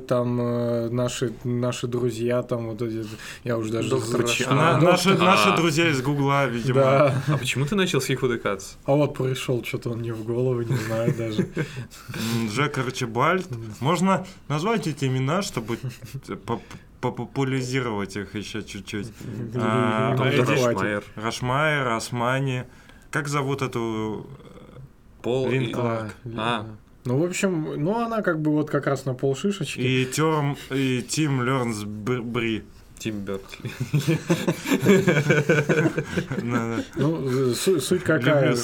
там 0.09 0.41
э, 0.41 0.89
наши, 0.91 1.33
наши 1.45 1.87
друзья, 1.87 2.43
там 2.43 2.71
вот 2.71 2.83
эти, 2.83 3.07
я 3.45 3.57
уже 3.57 3.71
даже... 3.71 3.89
Доктор. 3.91 4.25
На- 4.51 4.77
А, 4.77 4.81
наши, 4.81 5.11
доктор- 5.11 5.25
наши 5.25 5.49
А. 5.51 5.57
друзья 5.57 5.89
из 5.89 6.03
Гугла, 6.03 6.47
видимо. 6.47 6.81
Да, 6.81 7.23
А 7.29 7.39
почему 7.39 7.67
ты 7.67 7.77
начал 7.77 8.01
с 8.01 8.09
Кац? 8.43 8.73
а 8.85 8.95
вот 8.97 9.17
пришел, 9.17 9.63
что-то 9.63 9.91
он 9.91 9.99
мне 10.01 10.13
в 10.13 10.25
голову, 10.25 10.63
не 10.63 10.77
знаю 10.77 11.15
даже. 11.17 11.49
Джек 12.51 12.79
Арчибальд. 12.79 13.47
Можно 13.79 14.27
назвать 14.49 14.89
эти 14.89 15.05
имена, 15.05 15.43
чтобы 15.43 15.79
популяризировать 17.11 18.17
их 18.17 18.35
еще 18.35 18.63
чуть-чуть. 18.63 19.13
А, 19.57 20.15
Ну. 20.17 20.25
Рашмайер. 21.17 21.89
Османи. 21.89 22.65
Как 23.11 23.29
зовут 23.29 23.63
эту... 23.63 24.27
Пол 25.23 25.49
Вин 25.49 25.63
и- 25.63 25.73
Кларк. 25.73 26.15
А, 26.37 26.67
Ну, 27.05 27.19
в 27.19 27.25
общем, 27.25 27.83
ну 27.83 28.05
она 28.05 28.23
как 28.23 28.41
бы 28.41 28.51
вот 28.51 28.71
как 28.71 28.87
раз 28.87 29.05
на 29.05 29.15
полшишечки. 29.15 29.79
И 29.81 30.07
Терм, 30.07 30.57
и 30.71 31.03
Тим 31.03 31.43
Лернс 31.43 31.85
Бри. 31.85 32.65
Тим 32.99 33.21
Бертли. 33.21 33.71
Ну, 36.97 37.51
э, 37.51 37.55
су- 37.55 37.81
суть 37.81 38.03
какая? 38.03 38.55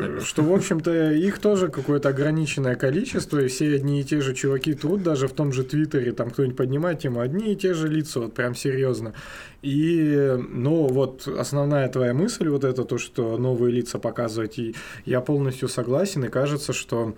Нами. 0.00 0.20
Что, 0.20 0.42
в 0.42 0.52
общем-то, 0.52 1.12
их 1.12 1.38
тоже 1.38 1.68
какое-то 1.68 2.10
ограниченное 2.10 2.74
количество, 2.74 3.38
и 3.38 3.48
все 3.48 3.74
одни 3.76 4.00
и 4.00 4.04
те 4.04 4.20
же 4.20 4.34
чуваки 4.34 4.74
тут, 4.74 5.02
даже 5.02 5.28
в 5.28 5.32
том 5.32 5.52
же 5.52 5.64
Твиттере, 5.64 6.12
там 6.12 6.30
кто-нибудь 6.30 6.56
поднимает 6.56 6.98
тему, 7.00 7.20
одни 7.20 7.52
и 7.52 7.56
те 7.56 7.74
же 7.74 7.88
лица, 7.88 8.20
вот 8.20 8.34
прям 8.34 8.54
серьезно. 8.54 9.14
И, 9.62 10.36
ну, 10.50 10.86
вот 10.88 11.26
основная 11.26 11.88
твоя 11.88 12.12
мысль, 12.12 12.48
вот 12.48 12.64
это 12.64 12.84
то, 12.84 12.98
что 12.98 13.38
новые 13.38 13.72
лица 13.72 13.98
показывать, 13.98 14.58
и 14.58 14.74
я 15.06 15.20
полностью 15.20 15.68
согласен, 15.68 16.24
и 16.24 16.28
кажется, 16.28 16.72
что 16.72 17.14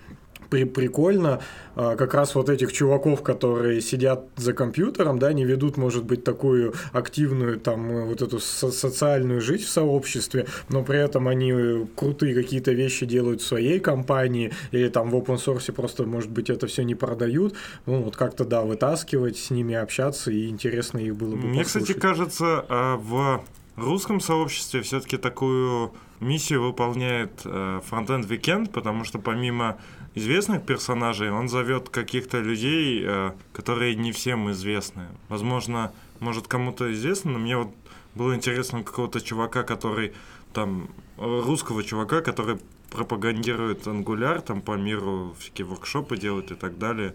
при- 0.50 0.64
прикольно 0.64 1.40
а, 1.74 1.96
как 1.96 2.14
раз 2.14 2.34
вот 2.34 2.48
этих 2.48 2.72
чуваков, 2.72 3.22
которые 3.22 3.80
сидят 3.80 4.26
за 4.36 4.52
компьютером, 4.52 5.18
да, 5.18 5.32
не 5.32 5.44
ведут, 5.44 5.76
может 5.76 6.04
быть, 6.04 6.24
такую 6.24 6.74
активную 6.92 7.58
там 7.60 7.90
э, 7.90 8.04
вот 8.04 8.22
эту 8.22 8.38
со- 8.38 8.70
социальную 8.70 9.40
жизнь 9.40 9.64
в 9.64 9.68
сообществе, 9.68 10.46
но 10.68 10.82
при 10.82 10.98
этом 10.98 11.28
они 11.28 11.52
э, 11.52 11.86
крутые 11.94 12.34
какие-то 12.34 12.72
вещи 12.72 13.06
делают 13.06 13.40
в 13.40 13.46
своей 13.46 13.80
компании 13.80 14.52
или 14.72 14.88
там 14.88 15.10
в 15.10 15.16
open 15.16 15.36
source 15.36 15.72
просто, 15.72 16.04
может 16.04 16.30
быть, 16.30 16.50
это 16.50 16.66
все 16.66 16.82
не 16.84 16.94
продают, 16.94 17.54
ну 17.86 18.02
вот 18.02 18.16
как-то, 18.16 18.44
да, 18.44 18.62
вытаскивать, 18.62 19.36
с 19.38 19.50
ними 19.50 19.74
общаться, 19.74 20.30
и 20.30 20.48
интересно 20.48 20.98
их 20.98 21.16
было 21.16 21.36
бы 21.36 21.46
Мне, 21.46 21.64
кстати, 21.64 21.92
послушать. 21.92 22.02
кажется, 22.02 22.64
а, 22.68 22.96
в 22.96 23.44
русском 23.76 24.20
сообществе 24.20 24.82
все-таки 24.82 25.16
такую 25.16 25.92
миссию 26.20 26.62
выполняет 26.62 27.30
э, 27.44 27.80
Frontend 27.90 28.26
Weekend, 28.28 28.70
потому 28.70 29.04
что 29.04 29.18
помимо 29.18 29.76
известных 30.16 30.64
персонажей, 30.64 31.30
он 31.30 31.48
зовет 31.48 31.90
каких-то 31.90 32.40
людей, 32.40 33.04
э, 33.06 33.32
которые 33.52 33.94
не 33.94 34.10
всем 34.10 34.50
известны. 34.50 35.04
Возможно, 35.28 35.92
может 36.18 36.48
кому-то 36.48 36.92
известно, 36.92 37.32
но 37.32 37.38
мне 37.38 37.56
вот 37.58 37.74
было 38.14 38.34
интересно 38.34 38.82
какого-то 38.82 39.20
чувака, 39.20 39.62
который 39.62 40.14
там 40.52 40.88
э, 41.18 41.42
русского 41.44 41.84
чувака, 41.84 42.22
который 42.22 42.58
пропагандирует 42.90 43.86
Angular, 43.86 44.40
там 44.40 44.62
по 44.62 44.72
миру 44.72 45.36
всякие 45.38 45.66
воркшопы 45.66 46.16
делает 46.16 46.50
и 46.50 46.54
так 46.54 46.78
далее. 46.78 47.14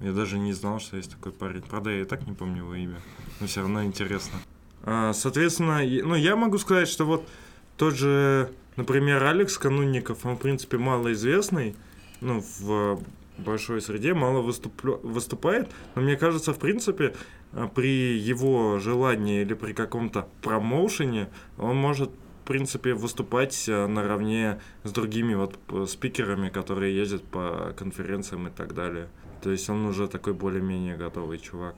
Я 0.00 0.12
даже 0.12 0.38
не 0.38 0.54
знал, 0.54 0.80
что 0.80 0.96
есть 0.96 1.10
такой 1.10 1.32
парень. 1.32 1.60
Правда, 1.60 1.90
я 1.90 2.00
и 2.00 2.04
так 2.04 2.26
не 2.26 2.32
помню 2.32 2.62
его 2.62 2.74
имя, 2.74 3.00
но 3.38 3.46
все 3.46 3.60
равно 3.60 3.84
интересно. 3.84 4.38
А, 4.82 5.12
Соответственно, 5.12 5.80
ну, 5.82 6.14
я 6.14 6.36
могу 6.36 6.56
сказать, 6.56 6.88
что 6.88 7.04
вот 7.04 7.28
тот 7.76 7.96
же, 7.96 8.50
например, 8.76 9.22
Алекс 9.24 9.58
Канунников, 9.58 10.24
он, 10.24 10.36
в 10.36 10.40
принципе, 10.40 10.78
малоизвестный, 10.78 11.76
ну, 12.20 12.42
в 12.60 13.00
большой 13.38 13.80
среде, 13.80 14.14
мало 14.14 14.40
выступлё- 14.42 15.00
выступает, 15.02 15.70
но 15.94 16.02
мне 16.02 16.16
кажется, 16.16 16.52
в 16.52 16.58
принципе, 16.58 17.14
а, 17.52 17.68
при 17.68 18.18
его 18.18 18.78
желании 18.78 19.42
или 19.42 19.54
при 19.54 19.72
каком-то 19.72 20.28
промоушене 20.42 21.28
он 21.58 21.76
может, 21.76 22.10
в 22.44 22.46
принципе, 22.46 22.94
выступать 22.94 23.66
а, 23.68 23.86
наравне 23.86 24.60
с 24.84 24.92
другими 24.92 25.34
вот 25.34 25.56
п- 25.58 25.86
спикерами, 25.86 26.48
которые 26.50 26.94
ездят 26.96 27.22
по 27.24 27.74
конференциям 27.78 28.48
и 28.48 28.50
так 28.50 28.74
далее. 28.74 29.08
То 29.42 29.50
есть 29.50 29.70
он 29.70 29.86
уже 29.86 30.06
такой 30.08 30.34
более-менее 30.34 30.96
готовый 30.96 31.38
чувак. 31.38 31.76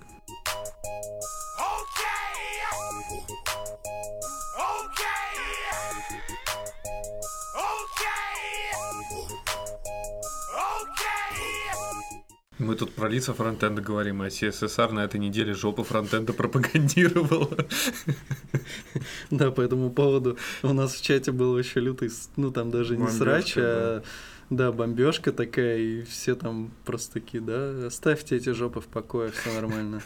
Мы 12.63 12.77
тут 12.77 12.93
про 12.93 13.09
лица 13.09 13.35
фронтенда 13.35 13.83
говорим, 13.83 14.23
а 14.23 14.29
CSSR 14.29 14.93
на 14.93 15.05
этой 15.05 15.19
неделе 15.19 15.53
жопу 15.53 15.83
фронтенда 15.83 16.33
пропагандировала. 16.33 17.67
Да, 19.31 19.51
по 19.51 19.61
этому 19.61 19.91
поводу 19.91 20.39
у 20.63 20.73
нас 20.73 20.95
в 20.95 21.03
чате 21.03 21.33
был 21.33 21.55
вообще 21.55 21.81
лютый, 21.81 22.11
ну 22.37 22.51
там 22.51 22.71
даже 22.71 22.97
не 22.97 23.09
срач, 23.09 23.55
а 23.57 24.03
да, 24.51 24.71
бомбежка 24.71 25.33
такая, 25.33 25.79
и 25.79 26.03
все 26.03 26.35
там 26.35 26.71
просто 26.85 27.15
такие, 27.15 27.43
да, 27.43 27.87
оставьте 27.87 28.37
эти 28.37 28.51
жопы 28.51 28.81
в 28.81 28.87
покое, 28.87 29.33
все 29.33 29.53
нормально. 29.55 30.03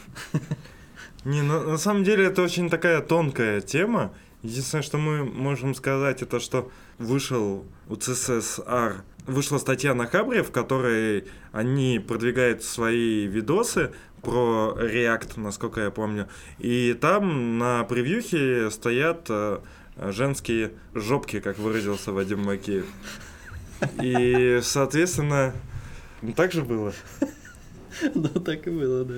Не, 1.25 1.41
на, 1.41 1.61
на 1.61 1.77
самом 1.77 2.03
деле 2.03 2.25
это 2.25 2.41
очень 2.41 2.69
такая 2.69 3.01
тонкая 3.01 3.61
тема, 3.61 4.13
Единственное, 4.43 4.83
что 4.83 4.97
мы 4.97 5.25
можем 5.25 5.73
сказать, 5.73 6.21
это 6.21 6.39
что 6.39 6.71
вышел 6.99 7.65
у 7.89 7.95
ЦССР, 7.95 9.03
вышла 9.27 9.57
статья 9.57 9.93
на 9.93 10.07
Хабре, 10.07 10.41
в 10.41 10.51
которой 10.51 11.25
они 11.51 11.99
продвигают 11.99 12.63
свои 12.63 13.27
видосы 13.27 13.91
про 14.21 14.75
React, 14.79 15.39
насколько 15.39 15.81
я 15.81 15.91
помню. 15.91 16.27
И 16.57 16.97
там 16.99 17.57
на 17.57 17.83
превьюхе 17.83 18.71
стоят 18.71 19.27
э, 19.29 19.59
женские 19.97 20.71
жопки, 20.93 21.39
как 21.39 21.59
выразился 21.59 22.11
Вадим 22.11 22.43
Макеев. 22.43 22.85
И, 24.01 24.59
соответственно, 24.63 25.53
ну, 26.21 26.33
так 26.33 26.51
же 26.51 26.63
было. 26.63 26.93
Да, 28.15 28.29
так 28.45 28.67
и 28.67 28.69
было, 28.69 29.05
да. 29.05 29.15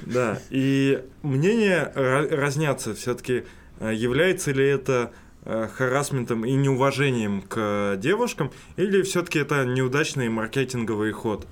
Да, 0.00 0.38
и 0.50 1.02
мнения 1.22 1.90
ра- 1.94 2.34
разнятся 2.34 2.94
все-таки. 2.94 3.44
Является 3.80 4.52
ли 4.52 4.64
это 4.64 5.12
э, 5.12 5.21
харасментом 5.44 6.44
и 6.44 6.52
неуважением 6.52 7.42
к 7.42 7.96
девушкам, 7.98 8.50
или 8.76 9.02
все-таки 9.02 9.38
это 9.38 9.64
неудачный 9.64 10.28
маркетинговый 10.28 11.12
ход? 11.12 11.46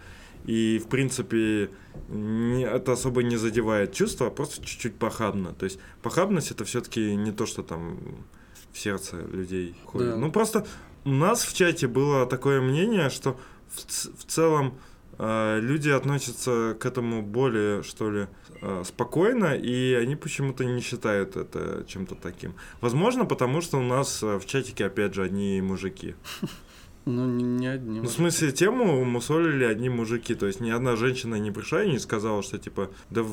И, 0.47 0.79
в 0.85 0.89
принципе, 0.89 1.71
не- 2.09 2.65
это 2.65 2.93
особо 2.93 3.23
не 3.23 3.37
задевает 3.37 3.93
чувства, 3.93 4.29
а 4.29 4.31
просто 4.31 4.65
чуть-чуть 4.65 4.95
похабно. 4.97 5.53
То 5.53 5.65
есть 5.65 5.79
похабность 6.03 6.51
это 6.51 6.65
все-таки 6.65 7.15
не 7.15 7.33
то, 7.33 7.47
что 7.47 7.63
там 7.63 7.99
в 8.73 8.79
сердце 8.79 9.17
людей 9.33 9.75
ходит. 9.85 10.11
Да. 10.11 10.17
Ну, 10.17 10.33
просто 10.33 10.67
у 11.05 11.11
нас 11.11 11.45
в 11.45 11.55
чате 11.55 11.89
было 11.89 12.27
такое 12.27 12.61
мнение, 12.61 13.11
что 13.11 13.39
в, 13.69 13.81
в 13.81 14.25
целом 14.27 14.67
э, 14.69 14.71
люди 15.61 15.91
относятся 15.91 16.77
к 16.81 16.87
этому 16.87 17.23
более, 17.23 17.83
что 17.83 18.11
ли, 18.11 18.27
э, 18.63 18.83
спокойно, 18.87 19.55
и 19.55 19.93
они 19.95 20.17
почему-то 20.17 20.65
не 20.65 20.81
считают 20.81 21.37
это 21.37 21.85
чем-то 21.87 22.15
таким. 22.15 22.55
Возможно, 22.81 23.25
потому 23.25 23.61
что 23.61 23.79
у 23.79 23.83
нас 23.83 24.23
э, 24.23 24.39
в 24.39 24.47
чатике, 24.47 24.87
опять 24.87 25.15
же, 25.15 25.23
одни 25.23 25.61
мужики. 25.61 26.15
Ну, 27.11 27.27
не, 27.27 27.43
не 27.45 27.67
одни. 27.67 28.01
Ну, 28.01 28.07
в 28.07 28.13
смысле, 28.13 28.53
тему 28.53 29.05
мусолили 29.05 29.65
одни 29.65 29.89
мужики. 29.89 30.35
То 30.35 30.47
есть 30.47 30.61
ни 30.61 30.71
одна 30.71 30.97
женщина 30.97 31.35
не 31.37 31.51
пришла 31.51 31.83
и 31.85 31.91
не 31.91 31.99
сказала, 31.99 32.43
что 32.43 32.59
типа, 32.59 32.91
да, 33.11 33.25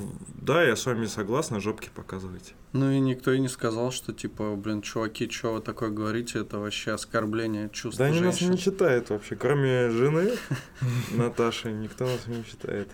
да, 0.41 0.63
я 0.63 0.75
с 0.75 0.85
вами 0.85 1.05
согласна, 1.05 1.59
жопки 1.59 1.89
показывайте. 1.93 2.53
Ну 2.73 2.91
и 2.91 2.99
никто 2.99 3.31
и 3.31 3.39
не 3.39 3.47
сказал, 3.47 3.91
что 3.91 4.13
типа, 4.13 4.55
блин, 4.55 4.81
чуваки, 4.81 5.29
что 5.29 5.53
вы 5.53 5.61
такое 5.61 5.89
говорите, 5.89 6.39
это 6.39 6.59
вообще 6.59 6.91
оскорбление 6.91 7.69
чувств 7.69 7.99
Да 7.99 8.05
они 8.05 8.19
нас 8.19 8.39
женщин. 8.39 8.51
не 8.51 8.57
читают 8.57 9.09
вообще, 9.09 9.35
кроме 9.35 9.89
жены 9.89 10.31
Наташи, 11.15 11.71
никто 11.71 12.05
нас 12.05 12.27
не 12.27 12.43
читает. 12.45 12.89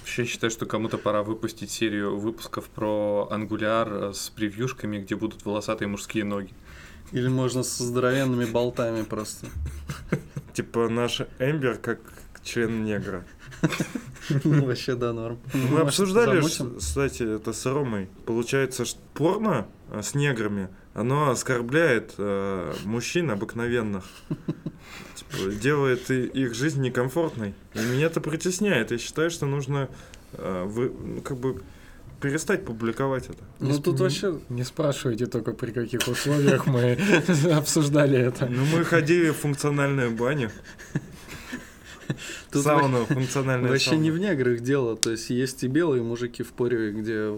Вообще 0.00 0.24
считаю, 0.24 0.50
что 0.50 0.66
кому-то 0.66 0.98
пора 0.98 1.22
выпустить 1.22 1.70
серию 1.70 2.18
выпусков 2.18 2.68
про 2.68 3.28
ангуляр 3.30 4.12
с 4.12 4.30
превьюшками, 4.30 4.98
где 4.98 5.14
будут 5.14 5.44
волосатые 5.44 5.88
мужские 5.88 6.24
ноги. 6.24 6.52
Или 7.12 7.28
можно 7.28 7.62
со 7.62 7.82
здоровенными 7.84 8.44
болтами 8.44 9.02
просто. 9.02 9.46
Типа 10.52 10.88
наш 10.88 11.20
Эмбер 11.38 11.76
как 11.78 12.00
член 12.42 12.84
негра. 12.84 13.24
Ну, 14.44 14.64
Вообще, 14.66 14.94
да, 14.94 15.12
норм. 15.12 15.38
Мы 15.52 15.80
обсуждали, 15.80 16.40
кстати, 16.78 17.36
это 17.36 17.52
с 17.52 17.66
Ромой. 17.66 18.08
Получается, 18.26 18.84
что 18.84 19.00
порно 19.14 19.66
э, 19.90 20.02
с 20.02 20.14
неграми, 20.14 20.68
оно 20.94 21.30
оскорбляет 21.30 22.14
э, 22.16 22.72
мужчин 22.84 23.30
обыкновенных. 23.32 24.04
Типа, 25.16 25.50
делает 25.50 26.10
их 26.10 26.54
жизнь 26.54 26.80
некомфортной. 26.80 27.54
И 27.74 27.78
меня 27.80 28.06
это 28.06 28.20
притесняет. 28.20 28.92
Я 28.92 28.98
считаю, 28.98 29.30
что 29.30 29.46
нужно 29.46 29.88
вы- 30.32 30.90
ну, 30.90 31.20
как 31.22 31.36
бы 31.38 31.60
перестать 32.20 32.64
публиковать 32.64 33.24
это. 33.28 33.44
Ну, 33.60 33.78
тут 33.78 34.00
вообще... 34.00 34.38
Не 34.48 34.64
спрашивайте 34.64 35.26
только, 35.26 35.52
при 35.52 35.72
каких 35.72 36.06
условиях 36.06 36.66
мы 36.66 36.98
обсуждали 37.52 38.18
это. 38.18 38.46
Ну, 38.46 38.64
мы 38.66 38.84
ходили 38.84 39.30
в 39.30 39.36
функциональную 39.36 40.10
баню. 40.10 40.50
Тут 42.50 42.64
Сауну, 42.64 43.06
функциональную 43.06 43.70
Вообще 43.70 43.96
не 43.96 44.10
в 44.10 44.14
сауну. 44.14 44.30
неграх 44.30 44.60
дело. 44.60 44.96
То 44.96 45.10
есть 45.10 45.30
есть 45.30 45.62
и 45.64 45.68
белые 45.68 46.02
мужики 46.02 46.42
в 46.42 46.52
Пореве, 46.52 46.92
где 46.92 47.32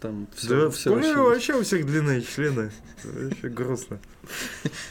там 0.00 0.28
все, 0.34 0.48
Да, 0.48 0.70
в 0.70 0.84
Пореве 0.84 1.16
вообще 1.16 1.54
у 1.54 1.62
всех 1.62 1.86
длинные 1.86 2.22
члены. 2.22 2.70
Это 3.04 3.12
вообще 3.24 3.48
грустно. 3.48 3.98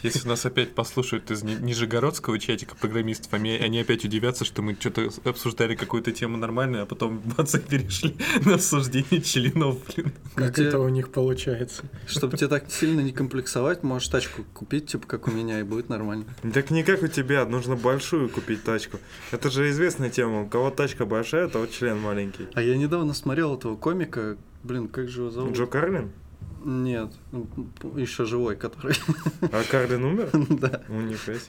Если 0.02 0.28
нас 0.28 0.46
опять 0.46 0.74
послушают 0.74 1.30
из 1.30 1.44
Ни- 1.44 1.54
Нижегородского 1.62 2.40
чатика 2.40 2.76
программистов, 2.76 3.32
они, 3.34 3.52
они 3.52 3.80
опять 3.82 4.04
удивятся, 4.04 4.46
что 4.46 4.62
мы 4.64 4.76
что-то 4.80 5.10
обсуждали 5.26 5.76
какую-то 5.76 6.12
тему 6.12 6.38
нормальную, 6.38 6.84
а 6.84 6.86
потом 6.88 7.20
бац, 7.38 7.54
и 7.56 7.60
перешли 7.60 8.16
на 8.46 8.56
обсуждение 8.56 9.22
членов, 9.22 9.78
блин. 9.94 10.12
Как 10.36 10.54
Где- 10.54 10.66
это 10.66 10.80
у 10.80 10.90
них 10.90 11.12
получается. 11.12 11.84
Чтобы 12.08 12.38
тебе 12.38 12.48
так 12.48 12.72
сильно 12.72 13.02
не 13.02 13.12
комплексовать, 13.12 13.84
можешь 13.84 14.08
тачку 14.08 14.44
купить, 14.54 14.88
типа 14.88 15.06
как 15.06 15.28
у 15.28 15.32
меня, 15.32 15.60
и 15.60 15.64
будет 15.64 15.90
нормально. 15.90 16.26
Так 16.54 16.72
не 16.72 16.84
как 16.84 17.04
у 17.04 17.08
тебя, 17.08 17.46
нужно 17.46 17.76
большую 17.76 18.30
купить 18.30 18.64
тачку. 18.64 18.98
Это 19.32 19.50
же 19.52 19.70
известная 19.70 20.10
тема. 20.10 20.42
У 20.44 20.48
кого 20.50 20.72
тачка 20.72 21.06
большая, 21.06 21.48
того 21.48 21.68
член 21.68 22.00
маленький. 22.00 22.48
А 22.56 22.62
я 22.64 22.76
недавно 22.76 23.14
смотрел 23.14 23.56
этого 23.56 23.76
комика, 23.76 24.38
блин, 24.68 24.88
как 24.88 25.10
же 25.10 25.22
его 25.22 25.32
зовут? 25.32 25.56
Джо 25.56 25.66
Карлин? 25.66 26.12
Нет, 26.66 27.14
еще 27.96 28.26
живой, 28.26 28.56
который, 28.56 28.96
А 29.42 29.64
Карлин 29.70 30.04
умер? 30.04 30.30
да. 30.60 30.82
Ну, 30.90 31.02
нифига. 31.02 31.40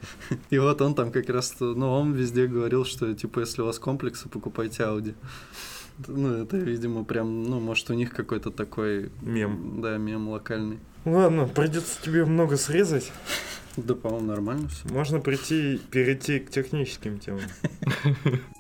И 0.51 0.59
вот 0.59 0.81
он 0.81 0.95
там 0.95 1.11
как 1.11 1.29
раз, 1.29 1.57
ну, 1.59 1.91
он 1.91 2.13
везде 2.13 2.47
говорил, 2.47 2.85
что, 2.85 3.13
типа, 3.15 3.41
если 3.41 3.63
у 3.63 3.65
вас 3.65 3.79
комплексы, 3.79 4.29
покупайте 4.29 4.85
Audi. 4.85 5.15
Ну, 6.07 6.35
это, 6.35 6.57
видимо, 6.57 7.05
прям, 7.05 7.43
ну, 7.43 7.59
может, 7.59 7.91
у 7.91 7.95
них 7.95 8.13
какой-то 8.13 8.51
такой... 8.51 9.11
Мем. 9.21 9.81
Да, 9.83 9.97
мем 9.97 10.29
локальный. 10.29 10.79
Ладно, 11.05 11.49
придется 11.49 12.01
тебе 12.01 12.25
много 12.25 12.57
срезать. 12.57 13.11
Да, 13.77 13.95
по-моему, 13.95 14.27
нормально 14.27 14.69
все. 14.69 14.89
Можно 14.89 15.21
прийти, 15.21 15.81
перейти 15.91 16.39
к 16.39 16.51
техническим 16.51 17.19
темам. 17.19 17.43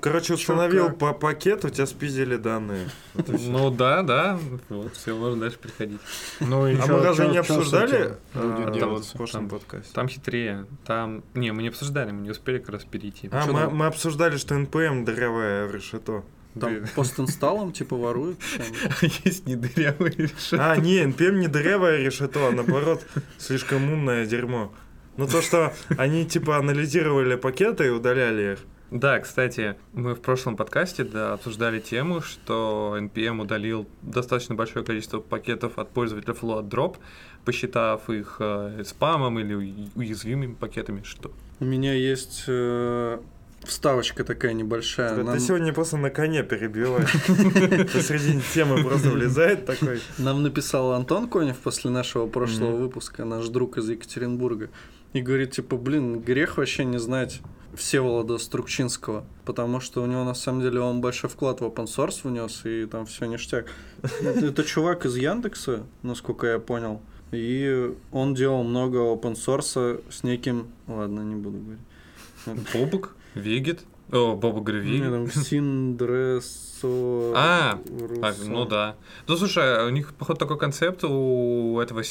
короче, 0.00 0.34
установил 0.34 0.90
по 0.90 1.12
пакету, 1.12 1.70
тебя 1.70 1.86
спиздили 1.86 2.36
данные. 2.36 2.88
Ну 3.14 3.70
да, 3.70 4.02
да, 4.02 4.38
вот, 4.68 4.94
все, 4.94 5.16
можно 5.16 5.40
дальше 5.40 5.58
приходить. 5.58 6.00
Ну, 6.40 6.64
А 6.64 6.86
мы 6.86 7.02
разве 7.02 7.26
чё- 7.26 7.30
не 7.32 7.38
обсуждали 7.38 8.16
а, 8.34 8.98
в 8.98 9.12
прошлом 9.12 9.48
подкасте? 9.48 9.92
Там 9.92 10.08
хитрее, 10.08 10.66
там... 10.86 11.22
Не, 11.34 11.52
мы 11.52 11.62
не 11.62 11.68
обсуждали, 11.68 12.10
мы 12.10 12.22
не 12.22 12.30
успели 12.30 12.58
как 12.58 12.70
раз 12.70 12.84
перейти. 12.84 13.28
А, 13.32 13.46
мы, 13.46 13.86
обсуждали, 13.86 14.36
что 14.36 14.56
НПМ 14.56 15.04
дырявое 15.04 15.70
решето. 15.70 16.24
Там 16.58 16.84
постинсталлом, 16.96 17.72
типа, 17.72 17.96
воруют. 17.96 18.38
Есть 19.24 19.46
недырявые 19.46 20.12
решения. 20.12 20.62
А, 20.62 20.76
не, 20.76 21.02
NPM 21.02 21.38
не 21.38 21.46
дырявое 21.46 21.98
решето, 21.98 22.48
а 22.48 22.50
наоборот, 22.50 23.04
слишком 23.38 23.92
умное 23.92 24.26
дерьмо. 24.26 24.72
Ну 25.18 25.26
то, 25.26 25.42
что 25.42 25.74
они 25.96 26.24
типа 26.24 26.58
анализировали 26.58 27.34
пакеты 27.34 27.86
и 27.86 27.90
удаляли 27.90 28.52
их. 28.52 28.58
Да, 28.90 29.18
кстати, 29.20 29.76
мы 29.92 30.14
в 30.14 30.20
прошлом 30.20 30.56
подкасте 30.56 31.04
да, 31.04 31.34
обсуждали 31.34 31.78
тему, 31.78 32.22
что 32.22 32.96
NPM 32.98 33.42
удалил 33.42 33.86
достаточно 34.00 34.54
большое 34.54 34.84
количество 34.84 35.20
пакетов 35.20 35.78
от 35.78 35.90
пользователя 35.90 36.32
Float 36.32 36.68
Drop, 36.70 36.96
посчитав 37.44 38.08
их 38.08 38.36
э, 38.40 38.82
спамом 38.86 39.38
или 39.38 39.54
уязвимыми 39.94 40.54
пакетами, 40.54 41.02
что 41.04 41.30
У 41.60 41.66
меня 41.66 41.92
есть 41.92 42.44
э, 42.46 43.18
вставочка 43.62 44.24
такая 44.24 44.54
небольшая. 44.54 45.16
Ты 45.16 45.22
Нам, 45.22 45.38
сегодня 45.38 45.74
просто 45.74 45.98
на 45.98 46.08
коне 46.08 46.42
перебиваешь. 46.42 47.12
Посредине 47.92 48.42
темы 48.54 48.82
просто 48.82 49.10
влезает 49.10 49.66
такой. 49.66 50.00
нам 50.16 50.42
написал 50.42 50.92
Антон 50.92 51.28
Конев 51.28 51.58
после 51.58 51.90
нашего 51.90 52.26
прошлого 52.26 52.76
выпуска, 52.76 53.24
наш 53.24 53.48
друг 53.48 53.76
из 53.76 53.88
Екатеринбурга, 53.88 54.70
и 55.18 55.22
говорит, 55.22 55.52
типа, 55.52 55.76
блин, 55.76 56.20
грех 56.20 56.56
вообще 56.56 56.84
не 56.84 56.98
знать 56.98 57.40
Всеволода 57.74 58.38
Струкчинского, 58.38 59.24
потому 59.44 59.80
что 59.80 60.02
у 60.02 60.06
него, 60.06 60.24
на 60.24 60.34
самом 60.34 60.62
деле, 60.62 60.80
он 60.80 61.00
большой 61.00 61.28
вклад 61.28 61.60
в 61.60 61.64
open 61.64 61.86
source 61.86 62.20
внес, 62.22 62.64
и 62.64 62.86
там 62.86 63.06
все 63.06 63.26
ништяк. 63.26 63.66
Это, 64.02 64.46
это 64.46 64.64
чувак 64.64 65.06
из 65.06 65.16
Яндекса, 65.16 65.84
насколько 66.02 66.46
я 66.46 66.58
понял, 66.58 67.02
и 67.32 67.94
он 68.12 68.34
делал 68.34 68.62
много 68.62 68.98
open 68.98 69.34
source 69.34 70.02
с 70.10 70.22
неким... 70.22 70.68
Ладно, 70.86 71.20
не 71.20 71.34
буду 71.34 71.58
говорить. 71.58 72.68
Бобук, 72.72 73.16
Вегет, 73.34 73.80
о, 74.10 74.34
Бобук 74.36 74.64
говорю, 74.64 74.84
Не, 74.84 74.98
Вегет. 74.98 75.10
там 75.10 75.30
Синдресо... 75.42 77.32
А. 77.36 77.78
А, 78.22 78.34
ну 78.46 78.64
да. 78.64 78.96
Ну 79.26 79.36
слушай, 79.36 79.86
у 79.86 79.90
них, 79.90 80.14
походу, 80.14 80.38
такой 80.38 80.58
концепт 80.58 81.04
у 81.04 81.78
этого 81.80 82.02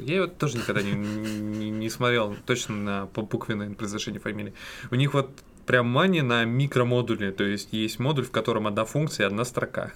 Синдерс. 0.00 0.08
Я 0.08 0.16
его 0.16 0.26
тоже 0.26 0.58
никогда 0.58 0.82
не, 0.82 0.92
не, 0.92 1.70
не 1.70 1.90
смотрел 1.90 2.36
точно 2.46 2.76
на 2.76 3.06
по 3.06 3.22
буквенное 3.22 3.70
произношение 3.74 4.20
фамилии. 4.20 4.54
У 4.90 4.94
них 4.94 5.14
вот 5.14 5.30
прям 5.66 5.86
мания 5.86 6.22
на 6.22 6.44
микромодуле. 6.44 7.32
То 7.32 7.44
есть 7.44 7.72
есть 7.72 7.98
модуль, 7.98 8.24
в 8.24 8.30
котором 8.30 8.66
одна 8.66 8.84
функция 8.84 9.24
и 9.24 9.26
одна 9.26 9.44
строка. 9.44 9.92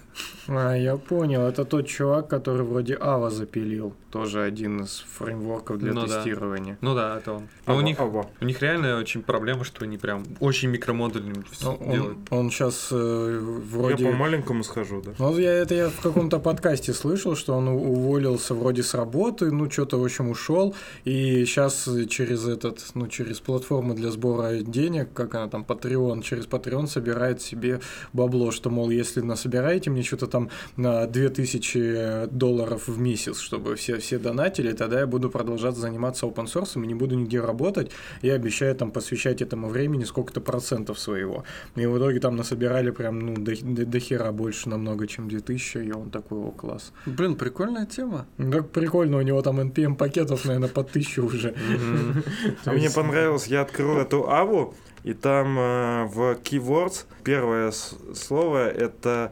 А, 0.47 0.73
я 0.73 0.97
понял. 0.97 1.41
Это 1.41 1.65
тот 1.65 1.87
чувак, 1.87 2.27
который 2.27 2.63
вроде 2.65 2.97
Ава 2.99 3.29
запилил. 3.29 3.93
Тоже 4.11 4.41
один 4.43 4.81
из 4.83 5.03
фреймворков 5.17 5.77
для 5.79 5.91
Ну 5.93 6.05
да. 6.07 6.15
тестирования. 6.17 6.77
Ну 6.81 6.95
да, 6.95 7.17
это 7.17 7.33
он. 7.33 7.47
Но 7.65 7.73
у 7.73 7.77
Ава, 7.77 7.85
них, 7.85 7.99
ава. 7.99 8.27
у 8.39 8.45
них 8.45 8.61
реально 8.61 8.97
очень 8.97 9.21
проблема, 9.23 9.63
что 9.65 9.83
они 9.83 9.97
прям 9.97 10.23
очень 10.39 10.69
микромодульными 10.69 11.43
всё 11.51 11.77
Ну, 11.81 11.91
делают. 11.91 12.17
Он, 12.29 12.49
сейчас 12.49 12.87
Я 12.91 12.97
вроде... 13.41 14.05
по 14.05 14.11
маленькому 14.13 14.63
схожу, 14.63 15.01
да? 15.01 15.11
Ну, 15.19 15.37
я, 15.37 15.51
это 15.51 15.75
я 15.75 15.89
в 15.89 15.99
каком-то 16.01 16.39
подкасте 16.39 16.93
слышал, 16.93 17.35
что 17.35 17.55
он 17.55 17.67
у- 17.67 17.77
уволился 17.77 18.53
вроде 18.53 18.83
с 18.83 18.93
работы, 18.93 19.51
ну, 19.51 19.69
что-то, 19.69 19.97
в 19.99 20.03
общем, 20.05 20.29
ушел, 20.29 20.75
и 21.03 21.43
сейчас 21.45 21.89
через 22.09 22.47
этот, 22.47 22.81
ну, 22.93 23.07
через 23.07 23.39
платформу 23.41 23.93
для 23.95 24.11
сбора 24.11 24.53
денег, 24.61 25.09
как 25.13 25.35
она 25.35 25.47
там, 25.55 25.63
Patreon, 25.63 26.21
через 26.21 26.45
Patreon 26.45 26.87
собирает 26.87 27.41
себе 27.41 27.79
бабло, 28.13 28.51
что, 28.51 28.69
мол, 28.69 28.89
если 28.89 29.21
насобираете 29.21 29.89
мне 29.89 30.03
что-то 30.03 30.27
там 30.27 30.49
на 30.75 31.07
2000 31.07 32.27
долларов 32.31 32.87
в 32.87 32.99
месяц, 32.99 33.39
чтобы 33.39 33.75
все, 33.75 33.97
все 33.99 34.19
донатили, 34.19 34.73
тогда 34.73 34.99
я 34.99 35.07
буду 35.07 35.29
продолжать 35.29 35.75
заниматься 35.77 36.25
open 36.25 36.45
source 36.45 36.75
и 36.83 36.85
не 36.87 36.93
буду 36.95 37.15
нигде 37.15 37.39
работать, 37.39 37.91
и 38.21 38.29
обещаю 38.29 38.75
там 38.75 38.91
посвящать 38.91 39.41
этому 39.41 39.69
времени 39.69 40.03
сколько-то 40.03 40.41
процентов 40.41 40.99
своего. 40.99 41.43
И 41.75 41.85
в 41.85 41.97
итоге 41.97 42.19
там 42.19 42.35
насобирали 42.35 42.91
прям, 42.91 43.19
ну, 43.19 43.35
до, 43.35 43.51
до- 43.61 43.85
до 43.85 43.99
хера 43.99 44.31
больше 44.31 44.69
намного, 44.69 45.07
чем 45.07 45.29
2000, 45.29 45.77
и 45.77 45.91
он 45.91 46.09
такой, 46.09 46.39
о, 46.39 46.51
класс. 46.51 46.91
Блин, 47.05 47.35
прикольная 47.35 47.85
тема. 47.85 48.25
Ну, 48.37 48.51
так 48.51 48.69
прикольно, 48.71 49.17
у 49.17 49.21
него 49.21 49.41
там 49.41 49.59
NPM 49.59 49.95
пакетов, 49.95 50.45
наверное, 50.45 50.69
по 50.69 50.81
1000 50.81 51.21
уже. 51.23 51.55
А 52.65 52.71
мне 52.71 52.89
понравилось, 52.89 53.47
я 53.47 53.61
открыл 53.61 53.97
эту 53.97 54.29
аву, 54.29 54.73
и 55.05 55.13
там 55.13 55.57
э, 55.59 56.05
в 56.05 56.33
keywords 56.43 57.05
первое 57.23 57.71
слово 57.71 58.67
это 58.69 59.31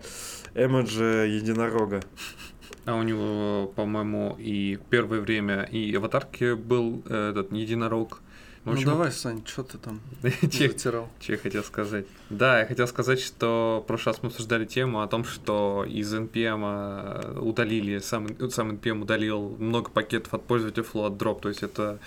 эмоджи 0.56 1.28
единорога. 1.28 2.02
А 2.86 2.96
у 2.96 3.04
него, 3.04 3.72
по-моему, 3.76 4.36
и 4.38 4.78
первое 4.90 5.20
время 5.22 5.64
и 5.64 5.96
в 5.96 6.00
аватарке 6.00 6.56
был 6.56 7.02
э, 7.06 7.30
этот 7.32 7.52
единорог. 7.54 8.22
В 8.64 8.68
Ну 8.68 8.72
общем, 8.74 8.86
давай, 8.90 9.12
Сань, 9.12 9.42
что 9.46 9.64
ты 9.64 9.78
там 9.78 10.00
че- 10.52 10.70
затирал? 10.70 11.10
Че 11.20 11.34
я 11.34 11.38
хотел 11.40 11.64
сказать? 11.64 12.06
Да, 12.30 12.60
я 12.60 12.66
хотел 12.66 12.88
сказать, 12.88 13.20
что 13.20 13.82
в 13.84 13.88
прошлый 13.88 14.14
раз 14.14 14.24
мы 14.24 14.28
обсуждали 14.30 14.66
тему 14.66 15.02
о 15.02 15.08
том, 15.08 15.24
что 15.26 15.86
из 15.88 16.14
NPM 16.14 17.40
удалили, 17.40 18.00
сам, 18.00 18.28
сам 18.52 18.72
NPM 18.72 19.02
удалил 19.02 19.56
много 19.60 19.90
пакетов 19.90 20.34
от 20.34 20.46
пользователя 20.46 20.84
Float 20.84 21.18
Drop, 21.18 21.42
то 21.42 21.50
есть 21.50 21.64
это 21.64 22.00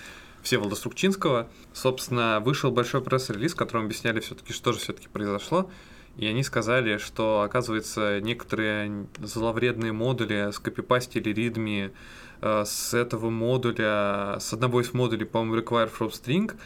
Всеволода 0.47 0.77
Струкчинского. 0.77 1.49
Собственно, 1.73 2.39
вышел 2.39 2.71
большой 2.71 3.01
пресс-релиз, 3.01 3.51
в 3.51 3.57
котором 3.57 3.83
объясняли 3.83 4.21
все-таки, 4.21 4.53
что 4.53 4.71
же 4.71 4.79
все-таки 4.79 5.09
произошло. 5.09 5.69
И 6.15 6.25
они 6.25 6.41
сказали, 6.41 6.99
что, 6.99 7.41
оказывается, 7.41 8.21
некоторые 8.21 9.07
зловредные 9.19 9.91
модули 9.91 10.49
скопипастили 10.53 11.33
ридми 11.33 11.91
э, 12.39 12.63
с 12.65 12.93
этого 12.93 13.29
модуля, 13.29 14.37
с 14.39 14.53
одного 14.53 14.79
из 14.79 14.93
модулей, 14.93 15.25
по-моему, 15.25 15.57
require 15.57 15.91
from 15.91 16.11
string, 16.11 16.57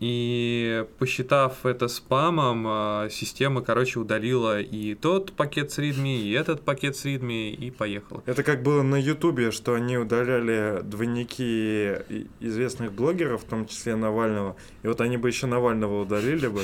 и 0.00 0.86
посчитав 0.98 1.66
это 1.66 1.88
спамом, 1.88 2.66
э, 2.68 3.08
система, 3.10 3.62
короче, 3.62 3.98
удалила 3.98 4.60
и 4.60 4.94
тот 4.94 5.32
пакет 5.32 5.72
с 5.72 5.78
ридми, 5.78 6.22
и 6.22 6.32
этот 6.32 6.62
пакет 6.62 6.96
с 6.96 7.04
ридми, 7.04 7.52
и 7.52 7.70
поехала. 7.70 8.22
Это 8.26 8.42
как 8.44 8.62
было 8.62 8.82
на 8.82 8.96
Ютубе, 8.96 9.50
что 9.50 9.74
они 9.74 9.98
удаляли 9.98 10.82
двойники 10.82 11.96
известных 12.40 12.92
блогеров, 12.92 13.42
в 13.42 13.44
том 13.44 13.66
числе 13.66 13.96
Навального. 13.96 14.56
И 14.84 14.86
вот 14.86 15.00
они 15.00 15.16
бы 15.16 15.28
еще 15.28 15.46
Навального 15.46 16.02
удалили 16.02 16.46
бы. 16.46 16.62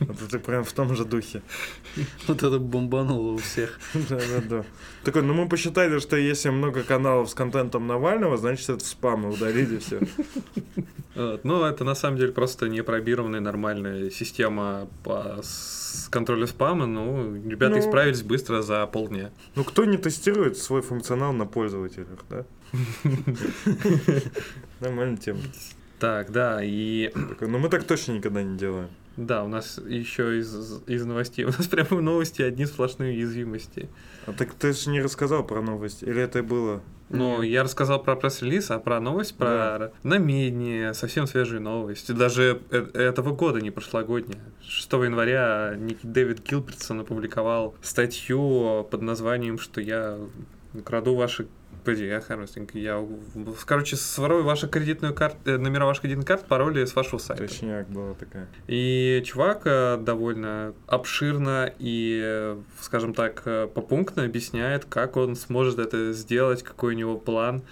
Вот 0.00 0.22
это 0.26 0.38
прям 0.38 0.64
в 0.64 0.72
том 0.72 0.96
же 0.96 1.04
духе. 1.04 1.42
Вот 2.26 2.42
это 2.42 2.58
бомбануло 2.58 3.32
у 3.32 3.36
всех. 3.36 3.78
Да-да-да. 3.92 4.64
Такой, 5.04 5.22
ну 5.22 5.32
мы 5.32 5.48
посчитали, 5.48 5.98
что 5.98 6.16
если 6.16 6.50
много 6.50 6.82
каналов 6.82 7.30
с 7.30 7.34
контентом 7.34 7.86
Навального, 7.86 8.36
значит 8.36 8.68
это 8.68 8.84
спам, 8.84 9.26
и 9.28 9.34
удалили 9.34 9.78
все. 9.78 10.00
Вот. 11.14 11.44
Ну, 11.44 11.64
это 11.64 11.84
на 11.84 11.94
самом 11.94 12.18
деле 12.18 12.32
просто 12.32 12.68
непробированная 12.68 13.40
нормальная 13.40 14.10
система 14.10 14.88
по 15.02 15.40
контролю 16.10 16.46
спама. 16.46 16.86
Ну, 16.86 17.34
ребята 17.34 17.74
Ну. 17.74 17.80
исправились 17.80 18.22
быстро 18.22 18.62
за 18.62 18.86
полдня. 18.86 19.30
Ну 19.56 19.64
кто 19.64 19.84
не 19.84 19.96
тестирует 19.96 20.56
свой 20.56 20.82
функционал 20.82 21.32
на 21.32 21.46
пользователях, 21.46 22.20
да? 22.28 22.44
Нормальная 24.80 25.16
тема. 25.16 25.40
Так, 25.98 26.30
да, 26.30 26.60
и 26.62 27.10
Ну 27.40 27.58
мы 27.58 27.68
так 27.68 27.84
точно 27.84 28.12
никогда 28.12 28.42
не 28.42 28.56
делаем. 28.56 28.88
Да, 29.26 29.44
у 29.44 29.48
нас 29.48 29.78
еще 29.78 30.38
из, 30.38 30.82
из 30.86 31.04
новостей, 31.04 31.44
у 31.46 31.48
нас 31.48 31.66
прямо 31.66 32.00
новости 32.00 32.42
одни 32.42 32.66
сплошные 32.66 33.12
уязвимости. 33.16 33.88
А 34.26 34.32
так 34.32 34.54
ты 34.54 34.72
же 34.72 34.90
не 34.90 35.02
рассказал 35.02 35.44
про 35.46 35.60
новость. 35.60 36.02
Или 36.02 36.22
это 36.22 36.42
было? 36.42 36.82
Ну, 37.10 37.42
я 37.42 37.64
рассказал 37.64 38.02
про 38.02 38.14
пресс-релиз, 38.14 38.70
а 38.70 38.78
про 38.78 39.00
новость, 39.00 39.36
про 39.36 39.92
намедни, 40.04 40.92
совсем 40.92 41.26
свежую 41.26 41.60
новость. 41.60 42.14
Даже 42.14 42.62
э- 42.70 42.86
этого 42.94 43.34
года, 43.34 43.60
не 43.60 43.70
прошлогодняя. 43.70 44.40
6 44.62 44.92
января 44.92 45.74
некий 45.76 46.06
Дэвид 46.06 46.40
Гилбертсон 46.48 47.00
опубликовал 47.00 47.74
статью 47.82 48.86
под 48.90 49.02
названием, 49.02 49.58
что 49.58 49.80
я 49.80 50.18
краду 50.84 51.16
ваши... 51.16 51.48
Подожди, 51.84 52.06
я 52.06 52.20
хорошенько. 52.20 52.78
Я, 52.78 53.04
короче, 53.64 53.96
сворую 53.96 54.44
вашу 54.44 54.68
кредитную 54.68 55.14
карту, 55.14 55.58
номера 55.58 55.86
ваших 55.86 56.02
кредитных 56.02 56.26
карт, 56.26 56.46
пароли 56.46 56.84
с 56.84 56.94
вашего 56.94 57.18
сайта. 57.18 57.46
Точняк 57.46 57.88
была 57.88 58.14
такая. 58.14 58.48
И 58.66 59.22
чувак 59.24 59.62
э, 59.64 59.96
довольно 59.98 60.74
обширно 60.86 61.72
и, 61.78 62.20
э, 62.22 62.60
скажем 62.80 63.14
так, 63.14 63.42
э, 63.44 63.68
попунктно 63.72 64.24
объясняет, 64.24 64.84
как 64.84 65.16
он 65.16 65.36
сможет 65.36 65.78
это 65.78 66.12
сделать, 66.12 66.62
какой 66.62 66.94
у 66.94 66.96
него 66.98 67.16
план. 67.16 67.62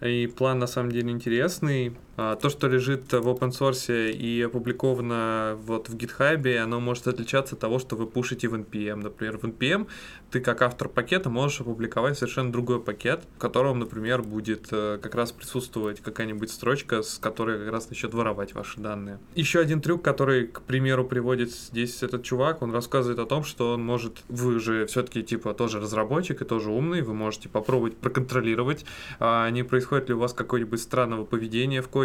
И 0.00 0.26
план 0.26 0.58
на 0.58 0.66
самом 0.66 0.92
деле 0.92 1.10
интересный. 1.10 1.96
А, 2.16 2.36
То, 2.36 2.48
что 2.50 2.68
лежит 2.68 3.12
в 3.12 3.28
open 3.28 3.50
source 3.50 4.12
и 4.12 4.42
опубликовано 4.42 5.56
вот 5.64 5.88
в 5.88 5.96
GitHub, 5.96 6.56
оно 6.56 6.80
может 6.80 7.06
отличаться 7.06 7.54
от 7.54 7.60
того, 7.60 7.78
что 7.78 7.96
вы 7.96 8.06
пушите 8.06 8.48
в 8.48 8.54
NPM. 8.54 8.96
Например, 8.96 9.38
в 9.38 9.44
NPM 9.44 9.86
ты 10.30 10.40
как 10.40 10.62
автор 10.62 10.88
пакета 10.88 11.30
можешь 11.30 11.60
опубликовать 11.60 12.18
совершенно 12.18 12.52
другой 12.52 12.80
пакет, 12.80 13.22
в 13.36 13.38
котором, 13.38 13.78
например, 13.78 14.22
будет 14.22 14.68
э, 14.70 14.98
как 15.00 15.14
раз 15.14 15.32
присутствовать 15.32 16.00
какая-нибудь 16.00 16.50
строчка, 16.50 17.02
с 17.02 17.18
которой 17.18 17.58
как 17.58 17.72
раз 17.72 17.88
начнет 17.88 18.12
воровать 18.12 18.54
ваши 18.54 18.80
данные. 18.80 19.18
Еще 19.34 19.60
один 19.60 19.80
трюк, 19.80 20.02
который, 20.02 20.46
к 20.46 20.62
примеру, 20.62 21.04
приводит 21.04 21.50
здесь 21.50 22.02
этот 22.02 22.22
чувак, 22.22 22.62
он 22.62 22.72
рассказывает 22.72 23.18
о 23.18 23.26
том, 23.26 23.44
что 23.44 23.72
он 23.72 23.84
может, 23.84 24.22
вы 24.28 24.60
же 24.60 24.86
все-таки 24.86 25.22
типа 25.22 25.54
тоже 25.54 25.80
разработчик 25.80 26.42
и 26.42 26.44
тоже 26.44 26.70
умный, 26.70 27.02
вы 27.02 27.14
можете 27.14 27.48
попробовать 27.48 27.96
проконтролировать, 27.96 28.84
а 29.18 29.48
не 29.50 29.62
происходит 29.62 30.08
ли 30.08 30.14
у 30.14 30.18
вас 30.18 30.32
какое-нибудь 30.32 30.80
странного 30.80 31.24
поведения 31.24 31.82
в 31.82 31.88
коде. 31.88 31.99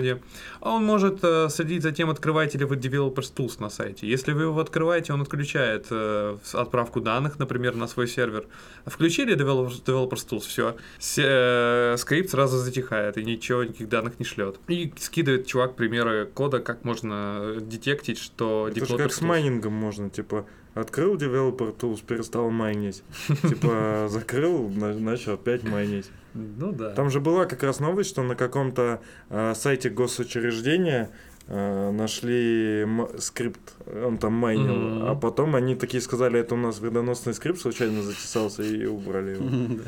А 0.62 0.72
он 0.72 0.86
может 0.86 1.20
э, 1.24 1.50
следить 1.50 1.84
за 1.84 1.92
тем, 1.92 2.10
открываете 2.10 2.58
ли 2.58 2.66
вы 2.66 2.76
Developers 2.76 3.34
Tools 3.34 3.58
на 3.60 3.70
сайте. 3.70 4.08
Если 4.08 4.34
вы 4.34 4.44
его 4.44 4.60
открываете, 4.60 5.14
он 5.14 5.22
отключает 5.22 5.88
э, 5.90 6.38
отправку 6.54 7.02
данных, 7.02 7.40
например, 7.40 7.76
на 7.76 7.88
свой 7.88 8.08
сервер. 8.08 8.46
Включили 8.86 9.36
Developers, 9.36 9.84
Developers 9.84 10.28
Tools, 10.28 10.76
все, 11.00 11.98
скрипт 11.98 12.30
сразу 12.30 12.58
затихает 12.58 13.18
и 13.18 13.24
ничего, 13.24 13.64
никаких 13.64 13.90
данных 13.90 14.20
не 14.20 14.26
шлет. 14.26 14.60
И 14.68 14.94
скидывает 14.98 15.48
чувак 15.48 15.76
примеры 15.76 16.30
кода, 16.34 16.60
как 16.60 16.84
можно 16.84 17.56
детектить, 17.60 18.18
что 18.20 18.68
Это 18.70 18.86
же 18.86 18.98
как 18.98 19.14
с 19.14 19.22
майнингом 19.22 19.74
можно, 19.74 20.10
типа, 20.10 20.46
открыл 20.76 21.16
Developer 21.16 21.76
Tools, 21.76 22.04
перестал 22.06 22.52
майнить. 22.52 23.04
Типа, 23.42 24.08
закрыл, 24.10 24.70
на- 24.70 24.94
начал 24.94 25.34
опять 25.34 25.64
майнить. 25.64 26.12
Ну 26.36 26.72
да. 26.72 26.92
Там 26.92 27.10
же 27.10 27.20
была 27.20 27.46
как 27.46 27.64
раз 27.64 27.80
новость, 27.80 28.10
что 28.12 28.22
на 28.22 28.36
каком-то 28.36 29.02
э, 29.30 29.54
сайте 29.56 29.90
госучреждения 29.90 31.10
э, 31.48 31.92
нашли 31.92 32.82
м- 32.82 33.08
скрипт, 33.20 33.74
он 33.88 34.18
там 34.18 34.34
майнил, 34.34 35.08
а 35.08 35.16
потом 35.16 35.56
они 35.56 35.76
такие 35.76 36.02
сказали, 36.02 36.40
это 36.40 36.56
у 36.56 36.58
нас 36.58 36.80
вредоносный 36.80 37.34
скрипт 37.34 37.60
случайно 37.60 38.02
затесался 38.04 38.64
и 38.64 38.86
убрали 38.86 39.32
его. 39.38 39.80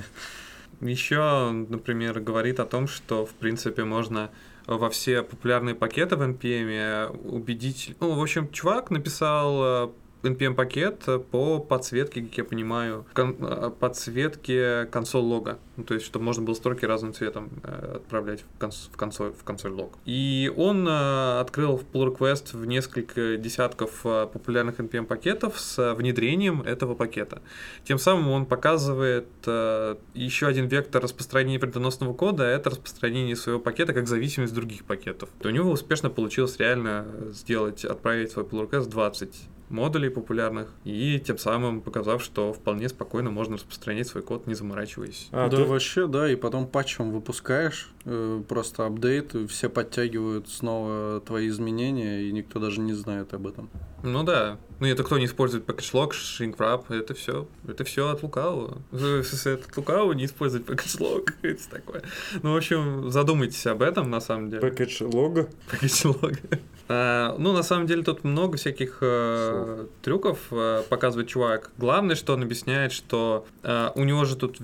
Еще, 0.81 1.49
например, 1.51 2.19
говорит 2.19 2.59
о 2.59 2.65
том, 2.65 2.87
что, 2.87 3.25
в 3.25 3.31
принципе, 3.31 3.83
можно 3.83 4.29
во 4.67 4.89
все 4.89 5.23
популярные 5.23 5.73
пакеты 5.75 6.15
в 6.17 6.21
NPM 6.21 7.07
убедить... 7.27 7.95
Ну, 7.99 8.13
в 8.13 8.21
общем, 8.21 8.49
чувак 8.51 8.91
написал 8.91 9.85
э, 9.87 9.89
NPM-пакет 10.23 11.05
по 11.31 11.59
подсветке, 11.59 12.21
как 12.21 12.37
я 12.37 12.43
понимаю, 12.43 13.05
кон- 13.13 13.37
э, 13.39 13.71
подсветке 13.79 14.85
консоль 14.91 15.21
лога. 15.21 15.59
Ну, 15.75 15.83
то 15.83 15.93
есть, 15.93 16.05
чтобы 16.05 16.25
можно 16.25 16.43
было 16.43 16.53
строки 16.55 16.85
разным 16.85 17.13
цветом 17.13 17.49
э, 17.63 17.97
отправлять 17.97 18.41
в, 18.41 18.61
конс- 18.61 18.89
в 18.91 18.97
консоль, 18.97 19.31
в 19.31 19.43
консоль 19.43 19.71
лог. 19.71 19.97
И 20.05 20.51
он 20.55 20.87
э, 20.87 21.39
открыл 21.39 21.77
в 21.77 21.83
pull 21.83 22.15
request 22.15 22.57
в 22.57 22.65
несколько 22.65 23.37
десятков 23.37 24.01
э, 24.05 24.27
популярных 24.31 24.79
NPM-пакетов 24.79 25.59
с 25.59 25.93
внедрением 25.93 26.61
этого 26.61 26.95
пакета. 26.95 27.41
Тем 27.83 27.99
самым 27.99 28.29
он 28.29 28.45
показывает 28.45 29.27
э, 29.45 29.95
еще 30.13 30.47
один 30.47 30.67
вектор 30.67 31.03
распространения 31.03 31.59
вредоносного 31.59 32.13
кода, 32.13 32.43
это 32.43 32.71
распространение 32.71 33.35
своего 33.35 33.59
пакета 33.59 33.93
как 33.93 34.07
зависимость 34.07 34.53
других 34.53 34.83
пакетов. 34.85 35.29
То 35.39 35.49
у 35.49 35.51
него 35.51 35.71
успешно 35.71 36.09
получилось 36.09 36.57
реально 36.57 37.05
сделать, 37.29 37.85
отправить 37.85 38.31
свой 38.31 38.45
pull 38.45 38.67
request 38.67 38.89
20 38.89 39.35
модулей 39.69 40.09
популярных, 40.09 40.71
и 40.85 41.19
тем 41.19 41.37
самым 41.37 41.81
показав, 41.81 42.23
что 42.23 42.53
вполне 42.53 42.87
спокойно 42.89 43.31
можно 43.31 43.55
распространять 43.55 44.07
свой 44.07 44.23
код, 44.23 44.47
не 44.47 44.53
заморачиваясь. 44.53 45.27
А, 45.31 45.49
да, 45.49 45.57
то- 45.57 45.65
вообще, 45.65 46.07
да, 46.07 46.31
и 46.31 46.35
потом 46.35 46.67
патчем 46.67 47.11
выпускаешь, 47.11 47.89
просто 48.47 48.85
апдейт, 48.85 49.35
все 49.49 49.69
подтягивают 49.69 50.49
снова 50.49 51.21
твои 51.21 51.47
изменения, 51.49 52.23
и 52.23 52.31
никто 52.31 52.59
даже 52.59 52.79
не 52.79 52.93
знает 52.93 53.33
об 53.33 53.47
этом. 53.47 53.69
Ну 54.03 54.23
да. 54.23 54.57
Ну 54.79 54.87
это 54.87 55.03
кто 55.03 55.17
не 55.17 55.25
использует 55.25 55.65
packagelog, 55.65 56.11
shrinkwrap, 56.11 56.93
это 56.93 57.13
все, 57.15 57.47
это 57.67 57.83
все 57.83 58.09
от 58.09 58.21
лукавого. 58.21 58.77
Это 58.91 59.53
от 59.53 59.77
лукавого 59.77 60.13
не 60.13 60.25
использовать 60.25 60.67
packagelog, 60.67 61.29
это 61.41 61.69
такое. 61.69 62.03
Ну, 62.43 62.53
в 62.53 62.57
общем, 62.57 63.09
задумайтесь 63.09 63.65
об 63.65 63.81
этом, 63.81 64.09
на 64.09 64.21
самом 64.21 64.49
деле. 64.49 64.61
Пакетч 64.61 65.01
лого. 65.01 65.47
Packagelog. 65.71 66.59
А, 66.89 67.35
ну, 67.37 67.51
на 67.51 67.63
самом 67.63 67.85
деле, 67.85 68.01
тут 68.03 68.23
много 68.23 68.57
всяких 68.57 68.99
э, 69.01 69.87
трюков 70.01 70.39
э, 70.51 70.83
показывает 70.89 71.27
чувак. 71.27 71.71
Главное, 71.77 72.15
что 72.15 72.33
он 72.33 72.43
объясняет, 72.43 72.93
что 72.93 73.45
э, 73.63 73.89
у 73.95 74.03
него 74.05 74.23
же 74.23 74.37
тут 74.37 74.57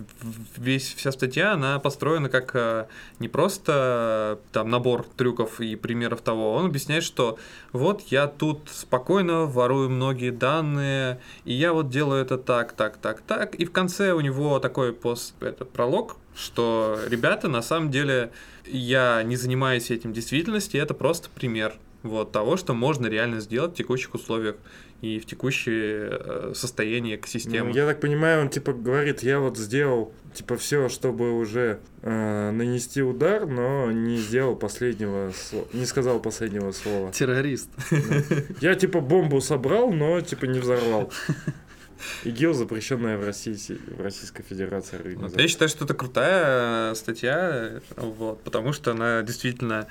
весь, 0.56 0.94
вся 0.94 1.12
статья, 1.12 1.54
она 1.54 1.80
построена 1.80 2.30
как 2.30 2.52
э, 2.54 2.86
не 3.20 3.28
просто 3.34 4.39
там 4.52 4.69
набор 4.69 5.06
трюков 5.17 5.60
и 5.60 5.76
примеров 5.76 6.22
того. 6.22 6.54
Он 6.54 6.67
объясняет, 6.67 7.04
что 7.04 7.38
вот 7.74 8.04
я 8.04 8.28
тут 8.28 8.69
спокойно 8.72 9.46
ворую 9.46 9.89
многие 9.89 10.30
данные, 10.30 11.19
и 11.43 11.54
я 11.54 11.74
вот 11.74 11.89
делаю 11.89 12.22
это 12.22 12.38
так, 12.38 12.72
так, 12.74 12.98
так, 12.98 13.22
так. 13.22 13.56
И 13.56 13.65
в 13.65 13.72
конце 13.72 14.13
у 14.13 14.22
него 14.22 14.60
такой 14.60 14.93
пост, 14.93 15.34
это 15.41 15.65
пролог, 15.65 16.15
что 16.36 16.98
ребята, 17.10 17.50
на 17.50 17.63
самом 17.63 17.89
деле, 17.89 18.32
я 18.65 19.24
не 19.24 19.36
занимаюсь 19.36 19.89
этим 19.89 20.12
в 20.12 20.13
действительности, 20.13 20.78
это 20.78 20.93
просто 20.93 21.30
пример 21.34 21.74
вот 22.04 22.32
того, 22.32 22.56
что 22.56 22.74
можно 22.76 23.08
реально 23.08 23.39
сделать 23.39 23.72
в 23.72 23.78
текущих 23.78 24.13
условиях 24.13 24.58
и 25.04 25.20
в 25.20 25.26
текущее 25.26 26.08
э, 26.12 26.52
состояние 26.56 27.18
экосистемы. 27.18 27.72
Ну, 27.72 27.76
я 27.76 27.86
так 27.86 28.00
понимаю, 28.00 28.44
он 28.44 28.50
типа 28.50 28.72
говорит, 28.72 29.22
я 29.22 29.42
вот 29.42 29.58
сделал 29.58 30.13
типа 30.34 30.56
все, 30.56 30.88
чтобы 30.88 31.38
уже 31.38 31.82
э, 32.02 32.52
нанести 32.52 33.02
удар, 33.02 33.46
но 33.46 33.92
не 33.92 34.16
сделал 34.16 34.56
последнего 34.56 35.34
слова, 35.36 35.68
не 35.74 35.86
сказал 35.86 36.22
последнего 36.22 36.72
слова. 36.72 37.12
Террорист. 37.12 37.70
Я 38.62 38.76
типа 38.76 39.02
бомбу 39.02 39.42
собрал, 39.42 39.92
но 39.92 40.22
типа 40.22 40.46
не 40.46 40.60
взорвал. 40.60 41.12
ИГИЛ 42.24 42.54
запрещенная 42.54 43.18
в 43.18 43.26
России, 43.26 43.58
в 43.98 44.02
Российской 44.02 44.44
Федерации 44.44 44.96
организация. 44.96 45.42
Я 45.42 45.48
считаю, 45.48 45.70
что 45.70 45.84
это 45.84 45.94
крутая 45.94 46.92
э, 46.92 46.96
статья, 46.96 47.82
вот, 47.98 48.42
потому 48.44 48.72
что 48.72 48.92
она 48.92 49.22
действительно 49.22 49.88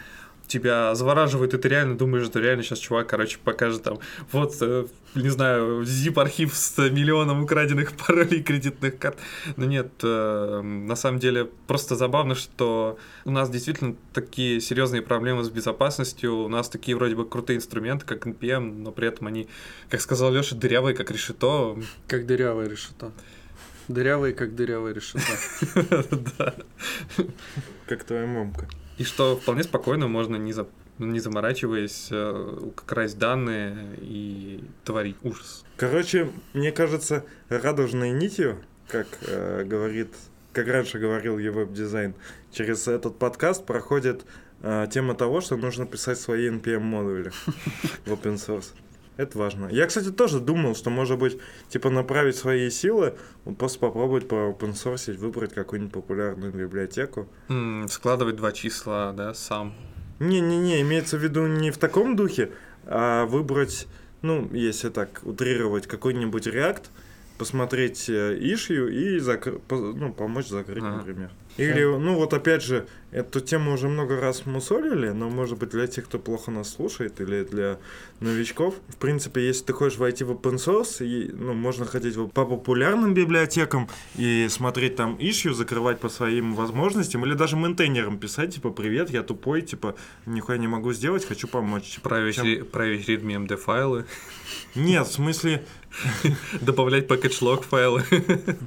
тебя 0.53 0.95
завораживает, 0.95 1.55
и 1.55 1.59
ты 1.59 1.69
реально 1.69 1.97
думаешь, 1.97 2.27
что 2.27 2.41
реально 2.41 2.63
сейчас 2.63 2.79
чувак, 2.79 3.09
короче, 3.09 3.39
покажет 3.43 3.83
там, 3.83 3.99
вот, 4.31 4.55
э, 4.61 4.87
не 5.15 5.31
знаю, 5.31 5.83
zip-архив 5.83 6.55
с 6.55 6.79
миллионом 6.91 7.43
украденных 7.43 7.93
паролей 8.07 8.43
кредитных 8.43 8.99
карт. 8.99 9.19
Но 9.57 9.65
нет, 9.65 9.89
э, 10.03 10.61
на 10.63 10.97
самом 10.97 11.19
деле 11.19 11.49
просто 11.67 11.97
забавно, 11.97 12.35
что 12.35 12.99
у 13.25 13.31
нас 13.31 13.49
действительно 13.51 13.97
такие 14.13 14.61
серьезные 14.61 15.03
проблемы 15.03 15.43
с 15.43 15.49
безопасностью, 15.49 16.37
у 16.37 16.49
нас 16.49 16.69
такие 16.69 16.97
вроде 16.97 17.15
бы 17.15 17.27
крутые 17.29 17.57
инструменты, 17.57 18.05
как 18.05 18.27
NPM, 18.27 18.83
но 18.83 18.93
при 18.93 19.09
этом 19.09 19.27
они, 19.27 19.49
как 19.89 20.01
сказал 20.01 20.33
Леша, 20.33 20.55
дырявые, 20.55 20.95
как 20.95 21.11
решето. 21.11 21.79
Как 22.07 22.27
дырявое 22.27 22.69
решето. 22.69 23.13
Дырявые, 23.89 24.35
как 24.35 24.55
дырявое 24.55 24.93
решето. 24.93 25.23
Да. 26.39 26.55
Как 27.87 28.05
твоя 28.05 28.27
мамка. 28.27 28.69
И 28.99 29.05
что 29.05 29.37
вполне 29.37 29.63
спокойно 29.63 30.07
можно, 30.09 30.37
не, 30.37 30.53
за- 30.53 30.69
не 30.99 31.21
заморачиваясь, 31.21 32.09
э, 32.11 32.71
красть 32.87 33.19
данные 33.19 33.97
и 34.01 34.65
творить 34.85 35.17
ужас. 35.23 35.65
Короче, 35.77 36.31
мне 36.53 36.73
кажется, 36.73 37.25
радужной 37.49 38.11
нитью, 38.11 38.63
как 38.89 39.07
э, 39.27 39.65
говорит, 39.65 40.09
как 40.53 40.67
раньше 40.69 40.99
говорил 40.99 41.39
его 41.39 41.61
веб-дизайн, 41.61 42.15
через 42.53 42.87
этот 42.87 43.19
подкаст 43.19 43.65
проходит 43.65 44.25
э, 44.61 44.87
тема 44.93 45.15
того, 45.15 45.41
что 45.41 45.57
нужно 45.57 45.87
писать 45.87 46.21
свои 46.21 46.49
NPM-модули 46.51 47.31
в 48.05 48.13
open 48.13 48.35
source. 48.35 48.73
Это 49.19 49.37
важно. 49.39 49.69
Я, 49.71 49.87
кстати, 49.87 50.11
тоже 50.11 50.41
думал, 50.41 50.75
что, 50.75 50.91
может 50.91 51.19
быть, 51.19 51.39
типа 51.69 51.91
направить 51.91 52.37
свои 52.37 52.71
силы, 52.71 53.15
просто 53.59 53.79
попробовать 53.79 54.27
по 54.27 54.35
open 54.35 54.73
source 54.73 55.15
выбрать 55.17 55.53
какую-нибудь 55.53 55.93
популярную 55.93 56.53
библиотеку. 56.53 57.29
М, 57.49 57.89
Складывать 57.89 58.37
два 58.37 58.53
числа, 58.53 59.13
да, 59.13 59.35
сам. 59.35 59.75
Не-не-не, 60.19 60.81
имеется 60.83 61.19
в 61.19 61.23
виду 61.23 61.47
не 61.47 61.71
в 61.71 61.79
таком 61.79 62.17
духе, 62.17 62.51
а 62.87 63.27
выбрать, 63.27 63.87
ну, 64.23 64.49
если 64.53 64.89
так 64.89 65.21
утрировать, 65.25 65.87
какой-нибудь 65.87 66.47
React, 66.47 66.85
посмотреть 67.39 68.09
э, 68.09 68.37
ишью 68.39 68.89
и 68.89 69.19
закр- 69.19 69.61
ну, 69.71 70.13
помочь 70.13 70.47
закрыть, 70.49 70.83
Ага. 70.85 70.97
например. 70.99 71.31
Или, 71.59 71.85
ну 71.85 72.15
вот 72.15 72.33
опять 72.35 72.63
же, 72.63 72.87
эту 73.13 73.41
тему 73.41 73.73
уже 73.75 73.89
много 73.89 74.19
раз 74.21 74.47
мусолили, 74.47 75.11
но 75.11 75.29
может 75.31 75.59
быть 75.59 75.69
для 75.71 75.87
тех, 75.87 76.07
кто 76.07 76.19
плохо 76.19 76.51
нас 76.51 76.71
слушает, 76.71 77.21
или 77.21 77.45
для 77.45 77.79
новичков. 78.21 78.75
В 78.89 78.97
принципе, 78.97 79.47
если 79.47 79.65
ты 79.67 79.73
хочешь 79.73 79.99
войти 79.99 80.25
в 80.25 80.31
open 80.33 80.55
source, 80.57 81.05
и, 81.07 81.31
ну, 81.33 81.53
можно 81.55 81.85
ходить 81.85 82.17
в- 82.17 82.29
по 82.29 82.45
популярным 82.47 83.15
библиотекам 83.15 83.89
и 84.17 84.47
смотреть 84.49 84.97
там 84.97 85.17
ишью, 85.21 85.55
закрывать 85.55 86.01
по 86.01 86.09
своим 86.09 86.55
возможностям, 86.55 87.25
или 87.27 87.35
даже 87.35 87.57
мейнтейнерам 87.57 88.19
писать, 88.19 88.55
типа, 88.55 88.71
привет, 88.71 89.11
я 89.11 89.23
тупой, 89.23 89.63
типа, 89.63 89.95
нихуя 90.27 90.59
не 90.59 90.69
могу 90.69 90.93
сделать, 90.93 91.25
хочу 91.27 91.49
помочь. 91.49 91.85
Типа, 91.95 92.09
Проверить, 92.09 92.37
чем- 92.37 92.45
ре- 92.47 92.65
проверить 92.65 93.09
readme 93.09 93.47
MD 93.47 93.57
файлы, 93.57 94.05
Нет, 94.75 95.07
в 95.07 95.13
смысле, 95.13 95.65
добавлять 96.61 97.07
package-log 97.07 97.63
файлы. 97.63 98.03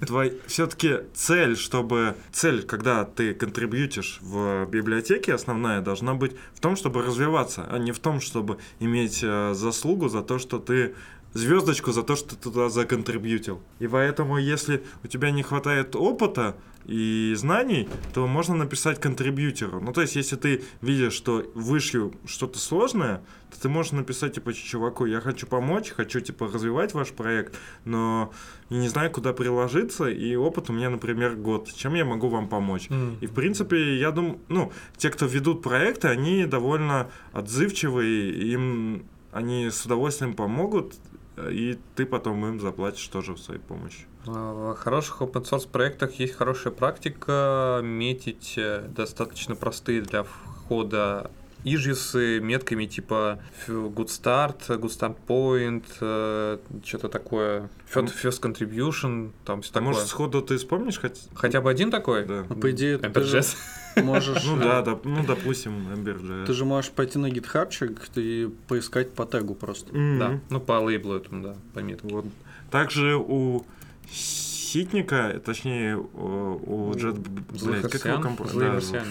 твой 0.06 0.40
все-таки 0.48 1.00
цель, 1.14 1.56
чтобы 1.58 2.16
цель, 2.32 2.62
когда 2.64 3.06
ты 3.06 3.34
контрибьютишь 3.34 4.20
библиотеке, 4.66 5.34
основная 5.34 5.82
должна 5.82 6.14
быть 6.14 6.36
в 6.54 6.60
том, 6.60 6.76
чтобы 6.76 7.02
развиваться, 7.02 7.66
а 7.70 7.78
не 7.78 7.92
в 7.92 8.00
том, 8.00 8.20
чтобы 8.20 8.58
иметь 8.80 9.22
э, 9.24 9.54
заслугу 9.54 10.10
за 10.10 10.22
то, 10.22 10.40
что 10.40 10.60
ты 10.60 10.96
звездочку 11.36 11.92
за 11.92 12.02
то, 12.02 12.16
что 12.16 12.30
ты 12.30 12.36
туда 12.38 12.70
законтрибьютил. 12.70 13.62
И 13.80 13.88
поэтому, 13.88 14.38
если 14.38 14.84
у 15.04 15.08
тебя 15.08 15.32
не 15.32 15.44
хватает 15.44 15.96
опыта 15.96 16.56
и 16.86 17.34
знаний, 17.36 17.90
то 18.14 18.26
можно 18.26 18.56
написать 18.56 19.02
контрибьютеру. 19.02 19.82
Ну, 19.82 19.92
то 19.92 20.02
есть, 20.02 20.16
если 20.16 20.38
ты 20.38 20.64
видишь, 20.82 21.14
что 21.14 21.44
вышью 21.54 22.14
что-то 22.26 22.58
сложное, 22.58 23.22
то 23.52 23.60
ты 23.60 23.68
можешь 23.68 23.92
написать, 23.92 24.36
типа, 24.36 24.54
чуваку, 24.54 25.06
я 25.06 25.20
хочу 25.20 25.46
помочь, 25.46 25.90
хочу, 25.90 26.22
типа, 26.22 26.48
развивать 26.48 26.94
ваш 26.94 27.10
проект, 27.10 27.56
но 27.84 28.32
я 28.70 28.78
не 28.78 28.88
знаю, 28.88 29.12
куда 29.12 29.34
приложиться, 29.34 30.06
и 30.06 30.36
опыт 30.36 30.70
у 30.70 30.74
меня, 30.74 30.90
например, 30.90 31.36
год. 31.36 31.70
Чем 31.76 31.96
я 31.96 32.06
могу 32.06 32.30
вам 32.30 32.48
помочь? 32.48 32.88
И, 33.20 33.28
в 33.28 33.34
принципе, 33.34 33.98
я 33.98 34.12
думаю, 34.12 34.40
ну, 34.48 34.72
те, 34.96 35.10
кто 35.10 35.26
ведут 35.26 35.64
проекты, 35.64 36.08
они 36.08 36.46
довольно 36.46 37.10
отзывчивые, 37.34 38.32
им 38.32 39.04
они 39.34 39.70
с 39.70 39.86
удовольствием 39.86 40.34
помогут, 40.34 40.96
и 41.38 41.78
ты 41.96 42.06
потом 42.06 42.46
им 42.46 42.60
заплатишь 42.60 43.08
тоже 43.08 43.34
в 43.34 43.40
своей 43.40 43.62
помощи. 43.62 44.06
В 44.26 44.76
хороших 44.76 45.22
open 45.22 45.44
source 45.44 45.68
проектах 45.70 46.14
есть 46.14 46.36
хорошая 46.36 46.74
практика 46.74 47.80
метить 47.84 48.56
э, 48.58 48.88
достаточно 48.88 49.56
простые 49.56 50.02
для 50.02 50.24
входа 50.24 51.30
ижисы 51.66 52.40
метками 52.40 52.86
типа 52.86 53.40
good 53.68 54.08
start, 54.08 54.68
good 54.68 54.92
start 54.92 55.18
point, 55.28 55.84
э, 56.00 56.60
что-то 56.86 57.10
такое, 57.10 57.70
first, 57.94 58.14
first 58.24 58.42
contribution, 58.42 59.32
там 59.44 59.62
все 59.62 59.72
А 59.72 59.74
такое. 59.74 59.88
может, 59.88 60.08
сходу 60.08 60.42
ты 60.42 60.58
вспомнишь 60.58 61.00
хоть? 61.00 61.28
Хотя 61.34 61.60
бы 61.60 61.70
один 61.70 61.92
такой? 61.92 62.26
Да. 62.26 62.46
Ну, 62.48 62.56
по 62.56 62.72
идее, 62.72 63.00
ты 63.00 63.24
же 63.24 63.40
Ember.js. 63.40 64.04
можешь... 64.04 64.44
Ну 64.46 64.58
э, 64.58 64.64
да, 64.64 64.82
да, 64.84 65.00
ну 65.04 65.26
допустим, 65.26 65.88
Ember.js. 65.92 66.46
Ты 66.46 66.54
же 66.54 66.66
можешь 66.66 66.92
пойти 66.92 67.18
на 67.18 67.30
гитхабчик 67.30 68.00
и 68.16 68.50
поискать 68.68 69.12
по 69.14 69.26
тегу 69.26 69.56
просто. 69.56 69.92
Да, 69.92 70.40
ну 70.50 70.60
по 70.60 70.80
лейблу 70.80 71.16
этому, 71.16 71.44
да, 71.44 71.56
по 71.74 71.80
метке. 71.80 72.08
Вот. 72.08 72.26
Также 72.70 73.16
у 73.16 73.66
Ситника, 74.12 75.42
точнее, 75.44 75.98
у. 75.98 76.94
Злых 76.94 77.82
блядь, 77.82 77.92
как 77.92 78.06
его 78.06 78.20
марсиан, 78.20 79.08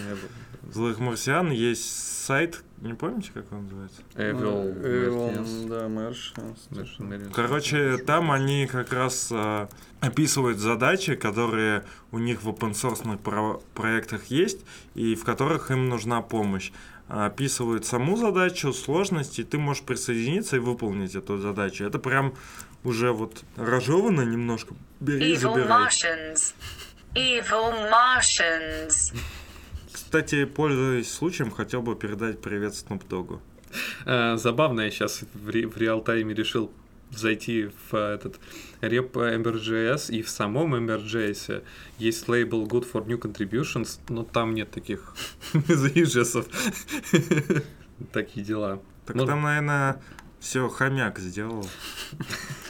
Злых 0.72 0.98
марсиан 0.98 1.50
есть 1.50 2.24
сайт, 2.24 2.62
не 2.80 2.94
помните, 2.94 3.30
как 3.34 3.52
он 3.52 3.64
называется? 3.64 4.02
Evil, 4.14 4.82
Evil, 4.82 5.34
Martians. 5.34 5.68
да, 5.68 5.86
Martians. 5.86 7.32
Короче, 7.34 7.98
там 7.98 8.30
они 8.30 8.66
как 8.66 8.92
раз 8.92 9.28
а, 9.30 9.68
описывают 10.00 10.58
задачи, 10.58 11.14
которые 11.16 11.84
у 12.12 12.18
них 12.18 12.42
в 12.42 12.48
open 12.48 12.72
source 12.72 13.18
про- 13.18 13.60
проектах 13.74 14.26
есть, 14.26 14.60
и 14.94 15.14
в 15.14 15.24
которых 15.24 15.70
им 15.70 15.88
нужна 15.88 16.22
помощь. 16.22 16.72
Описывают 17.08 17.84
саму 17.84 18.16
задачу, 18.16 18.72
сложность, 18.72 19.38
и 19.38 19.44
ты 19.44 19.58
можешь 19.58 19.82
присоединиться 19.82 20.56
и 20.56 20.58
выполнить 20.60 21.14
эту 21.14 21.36
задачу. 21.38 21.84
Это 21.84 21.98
прям 21.98 22.34
уже 22.82 23.12
вот 23.12 23.44
разжевано 23.56 24.22
немножко. 24.22 24.74
Бери, 25.00 25.34
Evil 25.34 25.36
забирай. 25.54 25.68
Martians. 25.68 26.54
Evil 27.14 27.90
Martians. 27.92 29.14
Кстати, 29.98 30.44
пользуясь 30.44 31.08
случаем, 31.08 31.52
хотел 31.52 31.80
бы 31.80 31.94
передать 31.94 32.40
привет 32.42 32.72
Snoop 32.72 33.02
Dogg. 33.08 33.38
Э, 34.06 34.36
Забавно, 34.36 34.80
я 34.80 34.90
сейчас 34.90 35.22
в, 35.34 35.48
ре- 35.48 35.68
в 35.68 35.76
реал-тайме 35.76 36.34
решил 36.34 36.72
зайти 37.12 37.70
в 37.90 37.94
этот 37.94 38.40
реп 38.80 39.16
Ember.js, 39.16 40.10
и 40.12 40.22
в 40.22 40.28
самом 40.28 40.74
Ember.js 40.74 41.62
есть 41.98 42.28
лейбл 42.28 42.66
Good 42.66 42.90
for 42.92 43.06
New 43.06 43.18
Contributions, 43.18 44.00
но 44.08 44.24
там 44.24 44.54
нет 44.54 44.72
таких 44.72 45.14
заезжесов. 45.52 46.46
Такие 48.12 48.44
дела. 48.44 48.82
Так 49.06 49.16
там, 49.16 49.42
наверное, 49.42 50.02
все 50.40 50.68
хомяк 50.68 51.20
сделал. 51.20 51.64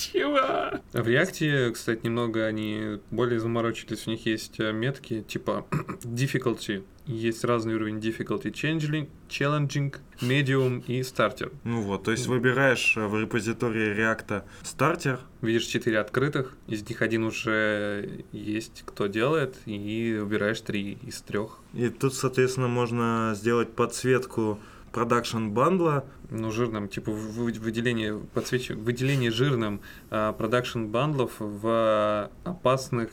Чего? 0.00 0.80
В 0.92 1.06
React, 1.06 1.72
кстати, 1.72 2.00
немного 2.04 2.46
они 2.46 3.00
более 3.10 3.38
заморочились. 3.38 4.06
У 4.06 4.10
них 4.10 4.24
есть 4.26 4.58
э, 4.58 4.72
метки 4.72 5.22
типа 5.22 5.66
difficulty. 6.04 6.84
Есть 7.06 7.44
разный 7.44 7.74
уровень 7.74 7.98
difficulty. 7.98 8.52
Changing, 8.52 9.08
challenging, 9.28 9.94
medium 10.22 10.82
и 10.86 11.00
starter. 11.00 11.52
Ну 11.64 11.82
вот, 11.82 12.04
то 12.04 12.12
есть 12.12 12.26
выбираешь 12.26 12.96
э, 12.96 13.06
в 13.06 13.20
репозитории 13.20 13.94
React 13.94 14.42
стартер, 14.62 15.20
Видишь 15.42 15.64
четыре 15.64 15.98
открытых, 15.98 16.54
из 16.66 16.86
них 16.86 17.00
один 17.00 17.24
уже 17.24 18.24
есть, 18.32 18.82
кто 18.84 19.06
делает, 19.06 19.56
и 19.64 20.18
выбираешь 20.20 20.60
три 20.60 20.98
из 21.02 21.22
трех. 21.22 21.58
и 21.72 21.88
тут, 21.88 22.14
соответственно, 22.14 22.68
можно 22.68 23.32
сделать 23.34 23.72
подсветку 23.72 24.60
продакшн 24.92 25.48
бандла. 25.48 26.04
Ну, 26.30 26.50
жирным, 26.50 26.88
типа 26.88 27.10
вы- 27.10 27.52
выделение, 27.52 28.18
подсвеч... 28.34 28.70
выделение 28.70 29.30
жирным 29.30 29.80
продакшн 30.10 30.86
бандлов 30.86 31.32
в 31.38 32.30
опасных 32.44 33.10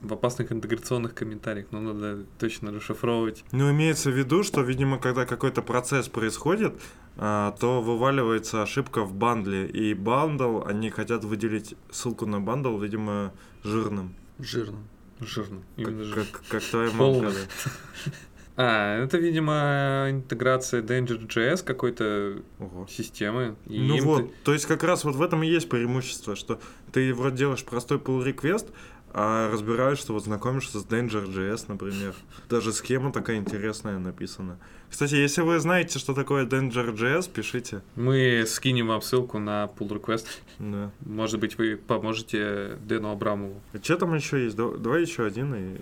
в 0.00 0.12
опасных 0.12 0.52
интеграционных 0.52 1.14
комментариях. 1.14 1.66
Ну, 1.70 1.80
надо 1.80 2.24
точно 2.38 2.70
расшифровывать. 2.72 3.44
Ну, 3.52 3.70
имеется 3.70 4.10
в 4.10 4.14
виду, 4.14 4.42
что, 4.42 4.60
видимо, 4.60 4.98
когда 4.98 5.26
какой-то 5.26 5.62
процесс 5.62 6.08
происходит, 6.08 6.80
а, 7.16 7.52
то 7.58 7.80
вываливается 7.80 8.62
ошибка 8.62 9.02
в 9.02 9.14
бандле. 9.14 9.66
И 9.66 9.94
бандл, 9.94 10.62
они 10.64 10.90
хотят 10.90 11.24
выделить 11.24 11.74
ссылку 11.90 12.26
на 12.26 12.40
бандл, 12.40 12.78
видимо, 12.78 13.32
жирным. 13.62 14.14
Жирно. 14.38 14.78
Жирным. 15.20 15.64
Как, 15.76 15.86
жирным. 15.88 16.12
как, 16.14 16.42
как 16.48 16.62
твоя 16.62 16.90
мамка. 16.92 17.32
А, 18.56 19.02
это, 19.04 19.18
видимо, 19.18 20.06
интеграция 20.10 20.82
Danger.js 20.82 21.62
какой-то 21.62 22.42
Ого. 22.58 22.86
системы. 22.88 23.56
И 23.66 23.78
Ну 23.78 24.02
вот, 24.02 24.32
то 24.44 24.52
есть 24.52 24.66
как 24.66 24.82
раз 24.82 25.04
вот 25.04 25.14
в 25.14 25.22
этом 25.22 25.42
и 25.42 25.46
есть 25.46 25.68
преимущество, 25.68 26.36
что 26.36 26.58
ты 26.92 27.12
вроде 27.12 27.36
делаешь 27.36 27.64
простой 27.64 27.98
pull 27.98 28.24
request, 28.24 28.70
а 29.12 29.50
разбираешься, 29.50 30.12
вот 30.12 30.24
знакомишься 30.24 30.78
с 30.78 30.84
Danger.js, 30.84 31.64
например. 31.68 32.14
Даже 32.50 32.72
схема 32.72 33.12
такая 33.12 33.36
интересная 33.38 33.98
написана. 33.98 34.58
Кстати, 34.90 35.14
если 35.14 35.42
вы 35.42 35.58
знаете, 35.58 35.98
что 35.98 36.14
такое 36.14 36.46
Danger.js, 36.46 37.30
пишите. 37.32 37.82
Мы 37.94 38.44
скинем 38.46 38.88
вам 38.88 39.02
ссылку 39.02 39.38
на 39.38 39.70
pull 39.76 39.88
request. 39.88 40.26
Да. 40.58 40.90
Может 41.00 41.40
быть, 41.40 41.58
вы 41.58 41.76
поможете 41.76 42.78
Дэну 42.86 43.10
Абрамову 43.10 43.60
Что 43.82 43.96
там 43.96 44.14
еще 44.14 44.44
есть? 44.44 44.56
Да- 44.56 44.76
Давай 44.76 45.02
еще 45.02 45.24
один 45.26 45.54
и... 45.54 45.76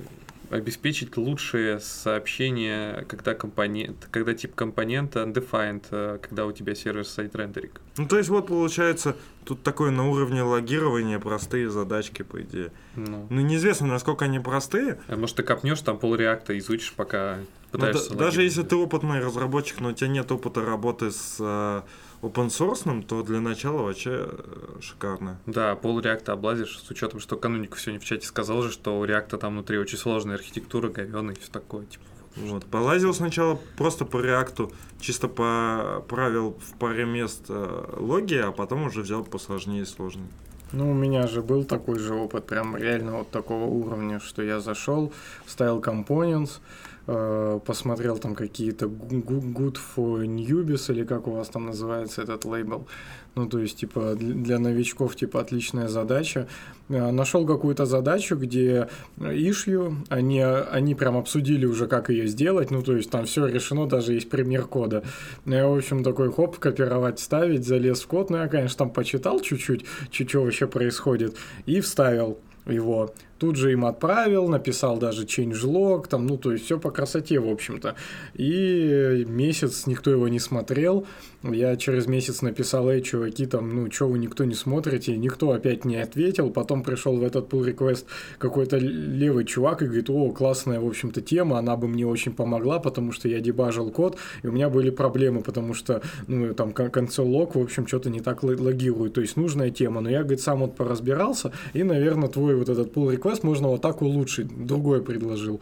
обеспечить 0.51 1.16
лучшее 1.16 1.80
сообщение, 1.80 3.05
когда 3.09 3.34
компонент, 3.34 4.09
когда 4.11 4.34
тип 4.34 4.55
компонента 4.55 5.20
undefined, 5.22 5.84
э, 5.90 6.18
когда 6.22 6.47
у 6.47 6.53
тебя 6.53 6.74
сервис-сайт 6.74 7.34
рендеринг. 7.36 7.80
Ну, 7.97 8.07
то 8.07 8.18
есть 8.18 8.28
вот 8.28 8.47
получается, 8.49 9.16
тут 9.45 9.62
такое 9.62 9.90
на 9.90 10.09
уровне 10.09 10.42
логирования 10.42 11.18
простые 11.18 11.70
задачки, 11.70 12.22
по 12.22 12.40
идее. 12.42 12.72
Ну, 12.97 13.26
Ну, 13.30 13.40
неизвестно, 13.40 13.86
насколько 13.86 14.24
они 14.24 14.38
простые, 14.40 14.99
а 15.09 15.16
может, 15.16 15.36
ты 15.36 15.42
копнешь 15.42 15.80
там 15.80 15.99
пол 15.99 16.14
реакта, 16.14 16.57
изучишь, 16.59 16.92
пока 16.95 17.38
пытаешься 17.70 18.11
Ну, 18.12 18.18
да- 18.18 18.24
даже 18.26 18.42
если 18.42 18.62
ты 18.62 18.76
опытный 18.76 19.20
разработчик, 19.20 19.80
но 19.80 19.88
у 19.88 19.92
тебя 19.92 20.09
нет 20.09 20.30
опыта 20.30 20.64
работы 20.64 21.11
с 21.11 21.36
э, 21.40 21.82
open 22.25 22.49
source, 22.49 23.03
то 23.03 23.22
для 23.22 23.41
начала 23.41 23.83
вообще 23.83 24.29
э, 24.29 24.81
шикарно. 24.81 25.39
Да, 25.47 25.75
пол 25.77 26.01
реакта 26.01 26.33
облазишь, 26.33 26.79
с 26.79 26.91
учетом, 26.91 27.20
что 27.20 27.37
Кануников 27.37 27.81
сегодня 27.81 28.01
в 28.01 28.05
чате 28.05 28.27
сказал 28.27 28.62
же, 28.62 28.70
что 28.70 28.99
у 28.99 29.05
реакта 29.05 29.39
там 29.39 29.55
внутри 29.55 29.79
очень 29.79 29.99
сложная 29.99 30.37
архитектура, 30.37 30.89
говёная 30.89 31.35
и 31.35 31.39
все 31.39 31.51
такое. 31.51 31.87
Типа, 31.87 32.05
Вот. 32.37 32.64
Полазил 32.66 33.14
сначала 33.14 33.59
просто 33.77 34.05
по 34.05 34.20
реакту, 34.20 34.72
чисто 35.01 35.29
по 35.29 36.05
правил 36.09 36.59
в 36.61 36.79
паре 36.79 37.05
мест 37.05 37.45
э, 37.49 37.95
логи, 37.97 38.37
а 38.37 38.53
потом 38.53 38.85
уже 38.85 39.03
взял 39.03 39.25
посложнее 39.25 39.83
и 39.83 39.87
сложнее. 39.87 40.29
Ну, 40.72 40.91
у 40.91 40.95
меня 40.95 41.29
же 41.29 41.41
был 41.41 41.64
такой 41.64 42.01
же 42.01 42.14
опыт, 42.14 42.47
прям 42.47 42.77
реально 42.77 43.18
вот 43.18 43.31
такого 43.31 43.64
уровня, 43.66 44.18
что 44.18 44.43
я 44.43 44.59
зашел, 44.59 45.12
вставил 45.47 45.79
components, 45.81 46.59
э, 46.59 46.93
посмотрел 47.07 48.19
там 48.19 48.35
какие-то 48.35 48.87
good 48.87 49.77
for 49.97 50.25
newbies, 50.25 50.91
или 50.93 51.05
как 51.05 51.27
у 51.27 51.33
вас 51.33 51.49
там 51.49 51.67
называется 51.67 52.23
этот 52.23 52.45
лейбл. 52.45 52.87
Ну, 53.35 53.49
то 53.49 53.59
есть, 53.59 53.79
типа, 53.79 54.15
для 54.15 54.55
для 54.55 54.59
новичков, 54.59 55.17
типа, 55.17 55.41
отличная 55.41 55.89
задача. 55.89 56.47
Э, 56.89 57.11
Нашел 57.11 57.47
какую-то 57.47 57.85
задачу, 57.85 58.37
где 58.37 58.89
ишью, 59.19 59.97
они, 60.09 60.41
они 60.41 60.95
прям 60.95 61.17
обсудили 61.17 61.67
уже, 61.67 61.87
как 61.87 62.11
ее 62.11 62.27
сделать, 62.27 62.71
ну, 62.71 62.83
то 62.83 62.97
есть, 62.97 63.11
там 63.11 63.25
все 63.25 63.47
решено, 63.47 63.87
даже 63.87 64.15
есть 64.15 64.31
пример 64.31 64.67
кода. 64.67 65.03
Ну, 65.45 65.55
Я, 65.55 65.67
в 65.67 65.77
общем, 65.77 66.05
такой, 66.05 66.33
хоп, 66.33 66.59
копировать, 66.59 67.19
ставить, 67.19 67.67
залез 67.67 68.03
в 68.03 68.07
код, 68.07 68.31
ну, 68.31 68.37
я, 68.37 68.49
конечно, 68.49 68.79
там 68.79 68.91
почитал 68.91 69.41
чуть-чуть, 69.41 69.85
чуть 70.11 70.31
что 70.31 70.43
вообще 70.43 70.67
происходит, 70.67 71.37
и 71.67 71.81
вставил 71.81 72.39
его. 72.67 73.13
Тут 73.39 73.57
же 73.57 73.72
им 73.72 73.85
отправил, 73.85 74.49
написал 74.49 74.99
даже 74.99 75.24
changelog, 75.24 76.07
там, 76.09 76.26
ну, 76.26 76.39
то 76.39 76.53
есть 76.53 76.64
все 76.64 76.78
по 76.78 76.91
красоте, 76.91 77.41
в 77.41 77.49
общем-то. 77.49 77.95
И 78.35 79.24
месяц 79.28 79.87
никто 79.87 80.11
его 80.11 80.28
не 80.28 80.39
смотрел. 80.39 81.07
Я 81.43 81.76
через 81.76 82.07
месяц 82.07 82.41
написал, 82.41 82.89
эй, 82.89 83.03
чуваки, 83.03 83.45
там, 83.45 83.74
ну, 83.74 83.91
что 83.91 84.09
вы 84.09 84.18
никто 84.18 84.45
не 84.45 84.55
смотрите? 84.55 85.16
Никто 85.16 85.51
опять 85.51 85.85
не 85.85 85.97
ответил. 85.97 86.51
Потом 86.51 86.82
пришел 86.82 87.16
в 87.16 87.22
этот 87.22 87.53
pull 87.53 87.66
request 87.66 88.05
какой-то 88.39 88.78
левый 88.78 89.45
чувак 89.45 89.82
и 89.82 89.87
говорит, 89.87 90.09
о, 90.09 90.30
классная, 90.30 90.80
в 90.80 90.87
общем-то, 90.87 91.20
тема, 91.20 91.59
она 91.59 91.76
бы 91.76 91.87
мне 91.89 92.07
очень 92.07 92.32
помогла, 92.32 92.78
потому 92.78 93.12
что 93.12 93.28
я 93.28 93.41
дебажил 93.41 93.91
код, 93.91 94.16
и 94.43 94.47
у 94.47 94.53
меня 94.53 94.70
были 94.70 94.91
проблемы, 94.91 95.43
потому 95.43 95.74
что, 95.74 96.01
ну, 96.28 96.55
там, 96.55 96.70
console 96.70 97.30
log, 97.30 97.59
в 97.59 97.62
общем, 97.62 97.87
что-то 97.87 98.09
не 98.09 98.20
так 98.20 98.43
ло- 98.43 98.57
логирует. 98.57 99.12
То 99.14 99.20
есть 99.20 99.37
нужная 99.37 99.70
тема. 99.70 100.01
Но 100.01 100.09
я, 100.09 100.20
говорит, 100.20 100.41
сам 100.41 100.61
вот 100.61 100.76
поразбирался, 100.76 101.53
и, 101.74 101.82
наверное, 101.82 102.28
твой 102.28 102.55
вот 102.55 102.68
этот 102.68 102.95
pull 102.95 103.14
request 103.14 103.24
можно 103.43 103.68
вот 103.68 103.83
так 103.83 104.03
улучшить. 104.03 104.66
Другое 104.66 105.01
предложил. 105.01 105.61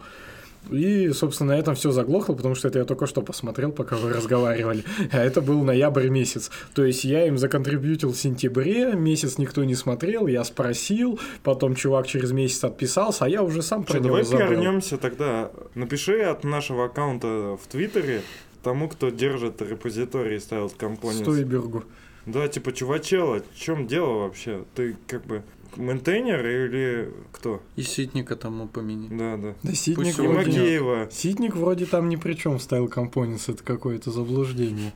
И, 0.71 1.09
собственно, 1.09 1.53
на 1.53 1.59
этом 1.59 1.75
все 1.75 1.91
заглохло, 1.91 2.33
потому 2.33 2.55
что 2.55 2.69
это 2.69 2.79
я 2.79 2.85
только 2.85 3.05
что 3.05 3.21
посмотрел, 3.21 3.71
пока 3.71 3.97
вы 3.97 4.13
разговаривали. 4.13 4.83
А 5.11 5.19
это 5.19 5.41
был 5.41 5.61
ноябрь 5.63 6.07
месяц. 6.07 6.51
То 6.73 6.85
есть 6.85 7.03
я 7.03 7.27
им 7.27 7.37
законтрибьютил 7.37 8.13
в 8.13 8.17
сентябре, 8.17 8.93
месяц 8.93 9.37
никто 9.37 9.63
не 9.63 9.75
смотрел, 9.75 10.27
я 10.27 10.43
спросил, 10.43 11.19
потом 11.43 11.75
чувак 11.75 12.07
через 12.07 12.31
месяц 12.31 12.63
отписался, 12.63 13.25
а 13.25 13.29
я 13.29 13.43
уже 13.43 13.61
сам 13.61 13.83
про 13.83 13.95
Что, 13.95 13.99
него 13.99 14.07
давай 14.07 14.23
забыл. 14.23 14.47
вернемся 14.47 14.97
тогда. 14.97 15.51
Напиши 15.75 16.21
от 16.21 16.43
нашего 16.45 16.85
аккаунта 16.85 17.57
в 17.61 17.67
Твиттере 17.69 18.21
тому, 18.63 18.87
кто 18.87 19.09
держит 19.09 19.61
репозиторий 19.61 20.37
и 20.37 20.39
styled 20.39 20.73
components. 20.73 21.23
Стойбергу. 21.23 21.83
Да, 22.25 22.47
типа, 22.47 22.71
чувачела, 22.71 23.41
в 23.53 23.59
чем 23.59 23.85
дело 23.85 24.19
вообще? 24.19 24.63
Ты 24.75 24.95
как 25.07 25.25
бы 25.25 25.43
мейнтейнер 25.77 26.45
или 26.45 27.13
кто? 27.31 27.61
И 27.75 27.83
Ситника 27.83 28.35
там 28.35 28.61
упомяни. 28.61 29.07
Да, 29.09 29.37
да. 29.37 29.55
Да 29.63 29.73
Ситник 29.73 30.15
Пусть 30.15 30.19
И 30.19 30.21
вроде... 30.21 30.59
Макеева. 30.59 31.09
Ситник 31.11 31.55
вроде 31.55 31.85
там 31.85 32.09
ни 32.09 32.15
при 32.15 32.33
чем 32.33 32.59
styled 32.59 32.87
components, 32.87 33.49
это 33.49 33.63
какое-то 33.63 34.11
заблуждение. 34.11 34.93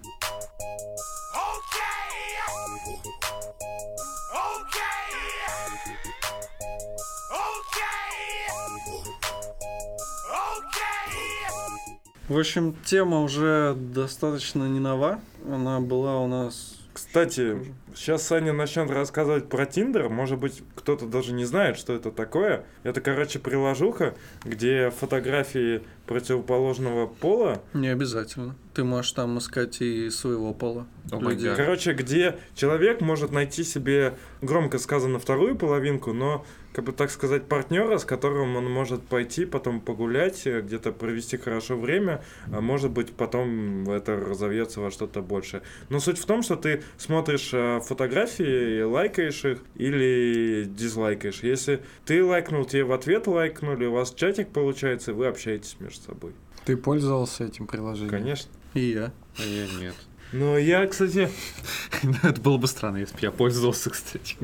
В 12.29 12.37
общем, 12.37 12.75
тема 12.85 13.21
уже 13.21 13.73
достаточно 13.73 14.67
не 14.67 14.79
нова. 14.79 15.21
Она 15.49 15.79
была 15.79 16.19
у 16.19 16.27
нас... 16.27 16.76
Кстати, 16.97 17.55
сейчас 17.95 18.25
Саня 18.25 18.53
начнет 18.53 18.89
рассказывать 18.89 19.49
про 19.49 19.67
Тиндер. 19.67 20.09
Может 20.09 20.39
быть, 20.39 20.63
кто-то 20.73 21.05
даже 21.05 21.31
не 21.31 21.45
знает, 21.45 21.77
что 21.77 21.93
это 21.93 22.09
такое. 22.09 22.65
Это, 22.81 23.01
короче, 23.01 23.37
приложуха, 23.37 24.15
где 24.43 24.89
фотографии 24.89 25.83
противоположного 26.07 27.05
пола. 27.05 27.61
Не 27.75 27.89
обязательно. 27.89 28.55
Ты 28.73 28.83
можешь 28.83 29.11
там 29.11 29.37
искать 29.37 29.79
и 29.79 30.09
своего 30.09 30.55
пола. 30.55 30.87
Гад. 31.11 31.55
Короче, 31.55 31.93
где 31.93 32.39
человек 32.55 32.99
может 33.01 33.31
найти 33.31 33.63
себе, 33.63 34.17
громко 34.41 34.79
сказано, 34.79 35.19
вторую 35.19 35.55
половинку, 35.55 36.13
но, 36.13 36.47
как 36.77 36.85
бы 36.85 36.91
так 36.91 37.09
сказать, 37.09 37.47
партнера, 37.47 37.97
с 37.97 38.05
которым 38.05 38.55
он 38.55 38.71
может 38.71 39.01
пойти, 39.01 39.45
потом 39.45 39.81
погулять, 39.81 40.45
э, 40.45 40.61
где-то 40.61 40.91
провести 40.91 41.35
хорошо 41.35 41.75
время, 41.75 42.23
а 42.53 42.61
может 42.61 42.91
быть, 42.91 43.13
потом 43.13 43.89
это 43.89 44.15
разовьется 44.15 44.79
во 44.79 44.91
что-то 44.91 45.23
большее. 45.23 45.63
Но 45.89 45.99
суть 45.99 46.19
в 46.19 46.25
том, 46.27 46.43
что 46.43 46.55
ты 46.55 46.83
смотришь 46.97 47.49
э, 47.51 47.79
фотографии, 47.79 48.77
и 48.77 48.83
лайкаешь 48.83 49.43
их 49.43 49.57
или 49.73 50.65
дизлайкаешь. 50.65 51.39
Если 51.41 51.81
ты 52.05 52.23
лайкнул, 52.23 52.63
тебе 52.63 52.83
в 52.83 52.91
ответ 52.91 53.25
лайкнули, 53.25 53.87
у 53.87 53.93
вас 53.93 54.13
чатик 54.13 54.49
получается, 54.49 55.09
и 55.09 55.13
вы 55.15 55.25
общаетесь 55.25 55.77
между 55.79 56.03
собой. 56.03 56.33
Ты 56.65 56.77
пользовался 56.77 57.45
этим 57.45 57.65
приложением? 57.65 58.11
Конечно. 58.11 58.51
И 58.75 58.81
я. 58.81 59.11
А 59.39 59.41
я 59.41 59.65
нет. 59.79 59.95
Ну, 60.31 60.55
я, 60.59 60.85
кстати... 60.85 61.27
Это 62.21 62.39
было 62.39 62.59
бы 62.59 62.67
странно, 62.67 62.97
если 62.97 63.15
бы 63.15 63.21
я 63.23 63.31
пользовался, 63.31 63.89
кстати. 63.89 64.37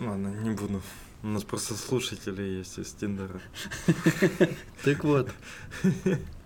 Ладно, 0.00 0.26
не 0.42 0.50
буду. 0.50 0.82
У 1.22 1.28
нас 1.28 1.44
просто 1.44 1.74
слушатели 1.74 2.42
есть 2.42 2.78
из 2.78 2.92
Тиндера. 2.92 3.40
Так 4.84 5.04
вот. 5.04 5.30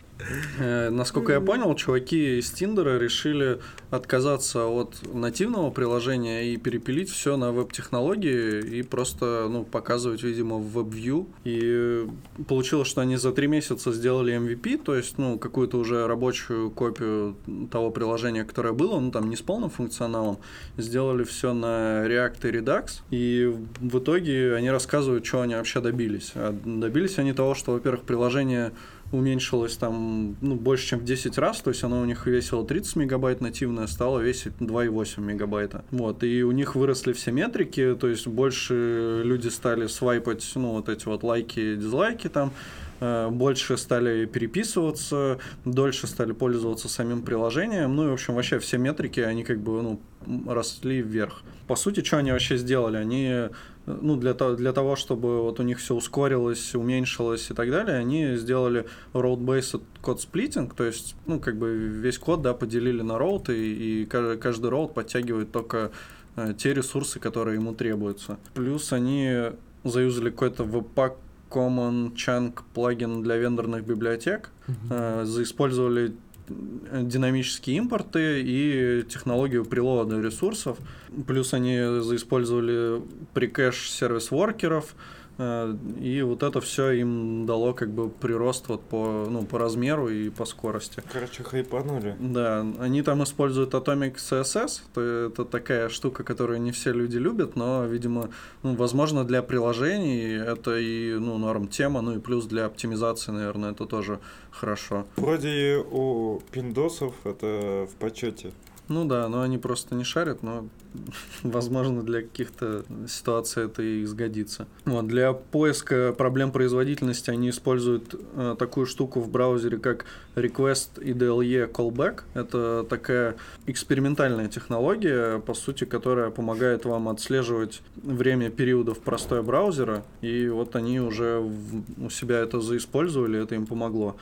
Э, 0.59 0.91
Насколько 0.91 1.33
я 1.33 1.41
понял, 1.41 1.75
чуваки 1.75 2.39
из 2.39 2.51
Тиндера 2.51 2.99
решили 2.99 3.59
отказаться 3.91 4.67
от 4.67 4.97
нативного 5.13 5.71
приложения 5.71 6.53
и 6.53 6.57
перепилить 6.57 7.11
все 7.11 7.37
на 7.37 7.53
веб-технологии 7.53 8.61
и 8.61 8.83
просто 8.83 9.47
ну, 9.51 9.65
показывать, 9.65 10.23
видимо, 10.23 10.57
в 10.57 10.79
WebView. 10.79 11.27
И 11.45 12.07
получилось, 12.49 12.89
что 12.89 13.03
они 13.03 13.17
за 13.17 13.33
три 13.33 13.47
месяца 13.47 13.93
сделали 13.93 14.35
MVP, 14.35 14.83
то 14.83 14.95
есть 14.95 15.19
ну, 15.19 15.39
какую-то 15.39 15.79
уже 15.79 16.07
рабочую 16.07 16.71
копию 16.71 17.37
того 17.71 17.91
приложения, 17.91 18.45
которое 18.45 18.73
было, 18.73 18.99
ну 18.99 19.11
там 19.11 19.29
не 19.29 19.37
с 19.37 19.43
полным 19.43 19.71
функционалом, 19.71 20.39
сделали 20.77 21.25
все 21.25 21.53
на 21.53 22.07
React 22.07 22.49
и 22.49 22.53
Redux. 22.53 22.91
И 23.11 23.55
в 23.81 23.99
итоге 23.99 24.55
они 24.55 24.71
рассказывают, 24.71 25.27
что 25.27 25.43
они 25.43 25.55
вообще 25.55 25.81
добились. 25.81 26.33
А 26.35 26.53
добились 26.65 27.19
они 27.19 27.33
того, 27.33 27.55
что, 27.55 27.73
во-первых, 27.73 28.03
приложение 28.03 28.73
уменьшилось 29.13 29.77
там 29.77 30.37
ну, 30.41 30.55
больше, 30.57 30.89
чем 30.89 31.01
в 31.01 31.05
10 31.05 31.39
раз, 31.39 31.61
то 31.61 31.71
есть 31.71 31.83
оно 31.85 32.01
у 32.01 32.05
них 32.05 32.27
весило 32.27 32.67
30 32.67 32.97
мегабайт 32.97 33.41
нативное, 33.41 33.87
стало 33.87 34.21
весить 34.21 34.55
2,8 34.59 35.21
мегабайта. 35.21 35.85
Вот, 35.91 36.23
и 36.25 36.43
у 36.43 36.53
них 36.53 36.75
выросли 36.75 37.13
все 37.13 37.31
метрики, 37.31 37.97
то 37.99 38.09
есть 38.09 38.27
больше 38.27 39.23
люди 39.25 39.49
стали 39.49 39.87
свайпать, 39.87 40.51
ну, 40.55 40.73
вот 40.73 40.89
эти 40.89 41.07
вот 41.07 41.23
лайки, 41.23 41.77
дизлайки 41.77 42.29
там, 42.29 42.53
э, 43.01 43.29
больше 43.31 43.77
стали 43.77 44.27
переписываться, 44.27 45.39
дольше 45.65 46.07
стали 46.07 46.33
пользоваться 46.33 46.89
самим 46.89 47.23
приложением, 47.23 47.95
ну 47.95 48.07
и, 48.07 48.11
в 48.11 48.15
общем, 48.15 48.35
вообще 48.35 48.59
все 48.59 48.79
метрики, 48.79 49.21
они 49.21 49.45
как 49.45 49.61
бы, 49.61 49.83
ну, 49.83 50.01
росли 50.47 51.01
вверх. 51.01 51.43
По 51.67 51.77
сути, 51.77 52.03
что 52.03 52.19
они 52.19 52.33
вообще 52.33 52.57
сделали? 52.57 52.97
Они, 52.97 53.49
ну, 53.87 54.17
для, 54.17 54.35
того, 54.35 54.57
для 54.57 54.73
того, 54.73 54.97
чтобы 54.97 55.43
вот 55.43 55.61
у 55.61 55.63
них 55.63 55.79
все 55.79 55.95
ускорилось, 55.95 56.75
уменьшилось 56.75 57.51
и 57.51 57.55
так 57.55 57.71
далее, 57.71 57.97
они 57.97 58.37
сделали 58.37 58.87
road-based 59.13 59.83
код 60.03 60.21
сплитинг, 60.21 60.75
то 60.75 60.85
есть, 60.85 61.15
ну, 61.27 61.41
как 61.41 61.57
бы 61.57 61.75
весь 61.75 62.19
код, 62.19 62.43
да, 62.43 62.53
поделили 62.55 63.03
на 63.03 63.19
роуты, 63.19 63.57
и, 63.57 64.03
и 64.03 64.07
ка- 64.07 64.37
каждый 64.37 64.71
роут 64.71 64.95
подтягивает 64.95 65.53
только 65.53 65.93
э, 66.37 66.55
те 66.59 66.75
ресурсы, 66.75 67.21
которые 67.21 67.57
ему 67.57 67.75
требуются. 67.75 68.39
Плюс 68.55 68.93
они 68.93 69.53
заюзали 69.85 70.31
какой-то 70.31 70.65
Webpack 70.65 71.15
Common 71.49 72.15
Chunk 72.15 72.61
плагин 72.75 73.23
для 73.23 73.37
вендорных 73.37 73.85
библиотек, 73.87 74.51
э, 74.91 75.25
заиспользовали 75.25 76.09
э, 76.09 76.13
динамические 76.49 77.77
импорты 77.77 78.43
и 78.43 79.05
технологию 79.09 79.65
прилода 79.65 80.21
ресурсов. 80.21 80.79
Плюс 81.27 81.55
они 81.55 81.77
заиспользовали 82.03 83.03
прикэш 83.35 83.91
сервис-воркеров, 83.91 84.95
и 85.39 86.23
вот 86.23 86.43
это 86.43 86.61
все 86.61 86.93
им 86.93 87.45
дало 87.47 87.75
как 87.75 87.91
бы 87.91 88.09
прирост 88.09 88.69
вот 88.69 88.83
по, 88.83 89.27
ну, 89.29 89.45
по 89.45 89.59
размеру 89.59 90.09
и 90.09 90.31
по 90.31 90.47
скорости. 90.47 91.03
Короче, 91.13 91.43
хайпанули. 91.43 92.17
Да, 92.19 92.61
они 92.79 93.03
там 93.03 93.23
используют 93.23 93.75
Atomic 93.75 94.17
CSS, 94.17 94.81
то 94.95 95.01
это 95.01 95.45
такая 95.45 95.89
штука, 95.91 96.25
которую 96.25 96.61
не 96.63 96.73
все 96.73 96.93
люди 96.93 97.19
любят, 97.19 97.55
но, 97.55 97.85
видимо, 97.85 98.31
ну, 98.63 98.75
возможно, 98.75 99.25
для 99.25 99.43
приложений 99.43 100.37
это 100.47 100.79
и 100.79 101.15
ну, 101.15 101.37
норм 101.37 101.69
тема, 101.69 102.01
ну 102.01 102.17
и 102.17 102.19
плюс 102.19 102.47
для 102.47 102.65
оптимизации, 102.65 103.33
наверное, 103.33 103.73
это 103.73 103.85
тоже 103.85 104.21
хорошо. 104.51 105.07
Вроде 105.17 105.85
у 105.91 106.41
пиндосов 106.51 107.15
это 107.25 107.87
в 107.91 107.95
почете. 107.97 108.53
Ну 108.89 109.05
да, 109.05 109.29
но 109.29 109.43
они 109.43 109.59
просто 109.59 109.97
не 109.97 110.05
шарят, 110.05 110.43
но, 110.45 110.69
возможно, 111.43 112.03
для 112.03 112.23
каких-то 112.23 112.85
ситуаций 113.09 113.65
это 113.65 113.83
и 113.83 114.05
сгодится. 114.05 114.67
Вот, 114.85 115.09
для 115.09 115.33
поиска 115.33 116.15
проблем 116.17 116.53
производительности 116.53 117.31
они 117.31 117.51
используют 117.51 118.15
э, 118.35 118.55
такую 118.59 118.87
штуку 118.87 119.21
в 119.21 119.29
браузере, 119.29 119.79
как 119.79 120.05
Request 120.37 121.03
IDLE 121.03 121.71
Callback. 121.71 122.21
Это 122.35 122.87
такая 122.89 123.35
экспериментальная 123.67 124.49
технология, 124.49 125.41
по 125.41 125.55
сути, 125.55 125.85
которая 125.85 126.31
помогает 126.31 126.85
вам 126.85 127.09
отслеживать 127.09 127.83
время 127.97 128.51
периодов 128.51 129.01
простоя 129.01 129.43
браузера, 129.43 130.05
и 130.21 130.49
вот 130.49 130.77
они 130.77 131.01
уже 131.01 131.41
в- 131.41 132.05
у 132.07 132.11
себя 132.11 132.39
это 132.39 132.61
заиспользовали, 132.61 133.43
это 133.43 133.55
им 133.57 133.67
помогло. 133.67 134.17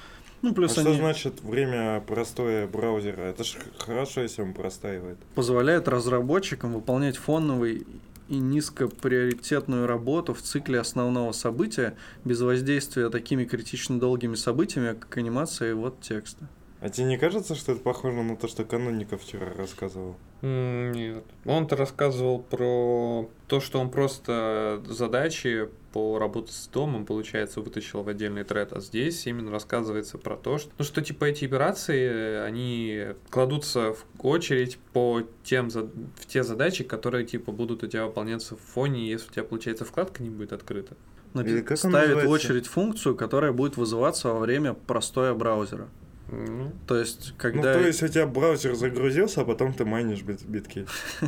Ну, 0.44 0.50
А 0.50 0.54
плюс 0.54 0.72
что 0.72 0.82
они... 0.82 0.98
значит 0.98 1.40
время 1.42 2.00
простоя 2.06 2.66
браузера? 2.66 3.22
Это 3.22 3.44
же 3.44 3.56
хорошо, 3.78 4.20
если 4.20 4.42
он 4.42 4.52
простаивает. 4.52 5.16
позволяет 5.34 5.88
разработчикам 5.88 6.74
выполнять 6.74 7.16
фоновый 7.16 7.86
и 8.28 8.36
низкоприоритетную 8.36 9.86
работу 9.86 10.34
в 10.34 10.42
цикле 10.42 10.80
основного 10.80 11.32
события 11.32 11.94
без 12.26 12.42
воздействия 12.42 13.08
такими 13.08 13.44
критично 13.44 13.98
долгими 13.98 14.34
событиями, 14.34 14.92
как 14.98 15.16
анимация 15.16 15.70
и 15.70 15.72
вот 15.72 16.02
текста. 16.02 16.46
А 16.84 16.90
тебе 16.90 17.06
не 17.06 17.16
кажется, 17.16 17.54
что 17.54 17.72
это 17.72 17.80
похоже 17.80 18.22
на 18.22 18.36
то, 18.36 18.46
что 18.46 18.62
Каноников 18.62 19.22
вчера 19.22 19.46
рассказывал? 19.56 20.16
Нет. 20.42 21.24
Он-то 21.46 21.76
рассказывал 21.76 22.40
про 22.42 23.30
то, 23.48 23.60
что 23.60 23.80
он 23.80 23.90
просто 23.90 24.82
задачи 24.86 25.70
по 25.94 26.18
работе 26.18 26.52
с 26.52 26.66
домом, 26.66 27.06
получается, 27.06 27.62
вытащил 27.62 28.02
в 28.02 28.08
отдельный 28.10 28.44
тред, 28.44 28.74
а 28.74 28.80
здесь 28.80 29.26
именно 29.26 29.50
рассказывается 29.50 30.18
про 30.18 30.36
то, 30.36 30.58
что, 30.58 30.70
ну, 30.76 30.84
что 30.84 31.00
типа 31.00 31.24
эти 31.24 31.46
операции, 31.46 32.44
они 32.44 33.14
кладутся 33.30 33.94
в 33.94 34.04
очередь 34.18 34.76
по 34.92 35.22
тем, 35.42 35.70
за- 35.70 35.84
в 35.86 36.26
те 36.26 36.42
задачи, 36.44 36.84
которые 36.84 37.24
типа 37.24 37.50
будут 37.50 37.82
у 37.82 37.86
тебя 37.86 38.04
выполняться 38.04 38.56
в 38.56 38.60
фоне, 38.60 39.08
если 39.08 39.30
у 39.30 39.32
тебя, 39.32 39.44
получается, 39.44 39.86
вкладка 39.86 40.22
не 40.22 40.28
будет 40.28 40.52
открыта. 40.52 40.96
Напи- 41.32 41.48
Или 41.48 41.60
как 41.62 41.78
он 41.82 41.92
Ставит 41.92 42.24
в 42.24 42.28
очередь 42.28 42.66
функцию, 42.66 43.16
которая 43.16 43.52
будет 43.52 43.78
вызываться 43.78 44.28
во 44.34 44.38
время 44.40 44.74
простоя 44.74 45.32
браузера. 45.32 45.88
Ну, 46.28 46.72
То 46.86 46.96
есть, 46.96 47.30
Ну, 47.30 47.34
когда... 47.38 47.74
то 47.74 47.86
есть 47.86 48.02
у 48.02 48.08
тебя 48.08 48.26
браузер 48.26 48.74
загрузился, 48.74 49.42
а 49.42 49.44
потом 49.44 49.74
ты 49.74 49.84
майнишь 49.84 50.22
бит 50.22 50.42
битки. 50.44 50.86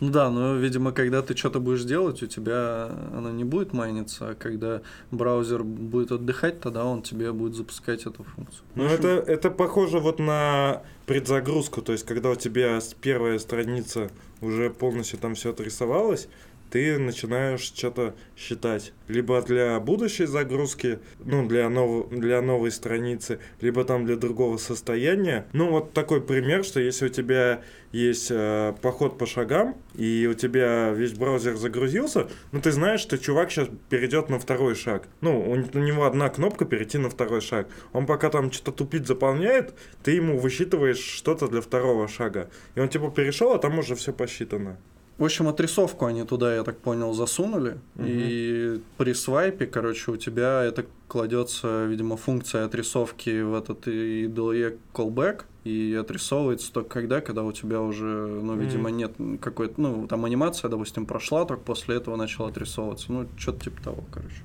Ну 0.00 0.10
да, 0.10 0.30
но, 0.30 0.54
видимо, 0.56 0.92
когда 0.92 1.20
ты 1.20 1.36
что-то 1.36 1.60
будешь 1.60 1.84
делать, 1.84 2.22
у 2.22 2.26
тебя 2.26 2.90
она 3.14 3.30
не 3.30 3.44
будет 3.44 3.74
майниться, 3.74 4.30
а 4.30 4.34
когда 4.34 4.80
браузер 5.10 5.62
будет 5.62 6.10
отдыхать, 6.10 6.60
тогда 6.60 6.86
он 6.86 7.02
тебе 7.02 7.32
будет 7.32 7.54
запускать 7.54 8.06
эту 8.06 8.24
функцию. 8.24 8.62
Ну, 8.76 8.84
это, 8.84 9.08
это 9.08 9.50
похоже 9.50 9.98
вот 9.98 10.18
на 10.18 10.82
предзагрузку, 11.04 11.82
то 11.82 11.92
есть, 11.92 12.06
когда 12.06 12.30
у 12.30 12.34
тебя 12.34 12.78
первая 13.02 13.38
страница 13.38 14.10
уже 14.40 14.70
полностью 14.70 15.18
там 15.18 15.34
все 15.34 15.50
отрисовалось, 15.50 16.28
ты 16.70 16.98
начинаешь 16.98 17.60
что-то 17.60 18.14
считать. 18.36 18.92
Либо 19.08 19.42
для 19.42 19.78
будущей 19.80 20.26
загрузки, 20.26 21.00
ну, 21.18 21.46
для, 21.46 21.68
нов... 21.68 22.08
для 22.10 22.40
новой 22.40 22.70
страницы, 22.70 23.40
либо 23.60 23.84
там 23.84 24.06
для 24.06 24.16
другого 24.16 24.56
состояния. 24.56 25.46
Ну, 25.52 25.70
вот 25.70 25.92
такой 25.92 26.20
пример, 26.20 26.64
что 26.64 26.80
если 26.80 27.06
у 27.06 27.08
тебя 27.08 27.62
есть 27.92 28.28
э, 28.30 28.72
поход 28.80 29.18
по 29.18 29.26
шагам, 29.26 29.76
и 29.94 30.28
у 30.30 30.34
тебя 30.34 30.90
весь 30.90 31.12
браузер 31.12 31.56
загрузился, 31.56 32.28
ну, 32.52 32.60
ты 32.60 32.70
знаешь, 32.70 33.00
что 33.00 33.18
чувак 33.18 33.50
сейчас 33.50 33.68
перейдет 33.88 34.28
на 34.30 34.38
второй 34.38 34.76
шаг. 34.76 35.08
Ну, 35.20 35.40
у, 35.40 35.54
у 35.54 35.82
него 35.82 36.04
одна 36.04 36.28
кнопка 36.28 36.64
перейти 36.64 36.98
на 36.98 37.10
второй 37.10 37.40
шаг. 37.40 37.68
Он 37.92 38.06
пока 38.06 38.30
там 38.30 38.52
что-то 38.52 38.70
тупит 38.70 39.08
заполняет, 39.08 39.74
ты 40.04 40.12
ему 40.12 40.38
высчитываешь 40.38 40.98
что-то 40.98 41.48
для 41.48 41.60
второго 41.60 42.06
шага. 42.06 42.48
И 42.76 42.80
он 42.80 42.88
типа 42.88 43.10
перешел, 43.10 43.52
а 43.52 43.58
там 43.58 43.78
уже 43.78 43.96
все 43.96 44.12
посчитано. 44.12 44.78
В 45.20 45.24
общем, 45.24 45.48
отрисовку 45.48 46.06
они 46.06 46.24
туда, 46.24 46.54
я 46.54 46.64
так 46.64 46.78
понял, 46.78 47.12
засунули. 47.12 47.76
Мгм. 47.96 48.06
И 48.08 48.80
при 48.96 49.12
свайпе, 49.12 49.66
короче, 49.66 50.12
у 50.12 50.16
тебя 50.16 50.62
это 50.64 50.86
кладется, 51.08 51.84
видимо, 51.84 52.16
функция 52.16 52.64
отрисовки 52.64 53.42
в 53.42 53.54
этот 53.54 53.86
IDLE 53.86 54.78
callback. 54.94 55.42
И 55.64 55.94
отрисовывается 56.00 56.72
только 56.72 56.88
когда, 56.88 57.20
когда 57.20 57.42
у 57.42 57.52
тебя 57.52 57.82
уже, 57.82 58.06
ну, 58.06 58.56
видимо, 58.56 58.88
нет 58.88 59.12
какой-то, 59.42 59.78
ну, 59.78 60.06
там 60.08 60.24
анимация, 60.24 60.70
допустим, 60.70 61.04
прошла, 61.04 61.44
только 61.44 61.64
после 61.64 61.96
этого 61.96 62.16
начала 62.16 62.48
отрисовываться. 62.48 63.12
Ну, 63.12 63.28
что-то 63.36 63.64
типа 63.64 63.82
того, 63.82 64.04
короче. 64.10 64.42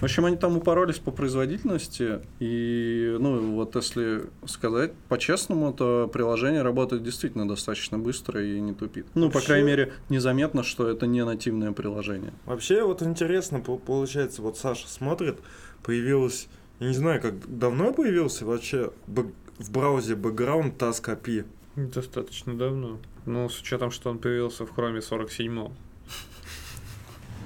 В 0.00 0.02
общем, 0.04 0.24
они 0.24 0.36
там 0.38 0.56
упоролись 0.56 0.98
по 0.98 1.10
производительности, 1.10 2.20
и, 2.38 3.16
ну, 3.20 3.52
вот 3.54 3.76
если 3.76 4.22
сказать 4.46 4.94
по-честному, 5.10 5.74
то 5.74 6.08
приложение 6.10 6.62
работает 6.62 7.02
действительно 7.02 7.46
достаточно 7.46 7.98
быстро 7.98 8.42
и 8.42 8.58
не 8.60 8.72
тупит. 8.72 9.06
Ну, 9.14 9.28
по 9.28 9.34
Вообще- 9.34 9.46
крайней 9.48 9.66
мере, 9.66 9.92
незаметно, 10.08 10.62
что 10.62 10.88
это 10.88 11.06
не 11.06 11.22
нативное 11.22 11.72
приложение. 11.72 12.32
Вообще, 12.46 12.82
вот 12.82 13.02
интересно, 13.02 13.60
по- 13.60 13.76
получается, 13.76 14.40
вот 14.40 14.56
Саша 14.56 14.88
смотрит, 14.88 15.38
появилась, 15.82 16.48
я 16.78 16.88
не 16.88 16.94
знаю, 16.94 17.20
как 17.20 17.34
давно 17.58 17.92
появился 17.92 18.46
вообще 18.46 18.92
в 19.06 19.70
браузере 19.70 20.16
бэкграунд 20.16 20.80
Task 20.80 21.04
API. 21.14 21.44
достаточно 21.76 22.54
давно. 22.56 22.98
Ну, 23.26 23.50
с 23.50 23.60
учетом, 23.60 23.90
что 23.90 24.08
он 24.08 24.18
появился 24.18 24.64
в 24.64 24.70
хроме 24.74 25.02
47 25.02 25.68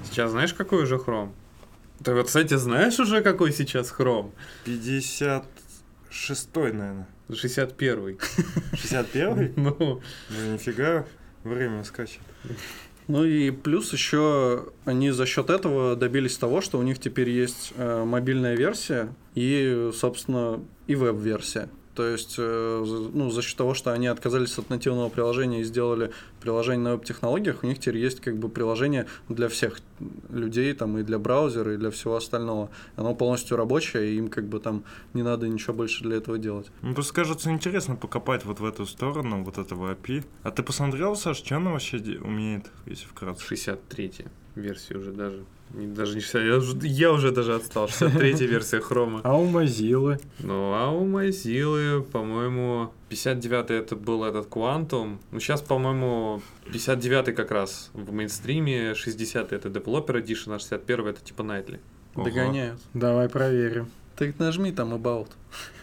Сейчас 0.05 0.31
знаешь, 0.31 0.53
какой 0.53 0.83
уже 0.83 0.97
хром? 0.97 1.33
Ты 2.03 2.13
вот, 2.13 2.27
кстати, 2.27 2.55
знаешь 2.55 2.99
уже, 2.99 3.21
какой 3.21 3.51
сейчас 3.51 3.89
хром? 3.89 4.33
56 4.65 5.43
шестой, 6.09 6.73
наверное. 6.73 7.07
61-й. 7.29 8.17
61-й? 8.73 9.53
Ну, 9.55 10.01
Ну, 10.29 10.53
нифига, 10.53 11.05
время 11.43 11.83
скачет. 11.83 12.19
Ну 13.07 13.23
и 13.23 13.51
плюс 13.51 13.93
еще 13.93 14.69
они 14.85 15.11
за 15.11 15.25
счет 15.27 15.49
этого 15.49 15.95
добились 15.95 16.37
того, 16.37 16.61
что 16.61 16.79
у 16.79 16.81
них 16.81 16.99
теперь 16.99 17.29
есть 17.29 17.73
э, 17.75 18.03
мобильная 18.03 18.55
версия 18.55 19.13
и, 19.35 19.91
собственно, 19.93 20.63
и 20.87 20.95
веб-версия. 20.95 21.69
То 21.95 22.05
есть, 22.05 22.35
э, 22.37 23.09
ну, 23.13 23.29
за 23.29 23.41
счет 23.41 23.57
того, 23.57 23.73
что 23.73 23.93
они 23.93 24.07
отказались 24.07 24.57
от 24.57 24.69
нативного 24.69 25.09
приложения 25.09 25.61
и 25.61 25.63
сделали 25.63 26.11
приложение 26.41 26.83
на 26.83 26.91
веб-технологиях, 26.91 27.63
у 27.63 27.67
них 27.67 27.79
теперь 27.79 27.97
есть 27.97 28.19
как 28.19 28.37
бы 28.37 28.49
приложение 28.49 29.07
для 29.29 29.47
всех 29.47 29.79
людей, 30.29 30.73
там, 30.73 30.97
и 30.97 31.03
для 31.03 31.17
браузера, 31.19 31.73
и 31.73 31.77
для 31.77 31.91
всего 31.91 32.17
остального. 32.17 32.69
Оно 32.97 33.15
полностью 33.15 33.55
рабочее, 33.55 34.11
и 34.11 34.17
им 34.17 34.27
как 34.27 34.47
бы 34.47 34.59
там 34.59 34.83
не 35.13 35.23
надо 35.23 35.47
ничего 35.47 35.73
больше 35.73 36.03
для 36.03 36.17
этого 36.17 36.37
делать. 36.37 36.67
Ну, 36.81 36.93
просто 36.93 37.13
кажется 37.13 37.49
интересно 37.49 37.95
покопать 37.95 38.43
вот 38.43 38.59
в 38.59 38.65
эту 38.65 38.85
сторону, 38.85 39.43
вот 39.43 39.57
этого 39.57 39.93
API. 39.93 40.25
А 40.43 40.51
ты 40.51 40.63
посмотрел, 40.63 41.15
Саш, 41.15 41.37
что 41.37 41.55
она 41.55 41.71
вообще 41.71 41.97
умеет, 42.21 42.71
если 42.85 43.05
вкратце? 43.05 43.45
63-я 43.53 44.25
версия 44.55 44.97
уже 44.97 45.11
даже. 45.11 45.45
Даже 45.73 46.15
не 46.15 46.21
60, 46.21 46.41
я, 46.43 46.57
уже- 46.57 46.77
я 46.87 47.11
уже 47.11 47.31
даже 47.31 47.55
отстал. 47.55 47.87
63-я 47.87 48.47
версия 48.47 48.79
хрома. 48.79 49.21
А 49.23 49.35
у 49.37 49.45
Mozilla? 49.49 50.21
Ну, 50.39 50.73
а 50.73 50.89
у 50.91 51.05
Mozilla, 51.05 52.01
по-моему, 52.01 52.91
59-й 53.09 53.75
это 53.75 53.95
был 53.95 54.23
этот 54.23 54.47
Quantum. 54.47 55.17
Ну, 55.31 55.39
сейчас, 55.39 55.61
по-моему, 55.61 56.41
59-й 56.67 57.33
как 57.33 57.51
раз 57.51 57.89
в 57.93 58.13
мейнстриме, 58.13 58.91
60-й 58.93 59.55
это 59.55 59.67
Developer 59.69 60.23
Edition, 60.23 60.53
а 60.53 60.57
61-й 60.57 61.09
это 61.09 61.21
типа 61.21 61.41
Nightly. 61.41 61.79
Ого. 62.15 62.25
Догоняют. 62.25 62.79
Давай 62.93 63.27
проверим. 63.27 63.87
Ты 64.15 64.33
нажми 64.39 64.71
там 64.71 64.93
About. 64.93 65.27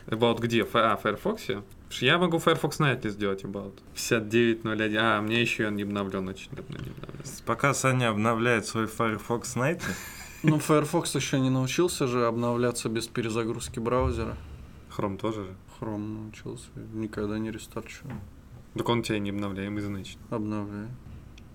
About 0.06 0.40
где? 0.40 0.66
А, 0.72 0.96
в 0.96 1.02
Firefox? 1.02 1.42
Я 2.00 2.18
могу 2.18 2.38
Firefox 2.38 2.80
Nightly 2.80 3.10
сделать 3.10 3.44
About. 3.44 3.74
59.01. 3.94 4.96
А, 4.98 5.20
мне 5.20 5.40
еще 5.40 5.66
он 5.66 5.76
не 5.76 5.82
обновлен 5.82 6.28
очень 6.28 6.50
давно 6.52 6.76
не 6.78 6.90
обновлен. 6.90 7.22
Пока 7.44 7.74
Саня 7.74 8.10
обновляет 8.10 8.66
свой 8.66 8.86
Firefox 8.86 9.56
Night, 9.56 9.82
Ну, 10.42 10.58
Firefox 10.58 11.14
еще 11.14 11.38
не 11.38 11.50
научился 11.50 12.06
же 12.06 12.26
обновляться 12.26 12.88
без 12.88 13.06
перезагрузки 13.06 13.78
браузера. 13.78 14.36
Chrome 14.96 15.16
тоже 15.16 15.44
же. 15.44 15.54
Chrome 15.80 16.22
научился. 16.22 16.68
Никогда 16.94 17.38
не 17.38 17.50
рестарчу. 17.50 18.04
Так 18.74 18.88
он 18.88 19.02
тебя 19.02 19.18
не 19.18 19.30
обновляемый, 19.30 19.82
значит. 19.82 20.18
Обновляю. 20.30 20.88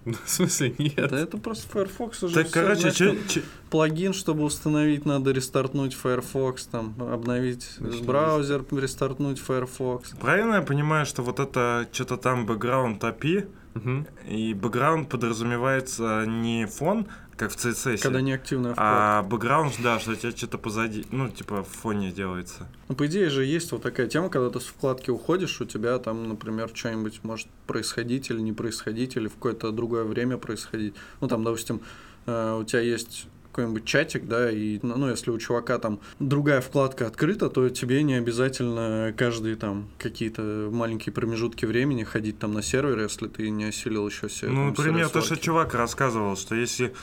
Ну, 0.08 0.14
в 0.26 0.30
смысле, 0.30 0.74
нет. 0.78 1.10
Да 1.10 1.20
это 1.20 1.38
просто 1.38 1.68
Firefox 1.68 2.24
уже. 2.24 2.34
так, 2.34 2.50
короче, 2.50 2.92
чё- 2.92 3.16
чё- 3.28 3.42
плагин, 3.70 4.14
чтобы 4.14 4.44
установить, 4.44 5.06
надо 5.06 5.32
рестартнуть 5.32 5.94
Firefox, 6.02 6.68
там, 6.72 6.96
обновить 7.00 7.64
Значит, 7.78 8.06
браузер, 8.06 8.64
рестартнуть 8.72 9.42
Firefox. 9.46 10.16
правильно 10.20 10.56
я 10.56 10.62
понимаю, 10.62 11.06
что 11.06 11.24
вот 11.24 11.40
это 11.42 11.88
что-то 11.92 12.16
там 12.18 12.46
бэкграунд 12.46 13.04
API, 13.04 13.48
Мгм. 13.78 14.08
и 14.28 14.54
бэкграунд 14.54 15.10
подразумевается 15.10 16.26
не 16.26 16.66
фон, 16.66 17.08
как 17.36 17.52
в 17.52 17.56
CSS, 17.56 18.02
Когда 18.02 18.22
неактивная 18.22 18.74
вкладка. 18.74 19.20
а 19.20 19.24
бэкграунд, 19.24 19.76
да, 19.84 20.00
что 20.00 20.12
у 20.12 20.16
тебя 20.16 20.32
что-то 20.32 20.58
позади, 20.58 21.06
ну, 21.12 21.30
типа 21.30 21.64
в 21.64 21.68
фоне 21.68 22.12
делается. 22.12 22.68
Ну, 22.90 22.96
по 22.96 23.06
идее 23.06 23.30
же 23.30 23.46
есть 23.46 23.72
вот 23.72 23.84
такая 23.84 24.08
тема, 24.08 24.30
когда 24.30 24.50
ты 24.50 24.60
с 24.60 24.66
вкладки 24.66 25.12
уходишь, 25.12 25.62
у 25.62 25.66
тебя 25.66 26.00
там, 26.00 26.28
например, 26.28 26.72
что-нибудь 26.74 27.20
может 27.24 27.48
происходить 27.68 28.30
или 28.32 28.40
не 28.40 28.54
происходить, 28.54 29.16
или 29.18 29.28
в 29.28 29.36
какое-то 29.36 29.72
другое 29.72 30.04
время 30.04 30.38
происходить. 30.38 30.96
Ну, 31.22 31.28
там, 31.28 31.44
допустим, 31.44 31.82
э, 32.26 32.58
у 32.60 32.64
тебя 32.64 32.82
есть 32.82 33.28
какой-нибудь 33.58 33.86
чатик, 33.86 34.28
да, 34.28 34.52
и, 34.52 34.80
ну, 34.84 34.98
ну, 34.98 35.10
если 35.10 35.32
у 35.32 35.38
чувака 35.40 35.80
там 35.80 36.00
другая 36.20 36.62
вкладка 36.62 37.08
открыта, 37.08 37.50
то 37.50 37.68
тебе 37.70 38.04
не 38.04 38.14
обязательно 38.14 39.14
каждые 39.18 39.56
там 39.56 39.88
какие-то 39.98 40.70
маленькие 40.72 41.12
промежутки 41.12 41.66
времени 41.66 42.04
ходить 42.04 42.38
там 42.38 42.54
на 42.54 42.62
сервер, 42.62 43.00
если 43.00 43.28
ты 43.28 43.50
не 43.50 43.66
осилил 43.66 44.08
еще 44.08 44.30
себе. 44.30 44.52
Ну, 44.52 44.66
например, 44.66 45.10
то, 45.10 45.22
что 45.22 45.38
чувак 45.38 45.74
рассказывал, 45.74 46.38
что 46.38 46.54
если 46.54 46.94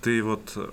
ты 0.00 0.22
вот 0.22 0.52
э, 0.56 0.68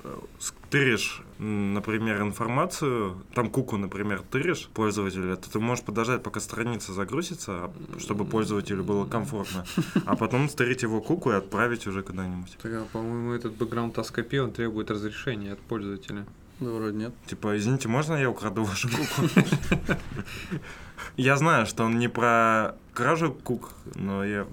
тыришь, 0.76 1.22
например, 1.40 2.22
информацию, 2.22 3.24
там 3.34 3.50
куку, 3.50 3.78
например, 3.78 4.24
тыришь 4.30 4.68
пользователя, 4.74 5.38
то 5.38 5.50
ты 5.50 5.58
можешь 5.58 5.86
подождать, 5.86 6.22
пока 6.22 6.42
страница 6.42 6.92
загрузится, 6.92 7.52
а, 7.54 7.74
чтобы 7.98 8.26
пользователю 8.26 8.84
было 8.84 9.06
комфортно, 9.06 9.66
а 10.06 10.18
потом 10.18 10.50
стырить 10.50 10.82
его 10.82 11.00
куку 11.00 11.32
и 11.32 11.36
отправить 11.36 11.88
уже 11.88 12.04
куда-нибудь. 12.04 12.58
Так, 12.62 12.74
а, 12.74 12.86
по-моему, 12.92 13.32
этот 13.32 13.54
бэкграунд 13.54 13.98
ASCII, 13.98 14.38
он 14.40 14.52
требует 14.52 14.92
разрешения 14.92 15.54
от 15.54 15.60
пользователя. 15.60 16.26
Да, 16.60 16.70
вроде 16.72 16.98
нет. 16.98 17.14
Типа, 17.26 17.56
извините, 17.56 17.88
можно 17.88 18.16
я 18.16 18.30
украду 18.30 18.66
вашу 18.66 18.90
куку? 18.90 19.30
Я 21.16 21.38
знаю, 21.38 21.66
что 21.66 21.86
он 21.86 22.00
не 22.00 22.10
про 22.10 22.76
кражу 22.94 23.32
кук, 23.32 23.72
но 23.96 24.26
я 24.26 24.48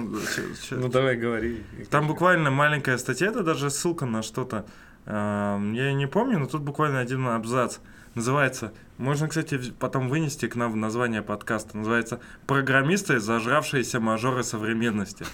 Ну, 0.00 0.18
чё- 0.20 0.54
чё- 0.68 0.76
Ну, 0.76 0.88
давай, 0.88 1.16
говори. 1.16 1.62
Там 1.90 2.06
буквально 2.06 2.50
маленькая 2.50 2.98
статья, 2.98 3.28
это 3.28 3.42
даже 3.42 3.70
ссылка 3.70 4.06
на 4.06 4.22
что-то. 4.22 4.64
Эм, 5.06 5.72
Я 5.74 5.92
не 5.92 6.06
помню, 6.06 6.38
но 6.38 6.46
тут 6.46 6.62
буквально 6.62 7.00
один 7.00 7.26
абзац. 7.26 7.78
Называется, 8.14 8.72
можно, 8.98 9.26
кстати, 9.28 9.58
потом 9.78 10.08
вынести 10.08 10.46
к 10.46 10.54
нам 10.56 10.72
в 10.72 10.76
название 10.76 11.22
подкаста. 11.22 11.76
Называется 11.78 12.20
«Программисты, 12.46 13.18
зажравшиеся 13.20 14.00
мажоры 14.00 14.42
современности». 14.44 15.24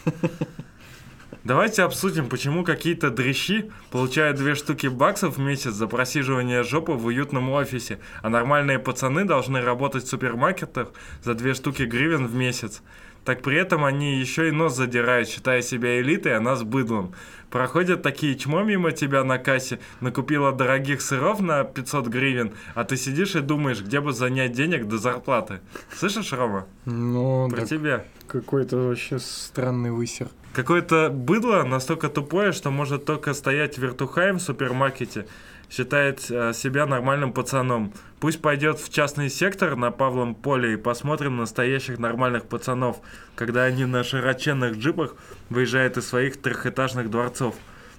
Давайте 1.44 1.82
обсудим, 1.82 2.28
почему 2.28 2.62
какие-то 2.64 3.10
дрищи 3.10 3.70
получают 3.90 4.36
две 4.36 4.54
штуки 4.54 4.86
баксов 4.88 5.36
в 5.36 5.40
месяц 5.40 5.72
за 5.72 5.86
просиживание 5.86 6.62
жопы 6.62 6.92
в 6.92 7.06
уютном 7.06 7.50
офисе, 7.50 8.00
а 8.22 8.28
нормальные 8.28 8.78
пацаны 8.78 9.24
должны 9.24 9.60
работать 9.60 10.04
в 10.04 10.08
супермаркетах 10.08 10.88
за 11.22 11.34
две 11.34 11.54
штуки 11.54 11.82
гривен 11.82 12.26
в 12.26 12.34
месяц. 12.34 12.82
Так 13.28 13.42
при 13.42 13.58
этом 13.58 13.84
они 13.84 14.18
еще 14.18 14.48
и 14.48 14.52
нос 14.52 14.74
задирают, 14.74 15.28
считая 15.28 15.60
себя 15.60 16.00
элитой, 16.00 16.34
а 16.34 16.40
нас 16.40 16.62
быдлом. 16.62 17.12
Проходят 17.50 18.00
такие 18.00 18.34
чмо 18.36 18.62
мимо 18.62 18.90
тебя 18.90 19.22
на 19.22 19.36
кассе, 19.36 19.80
накупила 20.00 20.50
дорогих 20.50 21.02
сыров 21.02 21.40
на 21.40 21.62
500 21.62 22.06
гривен, 22.06 22.52
а 22.74 22.84
ты 22.84 22.96
сидишь 22.96 23.34
и 23.34 23.40
думаешь, 23.40 23.82
где 23.82 24.00
бы 24.00 24.14
занять 24.14 24.52
денег 24.52 24.88
до 24.88 24.96
зарплаты. 24.96 25.60
Слышишь, 25.94 26.32
Рома? 26.32 26.66
Ну, 26.86 27.50
Про 27.50 27.66
тебя. 27.66 28.06
какой-то 28.28 28.78
вообще 28.78 29.18
странный 29.18 29.90
высер. 29.90 30.28
Какое-то 30.54 31.10
быдло 31.10 31.64
настолько 31.64 32.08
тупое, 32.08 32.52
что 32.52 32.70
может 32.70 33.04
только 33.04 33.34
стоять 33.34 33.76
вертухаем 33.76 34.38
в 34.38 34.40
супермаркете, 34.40 35.26
считает 35.70 36.30
э, 36.30 36.52
себя 36.52 36.86
нормальным 36.86 37.32
пацаном. 37.32 37.92
Пусть 38.20 38.40
пойдет 38.40 38.80
в 38.80 38.92
частный 38.92 39.30
сектор 39.30 39.76
на 39.76 39.90
Павлом 39.90 40.34
поле 40.34 40.74
и 40.74 40.76
посмотрим 40.76 41.36
настоящих 41.36 41.98
нормальных 41.98 42.44
пацанов, 42.44 43.00
когда 43.34 43.64
они 43.64 43.84
на 43.84 44.02
широченных 44.02 44.76
джипах 44.76 45.14
выезжают 45.50 45.96
из 45.96 46.06
своих 46.08 46.40
трехэтажных 46.40 47.10
дворцов. 47.10 47.54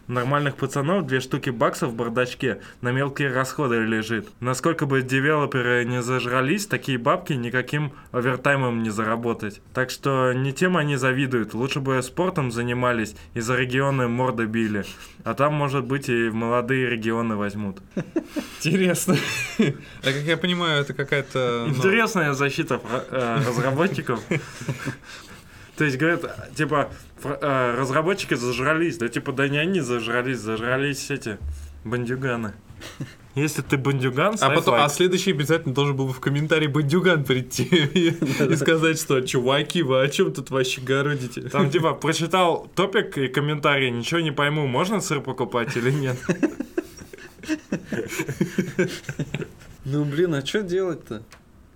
Нормальных 0.10 0.55
пацанов 0.55 1.05
две 1.05 1.20
штуки 1.20 1.51
баксов 1.51 1.91
в 1.91 1.95
бардачке 1.95 2.62
на 2.82 2.91
мелкие 2.91 3.32
расходы 3.32 3.76
лежит. 3.76 4.28
Насколько 4.39 4.88
бы 4.88 5.03
девелоперы 5.03 5.86
не 5.86 6.01
зажрались, 6.01 6.66
такие 6.66 6.97
бабки 6.97 7.34
никаким 7.34 7.93
овертаймом 8.12 8.82
не 8.82 8.89
заработать. 8.89 9.62
Так 9.72 9.91
что 9.91 10.34
не 10.34 10.51
тем 10.51 10.78
они 10.78 10.95
завидуют, 10.95 11.53
лучше 11.53 11.80
бы 11.80 12.01
спортом 12.01 12.51
занимались 12.51 13.16
и 13.36 13.39
за 13.39 13.55
регионы 13.55 14.07
морды 14.07 14.45
били. 14.45 14.84
А 15.24 15.36
там, 15.36 15.53
может 15.53 15.86
быть, 15.86 16.10
и 16.10 16.30
в 16.30 16.34
молодые 16.34 16.89
регионы 16.89 17.36
возьмут. 17.36 17.78
Интересно. 18.57 19.16
А 19.60 20.05
как 20.05 20.24
я 20.24 20.38
понимаю, 20.38 20.82
это 20.82 20.95
какая-то... 20.95 21.66
ну, 21.68 21.76
Интересная 21.76 22.34
защита 22.34 22.82
э, 23.12 23.38
разработчиков. 23.47 24.20
То 25.80 25.86
есть, 25.86 25.97
говорят, 25.97 26.53
типа, 26.55 26.89
э, 27.23 27.75
разработчики 27.77 28.34
зажрались. 28.34 28.97
Да 28.97 29.07
типа, 29.07 29.32
да 29.32 29.47
не 29.47 29.57
они 29.57 29.80
зажрались, 29.80 30.39
зажрались 30.39 31.09
эти 31.09 31.38
бандюганы. 31.86 32.51
Если 33.36 33.61
ты 33.61 33.77
бандюган, 33.77 34.36
А 34.41 34.49
потом, 34.49 34.73
а 34.73 34.80
лайк. 34.80 34.91
следующий 34.91 35.32
обязательно 35.32 35.73
должен 35.73 35.95
был 35.95 36.11
в 36.11 36.19
комментарий 36.19 36.67
бандюган 36.67 37.23
прийти 37.23 37.63
и 37.63 38.09
и 38.09 38.55
сказать, 38.57 38.99
что 38.99 39.21
чуваки, 39.21 39.82
вы 39.82 40.01
о 40.01 40.09
чем 40.09 40.34
тут 40.34 40.49
вообще 40.49 40.82
городите? 40.82 41.43
Там 41.43 41.69
типа 41.69 41.93
прочитал 41.93 42.69
топик 42.75 43.17
и 43.17 43.30
комментарий, 43.30 43.89
ничего 43.89 44.19
не 44.19 44.32
пойму, 44.32 44.67
можно 44.67 44.99
сыр 44.99 45.21
покупать 45.21 45.77
или 45.77 45.91
нет? 45.91 46.17
Ну, 49.86 50.03
блин, 50.03 50.36
а 50.36 50.45
что 50.45 50.61
делать-то? 50.61 51.23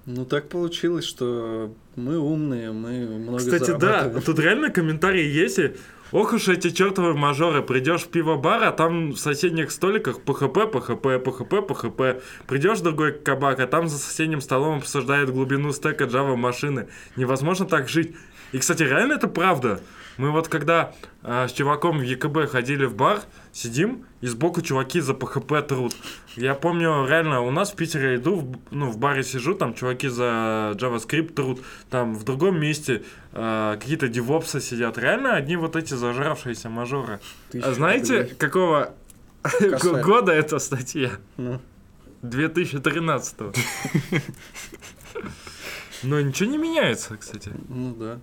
Ну, 0.05 0.25
так 0.25 0.49
получилось, 0.49 1.05
что 1.05 1.73
мы 1.95 2.17
умные, 2.17 2.71
мы 2.71 3.05
много 3.19 3.37
Кстати, 3.37 3.77
да, 3.77 4.09
тут 4.25 4.39
реально 4.39 4.69
комментарии 4.69 5.25
есть, 5.25 5.59
и 5.59 5.73
Ох 6.13 6.31
уж 6.31 6.47
эти 6.47 6.69
чертовы 6.69 7.15
мажоры. 7.15 7.63
Придешь 7.63 8.03
в 8.03 8.09
пиво-бар, 8.09 8.65
а 8.65 8.71
там 8.71 9.13
в 9.13 9.17
соседних 9.17 9.71
столиках 9.71 10.21
ПХП, 10.21 10.71
ПХП, 10.71 11.07
ПХП, 11.25 11.67
ПХП. 11.67 12.21
Придешь 12.45 12.77
в 12.77 12.83
другой 12.83 13.13
кабак, 13.13 13.59
а 13.59 13.65
там 13.65 13.87
за 13.87 13.97
соседним 13.97 14.39
столом 14.39 14.77
обсуждают 14.77 15.31
глубину 15.31 15.71
стека 15.71 16.03
Java 16.03 16.35
машины. 16.35 16.87
Невозможно 17.15 17.65
так 17.65 17.89
жить. 17.89 18.13
И, 18.51 18.59
кстати, 18.59 18.83
реально 18.83 19.13
это 19.13 19.27
правда. 19.27 19.81
Мы 20.17 20.29
вот 20.29 20.49
когда 20.49 20.93
а, 21.23 21.47
с 21.47 21.51
чуваком 21.51 21.97
в 21.97 22.03
ЕКБ 22.03 22.47
ходили 22.47 22.85
в 22.85 22.95
бар, 22.95 23.21
сидим, 23.51 24.05
и 24.23 24.27
сбоку 24.27 24.61
чуваки 24.61 25.01
за 25.01 25.13
ПХП 25.13 25.67
труд. 25.67 25.93
Я 26.37 26.53
помню, 26.55 27.05
реально, 27.05 27.41
у 27.41 27.51
нас 27.51 27.71
в 27.71 27.75
Питере 27.75 28.15
иду, 28.15 28.35
в- 28.37 28.57
ну, 28.71 28.89
в 28.89 28.97
баре 28.97 29.21
сижу, 29.21 29.53
там 29.53 29.73
чуваки 29.73 30.07
за 30.07 30.71
JavaScript 30.79 31.33
труд, 31.33 31.59
там 31.89 32.15
в 32.15 32.23
другом 32.23 32.57
месте 32.57 33.03
а, 33.33 33.75
какие-то 33.75 34.07
девопсы 34.07 34.61
сидят. 34.61 34.97
Реально 34.97 35.33
одни 35.35 35.57
вот 35.57 35.75
эти 35.75 35.93
зажравшиеся 35.93 36.69
мажоры. 36.69 37.19
А 37.61 37.73
знаете, 37.73 38.23
какого 38.37 38.93
Косарь. 39.41 40.01
года 40.01 40.31
эта 40.31 40.57
статья? 40.59 41.11
Ну. 41.35 41.59
2013 42.21 43.35
Но 46.03 46.21
ничего 46.21 46.49
не 46.49 46.57
меняется, 46.57 47.17
кстати. 47.17 47.51
Ну 47.67 47.93
да. 47.93 48.19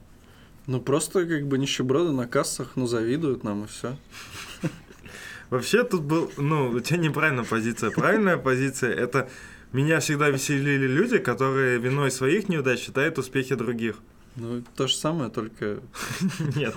Ну 0.67 0.81
просто 0.81 1.27
как 1.27 1.47
бы 1.47 1.59
нищеброды 1.59 2.13
на 2.13 2.27
кассах, 2.27 2.73
ну 2.77 2.87
завидуют 2.87 3.45
нам 3.45 3.65
и 3.65 3.67
все. 3.67 3.97
Вообще 5.51 5.83
тут 5.85 6.03
был, 6.03 6.31
ну, 6.37 6.71
у 6.71 6.81
тебя 6.81 6.99
неправильная 6.99 7.45
позиция. 7.45 7.91
Правильная 7.91 8.37
позиция 8.37 8.95
это 8.95 9.29
меня 9.73 10.01
всегда 10.01 10.31
веселили 10.31 10.87
люди, 10.87 11.19
которые 11.19 11.79
виной 11.79 12.11
своих 12.11 12.49
неудач 12.49 12.81
считают 12.81 13.19
успехи 13.19 13.55
других. 13.55 13.97
Ну 14.37 14.63
то 14.77 14.87
же 14.87 14.95
самое, 14.95 15.29
только 15.31 15.81
Нет. 16.57 16.75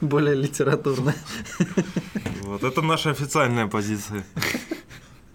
более 0.00 0.34
литературно. 0.34 1.14
Вот 2.42 2.64
это 2.64 2.82
наша 2.82 3.10
официальная 3.10 3.68
позиция. 3.68 4.24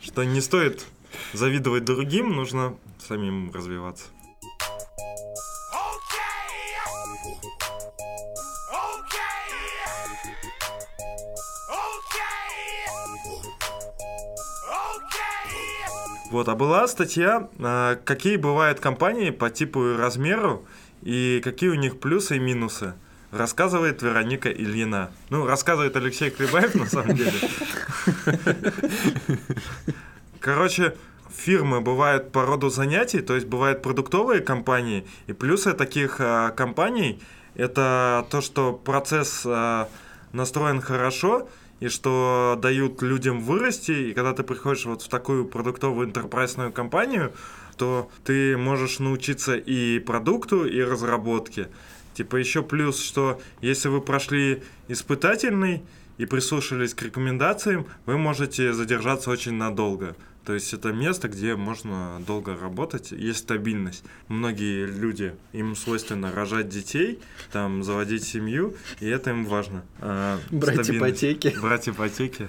Что 0.02 0.24
не 0.26 0.42
стоит 0.42 0.86
завидовать 1.34 1.86
другим, 1.86 2.36
нужно 2.36 2.78
самим 3.00 3.52
развиваться. 3.54 4.06
Вот, 16.30 16.48
а 16.48 16.56
была 16.56 16.88
статья, 16.88 17.50
а, 17.60 17.96
какие 18.06 18.38
бывают 18.38 18.80
компании 18.80 19.32
по 19.32 19.50
типу 19.50 19.84
и 19.90 19.96
размеру, 19.96 20.66
и 21.02 21.42
какие 21.44 21.70
у 21.70 21.76
них 21.76 22.00
плюсы 22.00 22.36
и 22.36 22.40
минусы. 22.40 22.94
Рассказывает 23.32 24.02
Вероника 24.02 24.52
Ильина. 24.52 25.12
Ну, 25.30 25.46
рассказывает 25.46 25.96
Алексей 25.96 26.30
Клебаев, 26.30 26.76
на 26.76 26.86
самом 26.86 27.16
деле. 27.16 27.32
Короче, 30.40 30.96
фирмы 31.36 31.82
бывают 31.82 32.32
по 32.32 32.46
роду 32.46 32.70
занятий, 32.70 33.22
то 33.22 33.36
есть 33.36 33.48
бывают 33.48 33.82
продуктовые 33.82 34.42
компании, 34.42 35.06
и 35.28 35.34
плюсы 35.34 35.74
таких 35.74 36.18
а, 36.20 36.52
компаний 36.52 37.22
это 37.56 38.26
то, 38.30 38.42
что 38.42 38.74
процесс 38.74 39.44
а, 39.46 39.90
настроен 40.32 40.82
хорошо, 40.82 41.50
и 41.80 41.88
что 41.88 42.58
дают 42.62 43.02
людям 43.02 43.42
вырасти, 43.42 43.92
и 43.92 44.14
когда 44.14 44.34
ты 44.34 44.44
приходишь 44.44 44.86
вот 44.86 45.02
в 45.02 45.08
такую 45.08 45.46
продуктовую 45.46 46.08
интерпрайсную 46.08 46.72
компанию, 46.72 47.34
то 47.78 48.10
ты 48.26 48.58
можешь 48.58 49.00
научиться 49.00 49.56
и 49.56 50.00
продукту, 50.00 50.66
и 50.66 50.82
разработке. 50.82 51.70
Типа 52.14 52.36
еще 52.36 52.64
плюс, 52.64 53.02
что 53.02 53.42
если 53.62 53.88
вы 53.88 54.02
прошли 54.02 54.62
испытательный 54.90 55.84
и 56.18 56.26
прислушались 56.26 56.94
к 56.94 57.02
рекомендациям, 57.02 57.86
вы 58.06 58.18
можете 58.18 58.74
задержаться 58.74 59.30
очень 59.30 59.54
надолго. 59.54 60.18
То 60.46 60.54
есть 60.54 60.74
это 60.74 60.92
место, 60.92 61.28
где 61.28 61.56
можно 61.56 62.22
долго 62.26 62.58
работать, 62.58 63.12
есть 63.12 63.40
стабильность. 63.40 64.04
Многие 64.28 64.86
люди, 64.86 65.36
им 65.54 65.76
свойственно 65.76 66.32
рожать 66.32 66.70
детей, 66.70 67.20
там 67.52 67.84
заводить 67.84 68.24
семью, 68.24 68.76
и 69.00 69.08
это 69.08 69.32
им 69.32 69.46
важно. 69.46 69.84
А, 70.00 70.40
Брать 70.50 70.90
ипотеки. 70.90 71.56
Брать 71.62 71.90
ипотеки. 71.90 72.48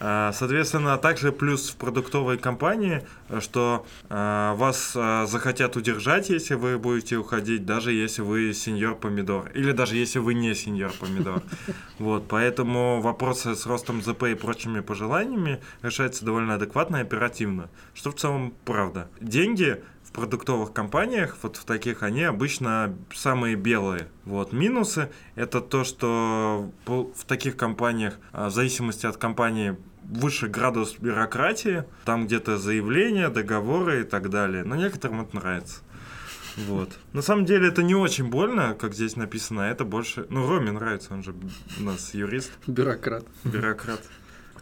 А, 0.00 0.32
Соответственно, 0.32 0.96
также 0.96 1.30
плюс 1.30 1.68
в 1.68 1.76
продуктовой 1.76 2.38
компании, 2.38 3.02
что 3.40 3.86
а, 4.08 4.54
вас 4.54 4.94
а, 4.96 5.26
захотят 5.26 5.76
удержать, 5.76 6.30
если 6.30 6.54
вы 6.54 6.78
будете 6.78 7.16
уходить, 7.16 7.66
даже 7.66 7.92
если 7.92 8.22
вы 8.22 8.54
сеньор 8.54 8.96
помидор, 8.96 9.50
или 9.54 9.72
даже 9.72 9.96
если 9.96 10.18
вы 10.18 10.34
не 10.34 10.54
сеньор 10.54 10.92
помидор. 10.98 11.42
Вот, 11.98 12.28
поэтому 12.28 13.02
вопросы 13.02 13.54
с 13.54 13.66
ростом 13.66 14.00
ЗП 14.00 14.24
и 14.24 14.34
прочими 14.34 14.80
пожеланиями 14.80 15.60
решаются 15.82 16.24
довольно 16.24 16.54
адекватно 16.54 16.96
и 16.96 17.00
оперативно, 17.02 17.68
что 17.92 18.10
в 18.10 18.14
целом 18.14 18.54
правда. 18.64 19.08
Деньги 19.20 19.82
в 20.10 20.12
продуктовых 20.12 20.72
компаниях, 20.72 21.36
вот 21.42 21.56
в 21.56 21.64
таких, 21.64 22.02
они 22.02 22.24
обычно 22.24 22.96
самые 23.14 23.54
белые. 23.54 24.08
Вот. 24.24 24.52
Минусы– 24.52 25.10
это 25.36 25.60
то, 25.60 25.84
что 25.84 26.72
в 26.86 27.24
таких 27.26 27.56
компаниях, 27.56 28.18
в 28.32 28.50
зависимости 28.50 29.06
от 29.06 29.18
компании, 29.18 29.76
выше 30.10 30.48
градус 30.48 30.96
бюрократии, 30.98 31.84
там 32.04 32.26
где-то 32.26 32.58
заявления, 32.58 33.28
договоры 33.28 34.02
и 34.02 34.04
так 34.04 34.28
далее. 34.30 34.64
Но 34.64 34.76
некоторым 34.76 35.22
это 35.22 35.36
нравится. 35.36 35.80
Вот. 36.56 36.90
На 37.12 37.22
самом 37.22 37.44
деле 37.44 37.68
это 37.68 37.82
не 37.82 37.94
очень 37.94 38.28
больно, 38.28 38.74
как 38.78 38.94
здесь 38.94 39.16
написано, 39.16 39.62
это 39.62 39.84
больше... 39.84 40.26
Ну, 40.30 40.48
Роме 40.48 40.72
нравится, 40.72 41.14
он 41.14 41.22
же 41.22 41.34
у 41.78 41.82
нас 41.82 42.12
юрист 42.12 42.52
Бюрократ. 42.66 43.24
бюрократ. 43.44 44.02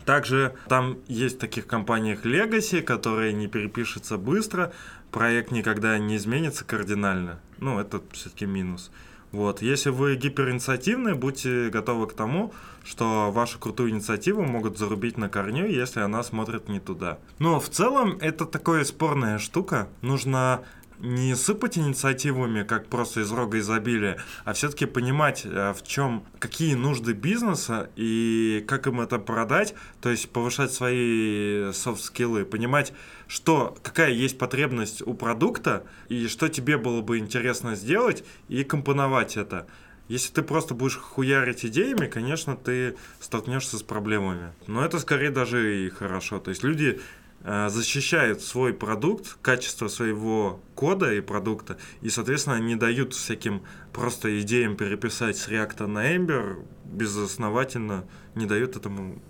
Также 0.04 0.54
там 0.68 0.98
есть 1.06 1.36
в 1.36 1.38
таких 1.38 1.66
компаниях 1.66 2.24
Legacy, 2.24 2.82
которые 2.82 3.32
не 3.32 3.46
перепишутся 3.46 4.16
быстро, 4.16 4.72
проект 5.10 5.50
никогда 5.50 5.98
не 5.98 6.16
изменится 6.16 6.64
кардинально. 6.64 7.40
Ну, 7.58 7.78
это 7.78 8.02
все-таки 8.12 8.46
минус. 8.46 8.90
Вот. 9.32 9.62
Если 9.62 9.90
вы 9.90 10.16
гиперинициативны, 10.16 11.14
будьте 11.14 11.68
готовы 11.68 12.06
к 12.06 12.14
тому, 12.14 12.52
что 12.84 13.30
вашу 13.30 13.58
крутую 13.58 13.90
инициативу 13.90 14.42
могут 14.42 14.78
зарубить 14.78 15.18
на 15.18 15.28
корню, 15.28 15.66
если 15.66 16.00
она 16.00 16.22
смотрит 16.22 16.68
не 16.68 16.80
туда. 16.80 17.18
Но 17.38 17.60
в 17.60 17.68
целом 17.68 18.16
это 18.20 18.46
такая 18.46 18.84
спорная 18.84 19.38
штука. 19.38 19.88
Нужно 20.00 20.62
не 21.00 21.34
сыпать 21.36 21.78
инициативами, 21.78 22.62
как 22.62 22.88
просто 22.88 23.20
из 23.20 23.30
рога 23.30 23.58
изобилия, 23.58 24.18
а 24.44 24.52
все-таки 24.52 24.86
понимать, 24.86 25.42
э, 25.44 25.72
в 25.72 25.86
чем, 25.86 26.24
какие 26.38 26.74
нужды 26.74 27.12
бизнеса 27.12 27.90
и 27.96 28.64
как 28.66 28.86
им 28.86 29.00
это 29.00 29.18
продать, 29.18 29.74
то 30.00 30.10
есть 30.10 30.30
повышать 30.30 30.72
свои 30.72 31.72
софт-скиллы, 31.72 32.44
понимать, 32.44 32.92
что, 33.26 33.76
какая 33.82 34.10
есть 34.10 34.38
потребность 34.38 35.02
у 35.06 35.14
продукта 35.14 35.84
и 36.08 36.26
что 36.28 36.48
тебе 36.48 36.78
было 36.78 37.00
бы 37.00 37.18
интересно 37.18 37.74
сделать 37.76 38.24
и 38.48 38.64
компоновать 38.64 39.36
это. 39.36 39.66
Если 40.08 40.32
ты 40.32 40.42
просто 40.42 40.72
будешь 40.72 40.96
хуярить 40.96 41.66
идеями, 41.66 42.06
конечно, 42.06 42.56
ты 42.56 42.96
столкнешься 43.20 43.76
с 43.76 43.82
проблемами. 43.82 44.52
Но 44.66 44.82
это 44.82 44.98
скорее 44.98 45.30
даже 45.30 45.84
и 45.84 45.90
хорошо. 45.90 46.38
То 46.38 46.48
есть 46.48 46.62
люди 46.62 46.98
э, 46.98 47.00
защищают 47.44 48.42
свой 48.42 48.74
продукт, 48.74 49.38
качество 49.42 49.88
своего 49.88 50.60
кода 50.74 51.12
и 51.14 51.20
продукта, 51.20 51.78
и, 52.02 52.10
соответственно, 52.10 52.58
не 52.58 52.76
дают 52.76 53.14
всяким 53.14 53.62
просто 53.92 54.40
идеям 54.40 54.76
переписать 54.76 55.36
с 55.36 55.48
React 55.48 55.86
на 55.86 56.14
Ember 56.14 56.64
безосновательно, 56.84 58.04
не 58.34 58.46
дают 58.46 58.76
этому 58.76 59.22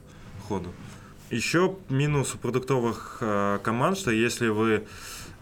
ходу. 0.48 0.72
Еще 1.30 1.76
минус 1.90 2.34
у 2.34 2.38
продуктовых 2.38 3.18
э, 3.20 3.59
команд, 3.62 3.98
что 3.98 4.11
если 4.11 4.48
вы 4.48 4.86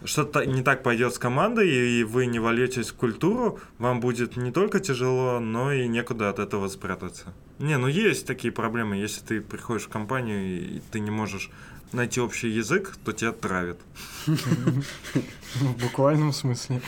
что-то 0.03 0.45
не 0.45 0.61
так 0.61 0.83
пойдет 0.83 1.13
с 1.13 1.19
командой, 1.19 1.69
и 1.69 2.03
вы 2.03 2.25
не 2.25 2.39
вольетесь 2.39 2.89
в 2.89 2.95
культуру, 2.95 3.59
вам 3.77 3.99
будет 3.99 4.35
не 4.35 4.51
только 4.51 4.79
тяжело, 4.79 5.39
но 5.39 5.71
и 5.71 5.87
некуда 5.87 6.29
от 6.29 6.39
этого 6.39 6.67
спрятаться. 6.67 7.33
Не, 7.59 7.77
ну 7.77 7.87
есть 7.87 8.27
такие 8.27 8.51
проблемы. 8.51 8.97
Если 8.97 9.21
ты 9.21 9.41
приходишь 9.41 9.85
в 9.85 9.89
компанию 9.89 10.59
и 10.59 10.81
ты 10.91 10.99
не 10.99 11.09
можешь 11.09 11.49
найти 11.91 12.19
общий 12.21 12.49
язык, 12.49 12.97
то 13.03 13.13
тебя 13.13 13.31
травят. 13.31 13.79
В 14.25 15.81
буквальном 15.81 16.33
смысле. 16.33 16.81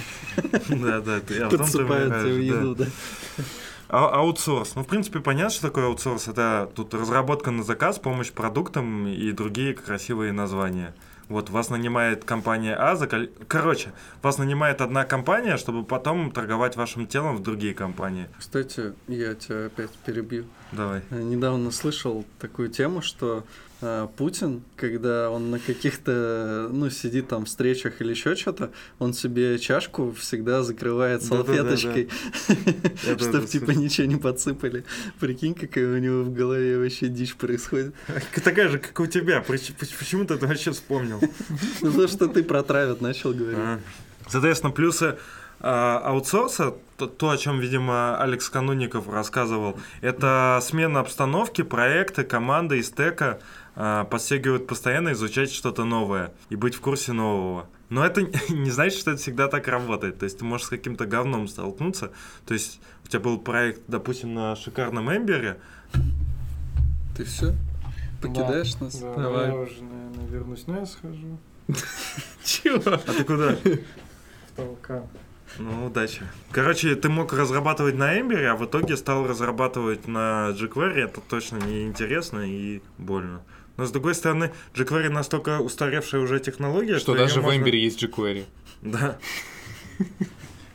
Да, 0.70 1.02
да, 1.02 1.20
ты 1.20 1.46
в 1.46 1.50
Подсыпают 1.50 2.28
еду, 2.28 2.76
да. 2.76 2.86
А- 3.90 4.20
аутсорс. 4.20 4.76
Ну, 4.76 4.84
в 4.84 4.88
принципе, 4.88 5.20
понятно, 5.20 5.50
что 5.50 5.68
такое 5.68 5.86
аутсорс. 5.86 6.28
Это 6.28 6.70
тут 6.76 6.94
разработка 6.94 7.50
на 7.52 7.64
заказ, 7.64 7.98
помощь 7.98 8.32
продуктам 8.32 9.08
и 9.08 9.32
другие 9.32 9.74
красивые 9.74 10.32
названия. 10.32 10.94
Вот, 11.28 11.52
вас 11.52 11.70
нанимает 11.70 12.24
компания 12.24 12.76
А, 12.76 12.96
за... 12.96 13.08
короче, 13.48 13.92
вас 14.24 14.40
нанимает 14.40 14.82
одна 14.82 15.06
компания, 15.06 15.58
чтобы 15.58 15.84
потом 15.84 16.32
торговать 16.32 16.76
вашим 16.76 17.06
телом 17.06 17.38
в 17.38 17.44
другие 17.44 17.76
компании. 17.76 18.28
Кстати, 18.40 18.94
я 19.08 19.36
тебя 19.36 19.68
опять 19.68 19.92
перебью. 20.06 20.46
Давай. 20.72 21.04
Я 21.12 21.18
Недавно 21.18 21.70
слышал 21.70 22.26
такую 22.40 22.70
тему, 22.70 23.04
что 23.04 23.44
Путин, 24.18 24.64
когда 24.76 25.30
он 25.30 25.52
на 25.52 25.60
каких-то, 25.60 26.70
ну, 26.72 26.90
сидит 26.90 27.30
там 27.30 27.46
встречах 27.46 28.02
или 28.02 28.10
еще 28.10 28.36
что-то, 28.36 28.72
он 29.00 29.14
себе 29.14 29.58
чашку 29.58 30.12
всегда 30.12 30.64
закрывает 30.64 31.24
салфеточкой, 31.24 32.10
чтобы 33.18 33.48
типа 33.48 33.72
ничего 33.72 34.08
не 34.08 34.18
подсыпали. 34.18 34.84
Прикинь, 35.20 35.54
какая 35.54 35.96
у 35.96 35.98
него 35.98 36.24
в 36.24 36.34
голове 36.34 36.78
вообще 36.78 37.08
дичь 37.08 37.36
происходит. 37.36 37.96
Такая 38.44 38.68
же, 38.68 38.80
как 38.80 39.00
у 39.00 39.06
тебя. 39.06 39.42
Поч- 39.42 39.74
поч- 39.80 39.98
Почему 39.98 40.26
ты 40.26 40.34
это 40.34 40.48
вообще 40.48 40.72
вспомнил? 40.72 41.22
Ну, 41.82 41.92
то, 41.92 42.08
что 42.08 42.28
ты 42.28 42.44
про 42.44 42.64
травят 42.64 43.00
начал 43.00 43.34
говорить. 43.34 43.60
А. 43.60 43.80
Соответственно, 44.28 44.72
плюсы 44.72 45.18
а, 45.62 46.00
аутсорса, 46.00 46.76
то, 46.98 47.08
то, 47.08 47.30
о 47.32 47.38
чем, 47.38 47.60
видимо, 47.60 48.18
Алекс 48.22 48.50
Кануников 48.50 49.10
рассказывал, 49.10 49.80
это 50.02 50.60
смена 50.62 51.02
обстановки, 51.02 51.64
проекты, 51.64 52.24
команды 52.24 52.80
и 52.80 52.84
стека 52.84 53.40
подстегивают 53.76 54.68
постоянно 54.68 55.14
изучать 55.14 55.52
что-то 55.52 55.86
новое 55.86 56.34
и 56.50 56.56
быть 56.56 56.76
в 56.76 56.82
курсе 56.82 57.14
нового. 57.14 57.68
Но 57.90 58.06
это 58.06 58.22
не 58.50 58.72
значит, 58.72 59.00
что 59.00 59.12
это 59.12 59.22
всегда 59.22 59.48
так 59.48 59.68
работает. 59.68 60.20
То 60.20 60.26
есть 60.26 60.40
ты 60.40 60.46
можешь 60.46 60.68
с 60.68 60.70
каким-то 60.70 61.06
говном 61.06 61.48
столкнуться. 61.48 62.12
То 62.46 62.54
есть 62.54 62.80
у 63.06 63.08
тебя 63.08 63.20
был 63.20 63.40
проект, 63.40 63.82
допустим, 63.88 64.34
на 64.34 64.56
шикарном 64.56 65.16
Эмбере, 65.16 65.60
Ты 67.16 67.24
все? 67.24 67.54
Покидаешь 68.22 68.76
нас? 68.80 69.00
Да, 69.00 69.14
Давай. 69.16 69.48
я 69.48 69.56
уже, 69.56 69.82
наверное, 69.82 70.28
вернусь. 70.28 70.64
Но 70.68 70.80
я 70.80 70.86
схожу 70.86 71.40
Чего? 72.44 72.82
а 72.86 72.98
ты 72.98 73.24
куда? 73.24 73.56
в 73.56 74.56
толкан. 74.56 75.04
Ну, 75.58 75.88
удачи. 75.88 76.22
Короче, 76.52 76.96
ты 76.96 77.10
мог 77.10 77.34
разрабатывать 77.34 77.96
на 77.96 78.20
Эмбере, 78.20 78.50
а 78.50 78.56
в 78.56 78.66
итоге 78.66 78.96
стал 78.98 79.26
разрабатывать 79.26 80.08
на 80.08 80.50
jQuery. 80.52 81.00
Это 81.06 81.22
точно 81.22 81.58
неинтересно 81.58 82.42
и 82.42 82.82
больно. 82.98 83.42
Но 83.80 83.86
с 83.86 83.92
другой 83.92 84.14
стороны, 84.14 84.52
jQuery 84.74 85.08
настолько 85.08 85.60
устаревшая 85.60 86.20
уже 86.20 86.42
технология, 86.42 87.00
Что 87.00 87.14
её 87.16 87.24
даже 87.24 87.40
в 87.40 87.50
Эмбере 87.50 87.82
есть 87.82 88.04
jQuery. 88.04 88.44
Да. 88.82 89.18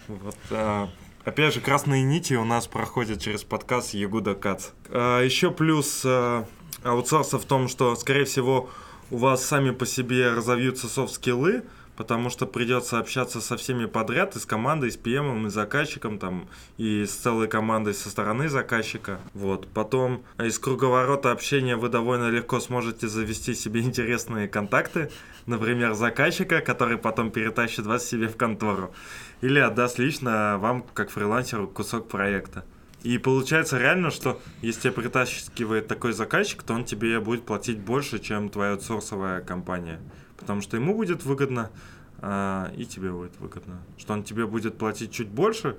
Вот. 0.09 0.36
а, 0.50 0.88
Опять 1.24 1.55
же, 1.55 1.61
красные 1.61 2.02
нити 2.02 2.34
у 2.34 2.44
нас 2.44 2.66
проходят 2.66 3.20
через 3.20 3.42
подкаст 3.42 3.94
Ягуда 3.94 4.34
Кац. 4.34 4.68
Еще 4.90 5.50
плюс 5.50 6.02
а, 6.05 6.46
аутсорса 6.82 7.38
в 7.38 7.44
том, 7.44 7.68
что, 7.68 7.94
скорее 7.96 8.24
всего, 8.24 8.70
у 9.11 9.18
вас 9.18 9.44
сами 9.44 9.70
по 9.70 9.84
себе 9.84 10.30
разовьются 10.30 10.88
софт-скиллы, 10.88 11.64
потому 11.97 12.30
что 12.30 12.47
придется 12.47 12.99
общаться 12.99 13.40
со 13.40 13.57
всеми 13.57 13.86
подряд, 13.86 14.36
и 14.36 14.38
с 14.38 14.47
командой, 14.47 14.88
и 14.88 14.92
с 14.92 14.99
PM, 14.99 15.47
и 15.47 15.51
с 15.51 15.53
заказчиком, 15.53 16.18
там, 16.18 16.49
и 16.76 17.05
с 17.05 17.12
целой 17.12 17.49
командой 17.49 17.95
со 17.95 18.11
стороны 18.11 18.49
заказчика. 18.49 19.20
Вот. 19.32 19.68
Потом 19.68 20.24
из 20.38 20.59
круговорота 20.59 21.30
общения 21.30 21.76
вы 21.76 21.88
довольно 21.88 22.30
легко 22.30 22.61
сможете 22.61 23.09
завести 23.09 23.55
себе 23.55 23.80
интересные 23.80 24.49
контакты, 24.49 25.11
например, 25.47 25.95
заказчика, 25.95 26.61
который 26.61 26.99
потом 26.99 27.30
перетащит 27.30 27.86
вас 27.86 28.07
себе 28.07 28.28
в 28.28 28.36
контору, 28.36 28.92
или 29.40 29.59
отдаст 29.59 29.99
лично 29.99 30.59
вам, 30.59 30.84
как 30.95 31.11
фрилансеру, 31.11 31.68
кусок 31.68 32.09
проекта. 32.09 32.64
И 33.05 33.18
получается 33.18 33.78
реально, 33.78 34.11
что 34.11 34.40
если 34.62 34.80
тебя 34.80 34.92
притаскивает 34.95 35.86
такой 35.86 36.14
заказчик, 36.14 36.62
то 36.62 36.72
он 36.72 36.86
тебе 36.86 37.20
будет 37.20 37.45
платить 37.45 37.78
больше, 37.78 38.18
чем 38.18 38.49
твоя 38.49 38.72
аутсорсовая 38.72 39.42
компания. 39.42 40.01
Потому 40.45 40.61
что 40.61 40.76
ему 40.76 40.95
будет 40.95 41.24
выгодно, 41.24 41.70
а, 42.18 42.70
и 42.76 42.84
тебе 42.84 43.11
будет 43.11 43.32
выгодно. 43.40 43.78
Что 43.97 44.12
он 44.12 44.22
тебе 44.24 44.47
будет 44.47 44.76
платить 44.76 45.11
чуть 45.11 45.28
больше, 45.28 45.78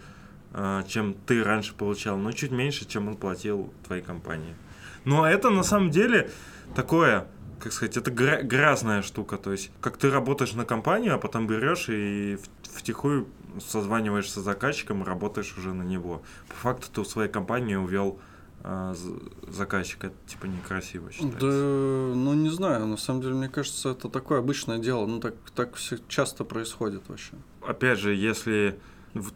а, 0.53 0.81
чем 0.87 1.13
ты 1.27 1.43
раньше 1.43 1.75
получал, 1.75 2.17
но 2.17 2.31
чуть 2.31 2.49
меньше, 2.49 2.85
чем 2.87 3.07
он 3.07 3.15
платил 3.15 3.71
твоей 3.85 4.01
компании. 4.01 4.55
Но 5.03 5.27
это 5.27 5.51
на 5.51 5.61
самом 5.61 5.91
деле 5.91 6.31
такое, 6.73 7.27
как 7.59 7.73
сказать, 7.73 7.95
это 7.95 8.09
гра- 8.09 8.41
грязная 8.41 9.03
штука. 9.03 9.37
То 9.37 9.51
есть, 9.51 9.69
как 9.81 9.97
ты 9.97 10.09
работаешь 10.09 10.53
на 10.53 10.65
компанию, 10.65 11.13
а 11.13 11.17
потом 11.19 11.45
берешь 11.45 11.85
и 11.89 12.37
в- 12.41 12.77
втихую 12.79 13.27
созваниваешься 13.59 14.39
с 14.39 14.43
заказчиком 14.43 15.03
и 15.03 15.05
работаешь 15.05 15.55
уже 15.59 15.73
на 15.73 15.83
него. 15.83 16.23
По 16.49 16.55
факту 16.55 16.87
ты 16.91 17.01
в 17.01 17.07
своей 17.07 17.29
компании 17.29 17.75
увел 17.75 18.19
а, 18.63 18.93
з- 18.93 19.19
заказчика. 19.47 20.07
Это 20.07 20.15
типа 20.27 20.45
некрасиво 20.47 21.11
считается. 21.11 21.39
Да, 21.39 22.15
ну 22.15 22.33
не 22.33 22.49
знаю, 22.49 22.87
на 22.87 22.97
самом 22.97 23.21
деле, 23.21 23.33
мне 23.35 23.49
кажется, 23.49 23.89
это 23.89 24.09
такое 24.09 24.39
обычное 24.39 24.77
дело. 24.79 25.05
Ну 25.05 25.19
так, 25.19 25.35
так 25.53 25.75
все 25.75 25.97
часто 26.07 26.43
происходит 26.43 27.03
вообще. 27.07 27.33
опять 27.67 27.99
же, 27.99 28.13
если 28.13 28.77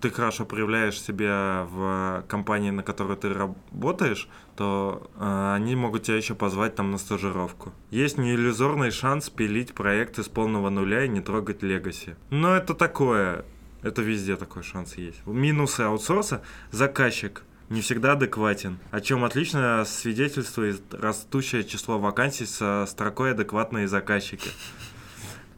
ты 0.01 0.09
хорошо 0.09 0.45
проявляешь 0.45 1.01
себя 1.01 1.65
в 1.71 2.23
компании, 2.27 2.69
на 2.71 2.83
которой 2.83 3.15
ты 3.15 3.33
работаешь, 3.33 4.27
то 4.57 5.09
э, 5.15 5.53
они 5.55 5.75
могут 5.75 6.03
тебя 6.03 6.17
еще 6.17 6.35
позвать 6.35 6.75
там 6.75 6.91
на 6.91 6.97
стажировку. 6.97 7.71
Есть 7.91 8.17
неиллюзорный 8.17 8.91
шанс 8.91 9.29
пилить 9.29 9.73
проекты 9.73 10.21
с 10.23 10.27
полного 10.27 10.69
нуля 10.69 11.05
и 11.05 11.07
не 11.07 11.21
трогать 11.21 11.63
легаси. 11.63 12.15
Но 12.29 12.55
это 12.55 12.73
такое, 12.73 13.45
это 13.81 14.01
везде 14.01 14.35
такой 14.35 14.63
шанс 14.63 14.95
есть. 14.97 15.25
Минусы 15.25 15.81
аутсорса– 15.81 16.41
заказчик 16.71 17.43
не 17.69 17.81
всегда 17.81 18.13
адекватен, 18.13 18.79
о 18.91 18.99
чем 19.01 19.23
отлично 19.23 19.85
свидетельствует 19.85 20.81
растущее 20.91 21.63
число 21.63 21.99
вакансий 21.99 22.45
со 22.45 22.85
строкой 22.87 23.31
«адекватные 23.31 23.87
заказчики». 23.87 24.49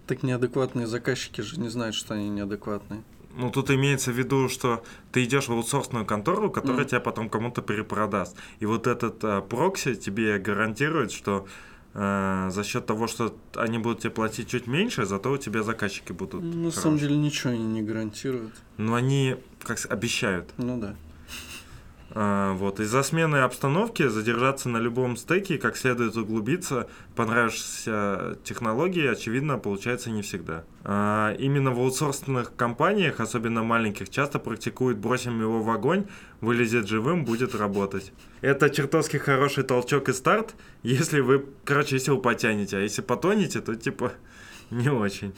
Так 0.07 0.23
неадекватные 0.23 0.87
заказчики 0.87 1.41
же 1.41 1.59
не 1.59 1.69
знают, 1.69 1.95
что 1.95 2.15
они 2.15 2.29
неадекватные. 2.29 3.03
Ну, 3.37 3.49
тут 3.49 3.71
имеется 3.71 4.11
в 4.11 4.17
виду, 4.17 4.49
что 4.49 4.83
ты 5.13 5.23
идешь 5.23 5.47
в 5.47 5.53
аутсорсную 5.53 6.05
контору, 6.05 6.51
которая 6.51 6.81
Мгм. 6.81 6.87
тебя 6.89 6.99
потом 6.99 7.29
кому-то 7.29 7.61
перепродаст. 7.61 8.35
И 8.59 8.65
вот 8.65 8.87
этот 8.87 9.23
а, 9.23 9.39
прокси 9.41 9.95
тебе 9.95 10.37
гарантирует, 10.37 11.13
что 11.13 11.47
а, 11.93 12.49
за 12.49 12.65
счет 12.65 12.85
того, 12.85 13.07
что 13.07 13.37
они 13.55 13.77
будут 13.77 13.99
тебе 14.01 14.09
платить 14.11 14.49
чуть 14.49 14.67
меньше, 14.67 15.05
зато 15.05 15.31
у 15.31 15.37
тебя 15.37 15.63
заказчики 15.63 16.11
будут. 16.11 16.43
Ну, 16.43 16.65
на 16.65 16.71
самом 16.71 16.97
деле 16.97 17.15
ничего 17.15 17.53
они 17.53 17.63
не 17.63 17.81
гарантируют. 17.81 18.53
Но 18.77 18.95
они 18.95 19.37
как 19.63 19.79
обещают. 19.89 20.49
Ну 20.57 20.77
да. 20.77 20.95
А, 22.13 22.53
вот. 22.53 22.79
Из-за 22.79 23.03
смены 23.03 23.37
обстановки 23.37 24.07
задержаться 24.07 24.67
на 24.69 24.77
любом 24.77 25.15
стеке, 25.15 25.57
как 25.57 25.77
следует 25.77 26.15
углубиться, 26.17 26.87
понравившейся 27.15 28.37
технологии, 28.43 29.07
очевидно, 29.07 29.57
получается 29.57 30.09
не 30.11 30.21
всегда. 30.21 30.65
А, 30.83 31.33
именно 31.39 31.71
в 31.71 31.79
аутсорсных 31.79 32.55
компаниях, 32.55 33.19
особенно 33.19 33.63
маленьких, 33.63 34.09
часто 34.09 34.39
практикуют 34.39 34.97
«бросим 34.97 35.39
его 35.39 35.61
в 35.61 35.69
огонь, 35.69 36.05
вылезет 36.41 36.87
живым, 36.87 37.23
будет 37.23 37.55
работать». 37.55 38.11
Это 38.41 38.69
чертовски 38.69 39.17
хороший 39.17 39.63
толчок 39.63 40.09
и 40.09 40.13
старт, 40.13 40.55
если 40.83 41.21
вы, 41.21 41.45
короче, 41.63 41.95
если 41.95 42.11
вы 42.11 42.21
потянете, 42.21 42.77
а 42.77 42.81
если 42.81 43.01
потонете, 43.01 43.61
то 43.61 43.75
типа 43.75 44.11
не 44.69 44.89
очень. 44.89 45.33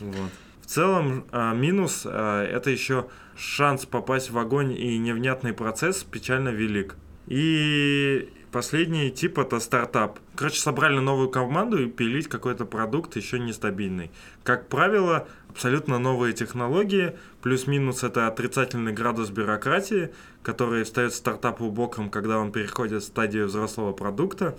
Вот. 0.00 0.30
В 0.64 0.66
целом, 0.66 1.26
а, 1.30 1.52
минус 1.52 2.04
а, 2.06 2.42
это 2.42 2.70
еще 2.70 3.06
шанс 3.36 3.84
попасть 3.84 4.30
в 4.30 4.38
огонь 4.38 4.72
и 4.72 4.96
невнятный 4.96 5.52
процесс 5.52 6.04
печально 6.04 6.48
велик. 6.48 6.96
И 7.26 8.30
последний 8.50 9.10
тип 9.10 9.38
это 9.38 9.60
стартап. 9.60 10.20
Короче, 10.34 10.58
собрали 10.58 11.00
новую 11.00 11.28
команду 11.28 11.82
и 11.82 11.90
пилить 11.90 12.28
какой-то 12.28 12.64
продукт 12.64 13.14
еще 13.14 13.38
нестабильный. 13.38 14.10
Как 14.42 14.68
правило, 14.70 15.28
абсолютно 15.50 15.98
новые 15.98 16.32
технологии, 16.32 17.14
плюс-минус 17.42 18.02
это 18.02 18.26
отрицательный 18.26 18.94
градус 18.94 19.28
бюрократии, 19.28 20.14
который 20.42 20.84
встает 20.84 21.12
стартапу 21.12 21.70
боком, 21.70 22.08
когда 22.08 22.38
он 22.38 22.52
переходит 22.52 23.02
в 23.02 23.06
стадию 23.06 23.48
взрослого 23.48 23.92
продукта, 23.92 24.56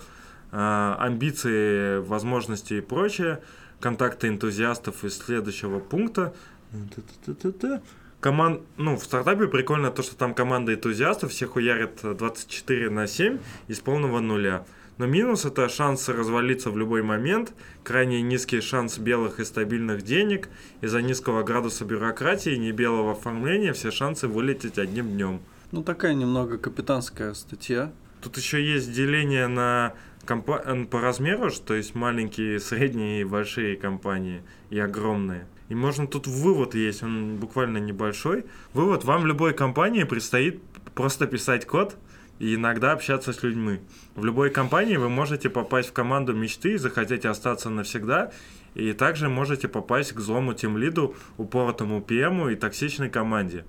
а, 0.52 0.96
амбиции, 1.00 1.98
возможности 1.98 2.74
и 2.74 2.80
прочее, 2.80 3.40
контакты 3.80 4.28
энтузиастов 4.28 5.04
из 5.04 5.18
следующего 5.18 5.78
пункта. 5.80 6.34
Команд... 8.20 8.62
Ну, 8.76 8.96
в 8.96 9.04
стартапе 9.04 9.46
прикольно 9.46 9.90
то, 9.90 10.02
что 10.02 10.16
там 10.16 10.34
команда 10.34 10.74
энтузиастов 10.74 11.30
всех 11.30 11.50
хуярит 11.50 12.00
24 12.02 12.90
на 12.90 13.06
7 13.06 13.38
из 13.68 13.80
полного 13.80 14.20
нуля. 14.20 14.64
Но 14.98 15.04
минус 15.04 15.44
это 15.44 15.68
шанс 15.68 16.08
развалиться 16.08 16.70
в 16.70 16.78
любой 16.78 17.02
момент, 17.02 17.52
крайне 17.84 18.22
низкий 18.22 18.62
шанс 18.62 18.96
белых 18.96 19.40
и 19.40 19.44
стабильных 19.44 20.02
денег, 20.02 20.48
из-за 20.80 21.02
низкого 21.02 21.42
градуса 21.42 21.84
бюрократии 21.84 22.52
и 22.52 22.58
небелого 22.58 23.12
оформления 23.12 23.74
все 23.74 23.90
шансы 23.90 24.26
вылететь 24.26 24.78
одним 24.78 25.10
днем. 25.10 25.40
Ну 25.70 25.82
такая 25.82 26.14
немного 26.14 26.56
капитанская 26.56 27.34
статья. 27.34 27.92
Тут 28.22 28.38
еще 28.38 28.64
есть 28.64 28.90
деление 28.90 29.48
на 29.48 29.92
компа- 30.26 30.86
по 30.86 31.00
размеру, 31.00 31.50
что 31.50 31.74
есть 31.74 31.94
маленькие, 31.94 32.60
средние 32.70 33.22
и 33.22 33.24
большие 33.24 33.76
компании 33.76 34.42
и 34.70 34.78
огромные. 34.78 35.46
И 35.68 35.74
можно 35.74 36.06
тут 36.06 36.26
вывод 36.26 36.74
есть, 36.74 37.02
он 37.02 37.36
буквально 37.36 37.78
небольшой. 37.78 38.44
Вывод, 38.72 39.04
вам 39.04 39.22
в 39.22 39.26
любой 39.26 39.52
компании 39.54 40.04
предстоит 40.04 40.62
просто 40.94 41.26
писать 41.26 41.66
код, 41.66 41.96
и 42.38 42.54
иногда 42.54 42.92
общаться 42.92 43.32
с 43.32 43.42
людьми. 43.42 43.80
В 44.14 44.24
любой 44.24 44.50
компании 44.50 44.96
вы 44.96 45.08
можете 45.08 45.48
попасть 45.48 45.88
в 45.88 45.92
команду 45.92 46.34
мечты 46.34 46.74
и 46.74 46.76
захотеть 46.76 47.24
остаться 47.24 47.70
навсегда, 47.70 48.32
и 48.74 48.92
также 48.92 49.28
можете 49.28 49.68
попасть 49.68 50.12
к 50.12 50.20
злому 50.20 50.52
тимлиду, 50.52 51.14
упоротому 51.38 52.02
ПМу 52.02 52.50
и 52.50 52.56
токсичной 52.56 53.08
команде. 53.08 53.64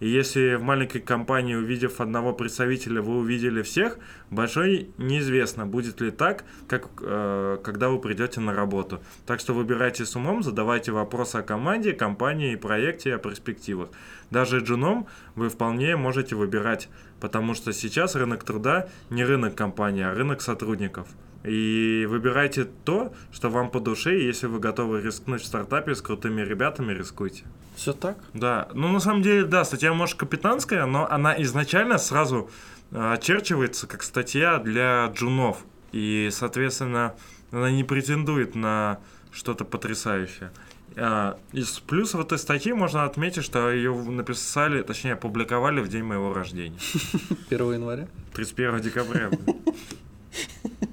И 0.00 0.08
если 0.08 0.54
в 0.54 0.62
маленькой 0.62 1.00
компании, 1.00 1.54
увидев 1.54 2.00
одного 2.00 2.32
представителя, 2.32 3.02
вы 3.02 3.18
увидели 3.18 3.62
всех, 3.62 3.98
большой 4.30 4.90
неизвестно, 4.96 5.66
будет 5.66 6.00
ли 6.00 6.10
так, 6.10 6.44
как 6.68 6.88
э, 7.00 7.58
когда 7.64 7.88
вы 7.88 8.00
придете 8.00 8.40
на 8.40 8.54
работу. 8.54 9.00
Так 9.26 9.40
что 9.40 9.54
выбирайте 9.54 10.04
с 10.04 10.14
умом, 10.14 10.42
задавайте 10.42 10.92
вопросы 10.92 11.36
о 11.36 11.42
команде, 11.42 11.92
компании, 11.92 12.54
проекте, 12.54 13.14
о 13.14 13.18
перспективах. 13.18 13.88
Даже 14.30 14.60
джуном 14.60 15.06
вы 15.34 15.48
вполне 15.48 15.96
можете 15.96 16.36
выбирать, 16.36 16.88
потому 17.20 17.54
что 17.54 17.72
сейчас 17.72 18.14
рынок 18.14 18.44
труда 18.44 18.88
не 19.10 19.24
рынок 19.24 19.54
компании, 19.54 20.04
а 20.04 20.14
рынок 20.14 20.42
сотрудников. 20.42 21.08
И 21.44 22.06
выбирайте 22.08 22.64
то, 22.64 23.12
что 23.32 23.48
вам 23.48 23.70
по 23.70 23.80
душе, 23.80 24.18
и 24.18 24.26
если 24.26 24.46
вы 24.46 24.58
готовы 24.58 25.00
рискнуть 25.00 25.42
в 25.42 25.46
стартапе 25.46 25.94
с 25.94 26.02
крутыми 26.02 26.42
ребятами, 26.42 26.92
рискуйте. 26.92 27.44
Все 27.76 27.92
так? 27.92 28.18
Да, 28.34 28.68
ну 28.74 28.88
на 28.88 28.98
самом 28.98 29.22
деле, 29.22 29.44
да, 29.44 29.64
статья 29.64 29.92
может 29.94 30.16
капитанская, 30.16 30.84
но 30.86 31.08
она 31.08 31.40
изначально 31.42 31.98
сразу 31.98 32.50
э, 32.90 33.12
очерчивается 33.12 33.86
как 33.86 34.02
статья 34.02 34.58
для 34.58 35.06
джунов. 35.14 35.64
И, 35.92 36.28
соответственно, 36.32 37.14
она 37.52 37.70
не 37.70 37.84
претендует 37.84 38.54
на 38.54 38.98
что-то 39.30 39.64
потрясающее. 39.64 40.50
А, 40.96 41.38
Из 41.52 41.78
плюсов 41.78 42.22
этой 42.22 42.38
статьи 42.38 42.72
можно 42.72 43.04
отметить, 43.04 43.44
что 43.44 43.70
ее 43.70 43.94
написали, 43.94 44.82
точнее, 44.82 45.12
опубликовали 45.12 45.80
в 45.80 45.88
день 45.88 46.02
моего 46.02 46.34
рождения. 46.34 46.78
1 47.50 47.72
января? 47.74 48.08
31 48.34 48.80
декабря. 48.80 49.30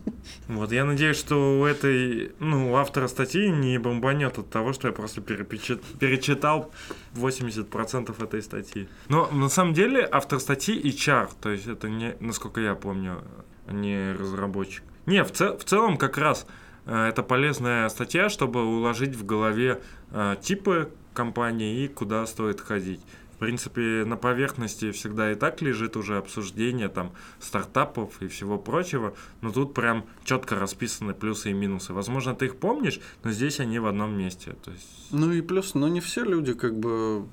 Вот, 0.47 0.71
я 0.71 0.85
надеюсь, 0.85 1.17
что 1.17 1.59
у 1.59 1.65
этой, 1.65 2.31
ну, 2.39 2.71
у 2.71 2.75
автора 2.75 3.07
статьи 3.07 3.49
не 3.49 3.79
бомбанет 3.79 4.37
от 4.37 4.49
того, 4.49 4.73
что 4.73 4.87
я 4.87 4.93
просто 4.93 5.21
перепечат- 5.21 5.81
перечитал 5.99 6.71
80% 7.15 8.21
этой 8.23 8.41
статьи. 8.41 8.87
Но 9.09 9.27
на 9.31 9.49
самом 9.49 9.73
деле 9.73 10.07
автор 10.11 10.39
статьи 10.39 10.79
HR, 10.79 11.29
то 11.41 11.49
есть 11.49 11.67
это 11.67 11.89
не, 11.89 12.15
насколько 12.19 12.61
я 12.61 12.75
помню, 12.75 13.23
не 13.71 14.13
разработчик. 14.13 14.83
Не, 15.05 15.23
в, 15.23 15.31
цел- 15.31 15.57
в 15.57 15.63
целом 15.63 15.97
как 15.97 16.17
раз 16.17 16.45
э, 16.85 17.07
это 17.09 17.23
полезная 17.23 17.89
статья, 17.89 18.29
чтобы 18.29 18.63
уложить 18.65 19.15
в 19.15 19.25
голове 19.25 19.81
э, 20.11 20.35
типы 20.41 20.91
компании 21.13 21.83
и 21.85 21.87
куда 21.87 22.25
стоит 22.27 22.61
ходить. 22.61 23.01
В 23.35 23.37
принципе, 23.37 24.05
на 24.05 24.15
поверхности 24.15 24.91
всегда 24.91 25.33
и 25.33 25.35
так 25.35 25.61
лежит 25.61 25.97
уже 25.97 26.17
обсуждение 26.17 26.87
там 26.87 27.11
стартапов 27.39 28.21
и 28.21 28.29
всего 28.29 28.57
прочего, 28.57 29.13
но 29.41 29.51
тут 29.51 29.73
прям 29.73 30.05
четко 30.23 30.55
расписаны 30.55 31.13
плюсы 31.13 31.51
и 31.51 31.53
минусы. 31.53 31.91
Возможно, 31.91 32.33
ты 32.33 32.45
их 32.45 32.55
помнишь, 32.55 33.01
но 33.23 33.31
здесь 33.31 33.59
они 33.59 33.77
в 33.79 33.87
одном 33.87 34.17
месте. 34.17 34.55
То 34.63 34.71
есть 34.71 34.87
Ну 35.11 35.33
и 35.33 35.41
плюс, 35.41 35.73
но 35.73 35.89
не 35.89 35.99
все 35.99 36.23
люди 36.23 36.53
как 36.53 36.79
бы 36.79 37.25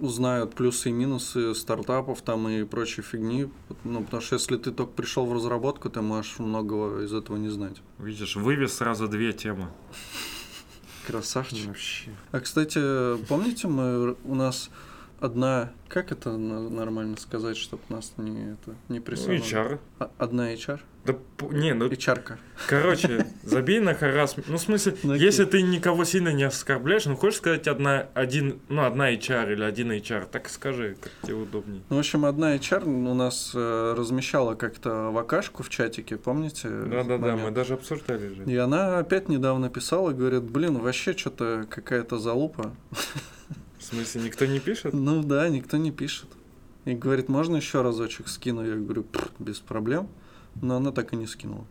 знают 0.00 0.54
плюсы 0.54 0.88
и 0.88 0.92
минусы 0.92 1.54
стартапов 1.54 2.22
там 2.22 2.48
и 2.48 2.64
прочей 2.64 3.02
фигни. 3.02 3.50
Ну, 3.84 4.02
потому 4.02 4.22
что 4.22 4.36
если 4.36 4.56
ты 4.56 4.70
только 4.70 4.92
пришел 4.92 5.26
в 5.26 5.32
разработку, 5.34 5.90
ты 5.90 6.00
можешь 6.00 6.38
многого 6.38 7.04
из 7.04 7.12
этого 7.12 7.36
не 7.36 7.48
знать. 7.48 7.82
Видишь, 7.98 8.36
вывез 8.36 8.72
сразу 8.72 9.08
две 9.08 9.34
темы. 9.34 9.68
Красавчик. 11.06 11.66
Вообще. 11.66 12.10
А, 12.32 12.40
кстати, 12.40 13.16
помните, 13.26 13.68
мы 13.68 14.16
у 14.24 14.34
нас 14.34 14.70
одна... 15.20 15.72
Как 15.88 16.12
это 16.12 16.30
на- 16.36 16.68
нормально 16.70 17.16
сказать, 17.16 17.56
чтобы 17.56 17.82
нас 17.88 18.12
не, 18.16 18.52
это, 18.52 18.74
не 18.88 18.98
Ну, 18.98 19.04
прессовали? 19.04 19.40
HR. 19.42 19.78
А- 19.98 20.10
Одна 20.18 20.52
HR? 20.54 20.80
Да, 21.04 21.14
не, 21.50 21.72
ну, 21.72 21.88
HR-ка. 21.88 22.38
короче, 22.68 23.26
забей 23.42 23.80
на 23.80 23.94
харасмент. 23.94 24.48
Ну, 24.48 24.56
в 24.58 24.60
смысле, 24.60 24.94
Ну, 25.02 25.14
окей. 25.14 25.24
если 25.24 25.46
ты 25.46 25.62
никого 25.62 26.04
сильно 26.04 26.28
не 26.32 26.44
оскорбляешь, 26.44 27.06
ну, 27.06 27.16
хочешь 27.16 27.38
сказать 27.38 27.66
одна, 27.68 28.06
один, 28.14 28.60
ну, 28.68 28.84
одна 28.84 29.10
HR 29.12 29.52
или 29.52 29.62
один 29.64 29.90
HR, 29.92 30.26
так 30.30 30.46
и 30.46 30.50
скажи, 30.50 30.96
как 31.00 31.10
тебе 31.22 31.34
удобнее. 31.34 31.82
Ну, 31.88 31.96
в 31.96 31.98
общем, 31.98 32.24
одна 32.26 32.54
HR 32.54 32.84
у 32.84 33.14
нас 33.14 33.52
э, 33.54 33.94
размещала 33.96 34.54
как-то 34.54 35.10
вакашку 35.10 35.62
в 35.62 35.70
чатике, 35.70 36.18
помните? 36.18 36.68
Да-да-да, 36.68 37.34
мы 37.36 37.50
даже 37.50 37.74
обсуждали 37.74 38.28
же. 38.34 38.44
И 38.44 38.56
она 38.56 38.98
опять 38.98 39.28
недавно 39.30 39.70
писала, 39.70 40.10
говорит, 40.12 40.42
блин, 40.42 40.78
вообще 40.78 41.16
что-то 41.16 41.66
какая-то 41.68 42.18
залупа. 42.18 42.72
В 43.90 43.94
смысле, 43.94 44.22
никто 44.22 44.46
не 44.46 44.60
пишет? 44.60 44.92
Ну 44.92 45.22
да, 45.22 45.48
никто 45.48 45.76
не 45.76 45.90
пишет. 45.90 46.28
И 46.84 46.94
говорит, 46.94 47.28
можно 47.28 47.56
еще 47.56 47.82
разочек 47.82 48.28
скину? 48.28 48.64
Я 48.64 48.76
говорю, 48.76 49.02
«Пф, 49.02 49.30
без 49.38 49.58
проблем. 49.58 50.08
Но 50.62 50.76
она 50.76 50.92
так 50.92 51.12
и 51.12 51.16
не 51.16 51.26
скинула. 51.26 51.66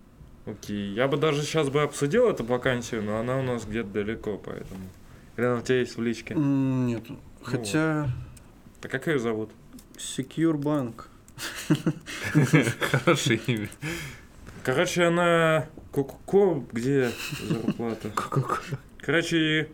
Окей, 0.46 0.94
я 0.94 1.08
бы 1.08 1.18
даже 1.18 1.44
сейчас 1.44 1.70
бы 1.70 1.82
обсудил 1.82 2.28
эту 2.30 2.44
вакансию, 2.44 3.04
но 3.04 3.20
она 3.20 3.38
у 3.38 3.44
нас 3.44 3.66
где-то 3.66 3.90
далеко, 3.90 4.38
поэтому... 4.38 4.82
Или 5.38 5.46
она 5.46 5.60
у 5.60 5.62
тебя 5.62 5.80
есть 5.80 5.96
в 5.98 6.02
личке? 6.02 6.34
Нет, 6.36 7.04
хотя 7.42 8.10
Да 8.82 8.90
как 8.90 9.08
ее 9.08 9.20
зовут? 9.20 9.52
Secure 9.96 10.58
Bank. 10.58 11.06
Хорошее 12.92 13.40
имя. 13.48 13.70
Короче, 14.64 15.04
она... 15.04 15.68
Ко-ко, 15.94 16.64
где 16.72 17.12
зарплата? 17.48 18.12
Короче, 19.00 19.70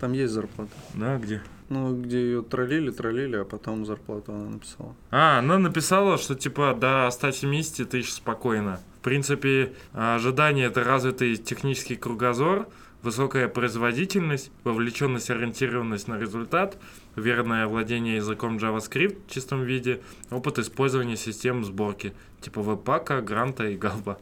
Там 0.00 0.12
есть 0.12 0.32
зарплата. 0.32 0.72
да, 0.94 1.16
где? 1.18 1.42
Ну, 1.70 1.96
где 2.02 2.20
ее 2.20 2.42
троллили, 2.42 2.90
троллили, 2.90 3.36
а 3.36 3.44
потом 3.44 3.86
зарплату 3.86 4.32
она 4.32 4.50
написала. 4.50 4.96
А, 5.12 5.38
она 5.38 5.56
написала, 5.56 6.18
что 6.18 6.34
типа 6.34 6.76
до 6.78 7.08
170 7.08 7.88
тысяч 7.88 8.12
спокойно. 8.12 8.80
В 8.98 9.04
принципе, 9.04 9.72
ожидание 9.92 10.66
это 10.66 10.82
развитый 10.82 11.36
технический 11.36 11.94
кругозор, 11.94 12.66
высокая 13.02 13.46
производительность, 13.46 14.50
вовлеченность, 14.64 15.30
ориентированность 15.30 16.08
на 16.08 16.18
результат, 16.18 16.76
верное 17.14 17.68
владение 17.68 18.16
языком 18.16 18.56
JavaScript 18.56 19.20
в 19.28 19.32
чистом 19.32 19.62
виде, 19.62 20.00
опыт 20.30 20.58
использования 20.58 21.16
систем 21.16 21.64
сборки, 21.64 22.14
типа 22.40 22.62
веб-пака, 22.62 23.20
гранта 23.20 23.68
и 23.68 23.76
галба. 23.76 24.18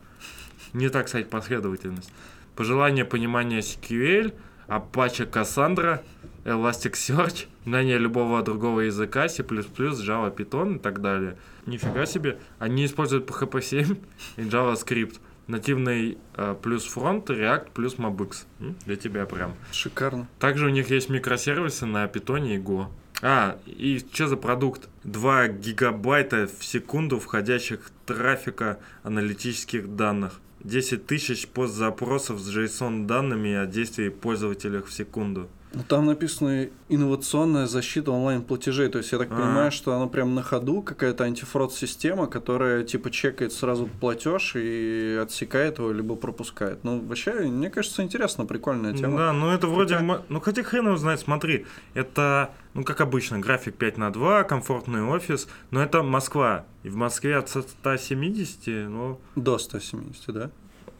Не 0.74 0.90
так, 0.90 1.06
кстати, 1.06 1.26
последовательность. 1.26 2.12
Пожелание 2.54 3.06
понимания 3.06 3.60
SQL, 3.60 4.34
Apache 4.68 5.30
Cassandra, 5.30 6.02
Elasticsearch, 6.48 7.46
знание 7.64 7.98
любого 7.98 8.42
другого 8.42 8.80
языка, 8.80 9.28
C++, 9.28 9.42
Java, 9.42 10.34
Python 10.34 10.76
и 10.76 10.78
так 10.78 11.02
далее. 11.02 11.36
Нифига 11.66 12.06
себе. 12.06 12.38
Они 12.58 12.86
используют 12.86 13.28
PHP 13.28 13.60
7 13.60 13.96
и 14.36 14.40
JavaScript. 14.42 15.18
Нативный 15.46 16.18
э, 16.36 16.56
плюс 16.62 16.84
фронт, 16.84 17.28
React 17.30 17.68
плюс 17.72 17.96
MobX. 17.96 18.44
Для 18.86 18.96
тебя 18.96 19.26
прям. 19.26 19.54
Шикарно. 19.72 20.26
Также 20.38 20.66
у 20.66 20.68
них 20.70 20.90
есть 20.90 21.08
микросервисы 21.08 21.86
на 21.86 22.04
Python 22.06 22.54
и 22.54 22.58
Go. 22.58 22.86
А, 23.20 23.58
и 23.66 23.98
что 23.98 24.28
за 24.28 24.36
продукт? 24.36 24.88
2 25.04 25.48
гигабайта 25.48 26.46
в 26.46 26.64
секунду 26.64 27.18
входящих 27.18 27.90
трафика 28.06 28.78
аналитических 29.02 29.96
данных. 29.96 30.40
10 30.64 31.06
тысяч 31.06 31.46
постзапросов 31.48 32.40
с 32.40 32.56
JSON 32.56 33.06
данными 33.06 33.54
о 33.54 33.66
действии 33.66 34.08
пользователя 34.08 34.82
в 34.82 34.92
секунду. 34.92 35.48
Ну, 35.74 35.82
Там 35.86 36.06
написано 36.06 36.68
инновационная 36.88 37.66
защита 37.66 38.10
онлайн-платежей. 38.10 38.88
То 38.88 38.98
есть 38.98 39.12
я 39.12 39.18
так 39.18 39.28
А. 39.30 39.34
понимаю, 39.34 39.70
что 39.70 39.92
она 39.94 40.06
прям 40.06 40.34
на 40.34 40.42
ходу, 40.42 40.80
какая-то 40.82 41.24
антифрод-система, 41.24 42.26
которая 42.26 42.84
типа 42.84 43.10
чекает 43.10 43.52
сразу 43.52 43.86
платеж 44.00 44.52
и 44.56 45.18
отсекает 45.22 45.78
его, 45.78 45.92
либо 45.92 46.16
пропускает. 46.16 46.84
Ну, 46.84 47.00
вообще, 47.00 47.32
мне 47.32 47.68
кажется, 47.70 48.02
интересно, 48.02 48.46
прикольная 48.46 48.94
тема. 48.94 49.18
Да, 49.18 49.32
ну 49.32 49.50
это 49.50 49.66
вроде... 49.66 49.96
М- 49.96 50.22
Ну 50.28 50.40
хотя 50.40 50.62
хрен 50.62 50.86
его 50.86 50.96
знает, 50.96 51.20
смотри. 51.20 51.66
Это, 51.94 52.50
ну 52.74 52.82
как 52.84 53.00
обычно, 53.00 53.38
график 53.38 53.74
5 53.76 53.98
на 53.98 54.10
2, 54.12 54.44
комфортный 54.44 55.02
офис. 55.02 55.48
Но 55.70 55.82
это 55.82 56.02
Москва. 56.02 56.64
И 56.82 56.88
в 56.88 56.96
Москве 56.96 57.36
от 57.36 57.48
170, 57.50 58.88
ну... 58.88 59.20
До 59.36 59.58
170, 59.58 60.32
да? 60.34 60.50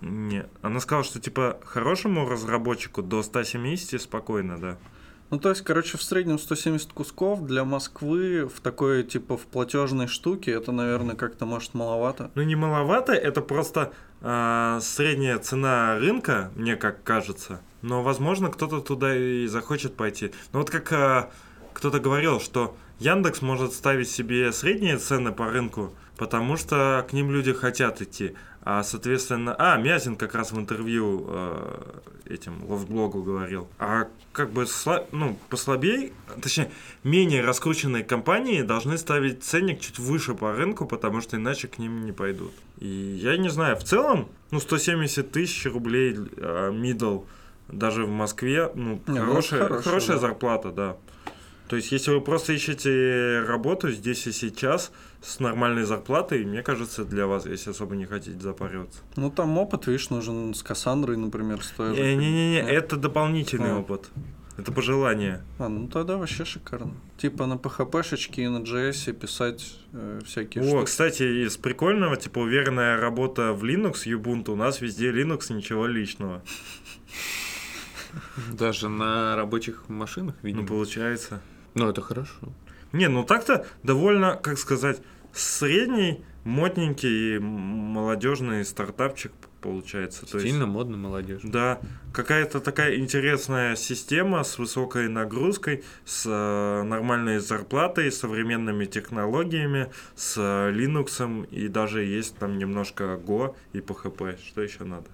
Не. 0.00 0.46
Она 0.62 0.80
сказала, 0.80 1.04
что 1.04 1.20
типа 1.20 1.58
хорошему 1.64 2.28
разработчику 2.28 3.02
до 3.02 3.22
170 3.22 4.00
спокойно, 4.00 4.58
да. 4.58 4.78
Ну, 5.30 5.38
то 5.38 5.50
есть, 5.50 5.62
короче, 5.62 5.98
в 5.98 6.02
среднем 6.02 6.38
170 6.38 6.92
кусков 6.94 7.44
для 7.44 7.64
Москвы 7.64 8.46
в 8.46 8.60
такой, 8.60 9.02
типа, 9.02 9.36
в 9.36 9.42
платежной 9.42 10.06
штуке, 10.06 10.52
это, 10.52 10.72
наверное, 10.72 11.16
как-то, 11.16 11.44
может, 11.44 11.74
маловато. 11.74 12.30
Ну 12.34 12.42
не 12.42 12.56
маловато, 12.56 13.12
это 13.12 13.42
просто 13.42 13.92
а, 14.22 14.80
средняя 14.80 15.38
цена 15.38 15.98
рынка, 15.98 16.50
мне 16.56 16.76
как 16.76 17.02
кажется. 17.02 17.60
Но, 17.82 18.02
возможно, 18.02 18.48
кто-то 18.48 18.80
туда 18.80 19.14
и 19.14 19.46
захочет 19.48 19.96
пойти. 19.96 20.32
Но 20.54 20.60
вот 20.60 20.70
как 20.70 20.90
а, 20.92 21.30
кто-то 21.74 22.00
говорил, 22.00 22.40
что 22.40 22.74
Яндекс 22.98 23.42
может 23.42 23.74
ставить 23.74 24.10
себе 24.10 24.50
средние 24.52 24.96
цены 24.96 25.32
по 25.32 25.50
рынку, 25.50 25.92
потому 26.16 26.56
что 26.56 27.06
к 27.08 27.12
ним 27.12 27.30
люди 27.30 27.52
хотят 27.52 28.00
идти. 28.00 28.34
А, 28.70 28.82
соответственно, 28.82 29.56
а, 29.58 29.78
Мязин 29.78 30.14
как 30.14 30.34
раз 30.34 30.52
в 30.52 30.58
интервью 30.60 31.24
э, 31.26 31.80
этим 32.26 32.62
лофтблогу 32.68 33.22
говорил. 33.22 33.66
А 33.78 34.08
как 34.32 34.50
бы, 34.50 34.64
сла- 34.64 35.06
ну, 35.10 35.38
послабее, 35.48 36.12
точнее, 36.42 36.70
менее 37.02 37.42
раскрученные 37.42 38.04
компании 38.04 38.60
должны 38.60 38.98
ставить 38.98 39.42
ценник 39.42 39.80
чуть 39.80 39.98
выше 39.98 40.34
по 40.34 40.52
рынку, 40.52 40.84
потому 40.84 41.22
что 41.22 41.38
иначе 41.38 41.66
к 41.66 41.78
ним 41.78 42.04
не 42.04 42.12
пойдут. 42.12 42.52
И 42.78 42.86
я 42.86 43.38
не 43.38 43.48
знаю, 43.48 43.74
в 43.74 43.84
целом, 43.84 44.28
ну, 44.50 44.60
170 44.60 45.32
тысяч 45.32 45.64
рублей 45.64 46.18
э, 46.36 46.70
middle 46.70 47.24
даже 47.68 48.04
в 48.04 48.10
Москве, 48.10 48.70
ну, 48.74 49.00
Не, 49.06 49.20
ну, 49.20 49.28
хорошая, 49.28 49.62
хорошо, 49.62 49.82
хорошая 49.88 50.16
да. 50.16 50.20
зарплата, 50.20 50.72
да. 50.72 50.96
То 51.68 51.76
есть, 51.76 51.92
если 51.92 52.10
вы 52.12 52.20
просто 52.22 52.52
ищете 52.54 53.44
работу 53.46 53.90
здесь 53.90 54.26
и 54.26 54.32
сейчас 54.32 54.90
с 55.20 55.38
нормальной 55.38 55.84
зарплатой, 55.84 56.44
мне 56.44 56.62
кажется, 56.62 57.04
для 57.04 57.26
вас, 57.26 57.44
если 57.46 57.70
особо 57.70 57.94
не 57.94 58.06
хотите 58.06 58.38
запариваться. 58.40 59.00
Ну, 59.16 59.30
там 59.30 59.58
опыт, 59.58 59.86
видишь, 59.86 60.08
нужен 60.10 60.54
с 60.54 60.62
Кассандрой, 60.62 61.16
например, 61.16 61.62
стоит. 61.62 61.96
Не-не-не, 61.98 62.60
это 62.60 62.96
дополнительный 62.96 63.72
А. 63.72 63.78
опыт. 63.80 64.08
Это 64.56 64.72
пожелание. 64.72 65.44
А, 65.60 65.68
ну 65.68 65.86
тогда 65.86 66.16
вообще 66.16 66.44
шикарно. 66.44 66.92
Типа 67.16 67.46
на 67.46 67.54
PHP-шечке 67.54 68.42
и 68.42 68.48
на 68.48 68.58
JS 68.58 69.12
писать 69.12 69.76
э, 69.92 70.20
всякие 70.26 70.64
О, 70.64 70.66
штуки. 70.68 70.84
кстати, 70.86 71.44
из 71.46 71.56
прикольного, 71.56 72.16
типа, 72.16 72.40
уверенная 72.40 72.98
работа 73.00 73.52
в 73.52 73.62
Linux, 73.62 74.04
Ubuntu, 74.06 74.50
у 74.52 74.56
нас 74.56 74.80
везде 74.80 75.12
Linux, 75.12 75.52
ничего 75.52 75.86
личного. 75.86 76.42
Даже 78.52 78.88
на 78.88 79.36
рабочих 79.36 79.88
машинах, 79.88 80.34
Ну, 80.42 80.48
видимо. 80.48 80.66
получается. 80.66 81.40
Ну, 81.74 81.88
это 81.88 82.00
хорошо. 82.00 82.32
Не, 82.92 83.08
ну 83.08 83.24
так-то 83.24 83.66
довольно, 83.82 84.34
как 84.36 84.58
сказать, 84.58 85.00
средний, 85.32 86.22
модненький, 86.44 87.36
м- 87.36 87.44
молодежный 87.44 88.64
стартапчик 88.64 89.32
получается. 89.60 90.24
То 90.26 90.38
есть- 90.38 90.56
модно, 90.58 90.96
молодежь. 90.96 91.40
Да, 91.42 91.80
какая-то 92.12 92.60
такая 92.60 92.96
интересная 92.96 93.76
система 93.76 94.42
с 94.44 94.58
высокой 94.58 95.08
нагрузкой, 95.08 95.82
с 96.04 96.24
э, 96.26 96.82
нормальной 96.84 97.38
зарплатой, 97.40 98.10
современными 98.12 98.86
технологиями, 98.86 99.90
с 100.14 100.36
э, 100.38 100.72
Linux 100.72 101.46
и 101.50 101.68
даже 101.68 102.04
есть 102.04 102.36
там 102.38 102.56
немножко 102.58 103.04
Go 103.22 103.54
и 103.74 103.78
PHP. 103.80 104.38
Что 104.46 104.62
еще 104.62 104.84
надо? 104.84 105.06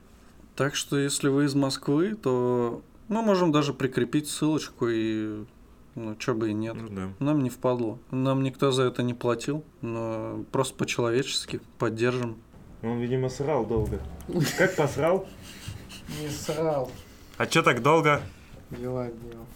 Так 0.56 0.76
что, 0.76 0.96
если 0.98 1.28
вы 1.28 1.46
из 1.46 1.54
Москвы, 1.54 2.14
то 2.14 2.82
мы 3.08 3.22
можем 3.22 3.50
даже 3.50 3.72
прикрепить 3.74 4.28
ссылочку 4.28 4.88
и, 4.88 5.44
ну, 5.94 6.16
чё 6.16 6.34
бы 6.34 6.50
и 6.50 6.52
нет. 6.52 6.74
Ну 6.74 6.88
да. 6.88 7.12
Нам 7.18 7.42
не 7.42 7.50
впадло. 7.50 7.98
Нам 8.10 8.42
никто 8.42 8.72
за 8.72 8.84
это 8.84 9.02
не 9.02 9.14
платил, 9.14 9.64
но 9.80 10.44
просто 10.50 10.74
по-человечески 10.76 11.60
поддержим. 11.78 12.36
Он, 12.82 12.98
видимо, 12.98 13.28
срал 13.28 13.64
долго. 13.64 14.00
Как 14.58 14.76
посрал? 14.76 15.26
Не 16.20 16.28
срал. 16.28 16.90
А 17.38 17.46
что 17.46 17.62
так 17.62 17.82
долго? 17.82 18.20
Дела 18.70 19.06
делал. 19.06 19.46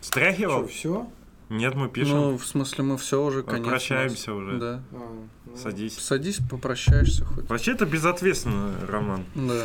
Стряхивал? 0.00 0.66
все? 0.66 1.06
Нет, 1.50 1.74
мы 1.74 1.88
пишем. 1.88 2.16
Ну, 2.16 2.38
в 2.38 2.46
смысле, 2.46 2.84
мы 2.84 2.96
все 2.96 3.22
уже, 3.22 3.42
нас. 3.42 3.60
Прощаемся 3.60 4.32
уже. 4.32 4.58
Да. 4.58 4.82
Садись. 5.56 5.98
Садись, 5.98 6.38
попрощаешься 6.48 7.24
хоть. 7.24 7.48
Вообще 7.48 7.72
это 7.72 7.86
безответственно, 7.86 8.72
Роман. 8.86 9.24
Да. 9.34 9.64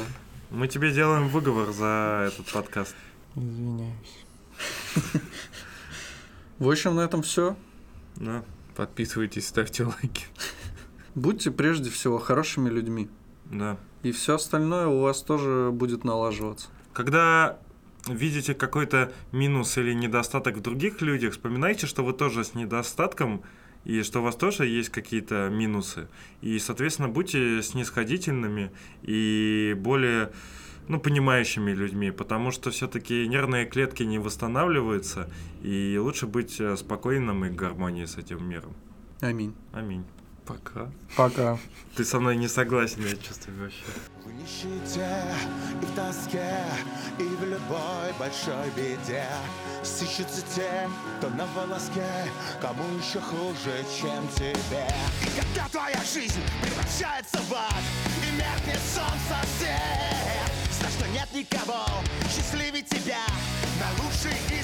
Мы 0.49 0.67
тебе 0.67 0.91
делаем 0.91 1.27
выговор 1.27 1.71
за 1.71 2.31
этот 2.31 2.51
подкаст. 2.51 2.95
Извиняюсь. 3.36 4.25
В 6.60 6.70
общем, 6.70 6.95
на 6.95 7.01
этом 7.01 7.22
все. 7.22 7.56
Да. 8.16 8.43
Подписывайтесь, 8.76 9.47
ставьте 9.47 9.84
лайки. 9.84 10.26
Будьте 11.16 11.51
прежде 11.51 11.89
всего 11.89 12.18
хорошими 12.18 12.70
людьми. 12.70 13.10
Да. 13.51 13.78
И 14.03 14.12
все 14.12 14.36
остальное 14.36 14.88
у 14.88 15.01
вас 15.01 15.22
тоже 15.22 15.70
будет 15.72 16.03
налаживаться. 16.03 16.68
Когда 16.93 17.58
видите 18.08 18.53
какой-то 18.53 19.12
минус 19.32 19.78
или 19.78 19.93
недостаток 19.93 20.58
в 20.58 20.62
других 20.62 21.01
людях, 21.01 21.34
вспоминайте, 21.34 21.88
что 21.88 22.03
вы 22.03 22.14
тоже 22.14 22.43
с 22.43 22.53
недостатком, 22.53 23.43
и 23.84 24.01
что 24.01 24.20
у 24.20 24.24
вас 24.24 24.36
тоже 24.36 24.66
есть 24.66 24.89
какие-то 24.89 25.49
минусы. 25.49 26.08
И, 26.41 26.58
соответственно, 26.60 27.08
будьте 27.08 27.62
снисходительными 27.62 28.72
и 29.03 29.76
более 29.78 30.32
ну, 30.88 30.99
понимающими 30.99 31.71
людьми, 31.71 32.11
потому 32.11 32.51
что 32.51 32.71
все-таки 32.71 33.27
нервные 33.27 33.65
клетки 33.65 34.03
не 34.03 34.19
восстанавливаются, 34.19 35.29
и 35.63 35.97
лучше 35.99 36.27
быть 36.27 36.59
э, 36.59 36.75
спокойным 36.77 37.45
и 37.45 37.49
в 37.49 37.55
гармонии 37.55 38.05
с 38.05 38.17
этим 38.17 38.47
миром. 38.47 38.73
Аминь. 39.21 39.55
Аминь. 39.73 40.05
Пока. 40.45 40.91
Пока. 41.17 41.57
Ты 41.95 42.05
со 42.05 42.19
мной 42.19 42.38
не 42.38 42.47
согласен, 42.47 43.01
я 43.03 43.15
чувствую 43.15 43.61
вообще. 43.61 43.83
В 44.23 44.31
нищете 44.31 45.09
и 45.81 45.86
в 45.86 45.95
тоске, 45.95 46.53
и 47.17 47.23
в 47.23 47.43
любой 47.43 48.13
большой 48.19 48.69
беде 48.75 49.25
Сыщутся 49.83 50.43
те, 50.55 50.89
кто 51.17 51.29
на 51.29 51.45
волоске, 51.47 52.09
кому 52.61 52.83
еще 52.97 53.19
хуже, 53.19 53.83
чем 53.99 54.27
тебе 54.36 54.88
И 55.21 55.39
когда 55.39 55.67
твоя 55.71 56.03
жизнь 56.03 56.41
превращается 56.61 57.38
в 57.38 57.53
ад 57.53 57.83
И 58.23 58.36
меркнет 58.36 58.81
солнце 58.93 59.36
что 59.57 60.05
нет 61.16 61.30
никого. 61.34 61.86
Счастливее 62.30 62.84
тебя 62.84 63.24
На 63.80 64.03
планет 64.03 64.55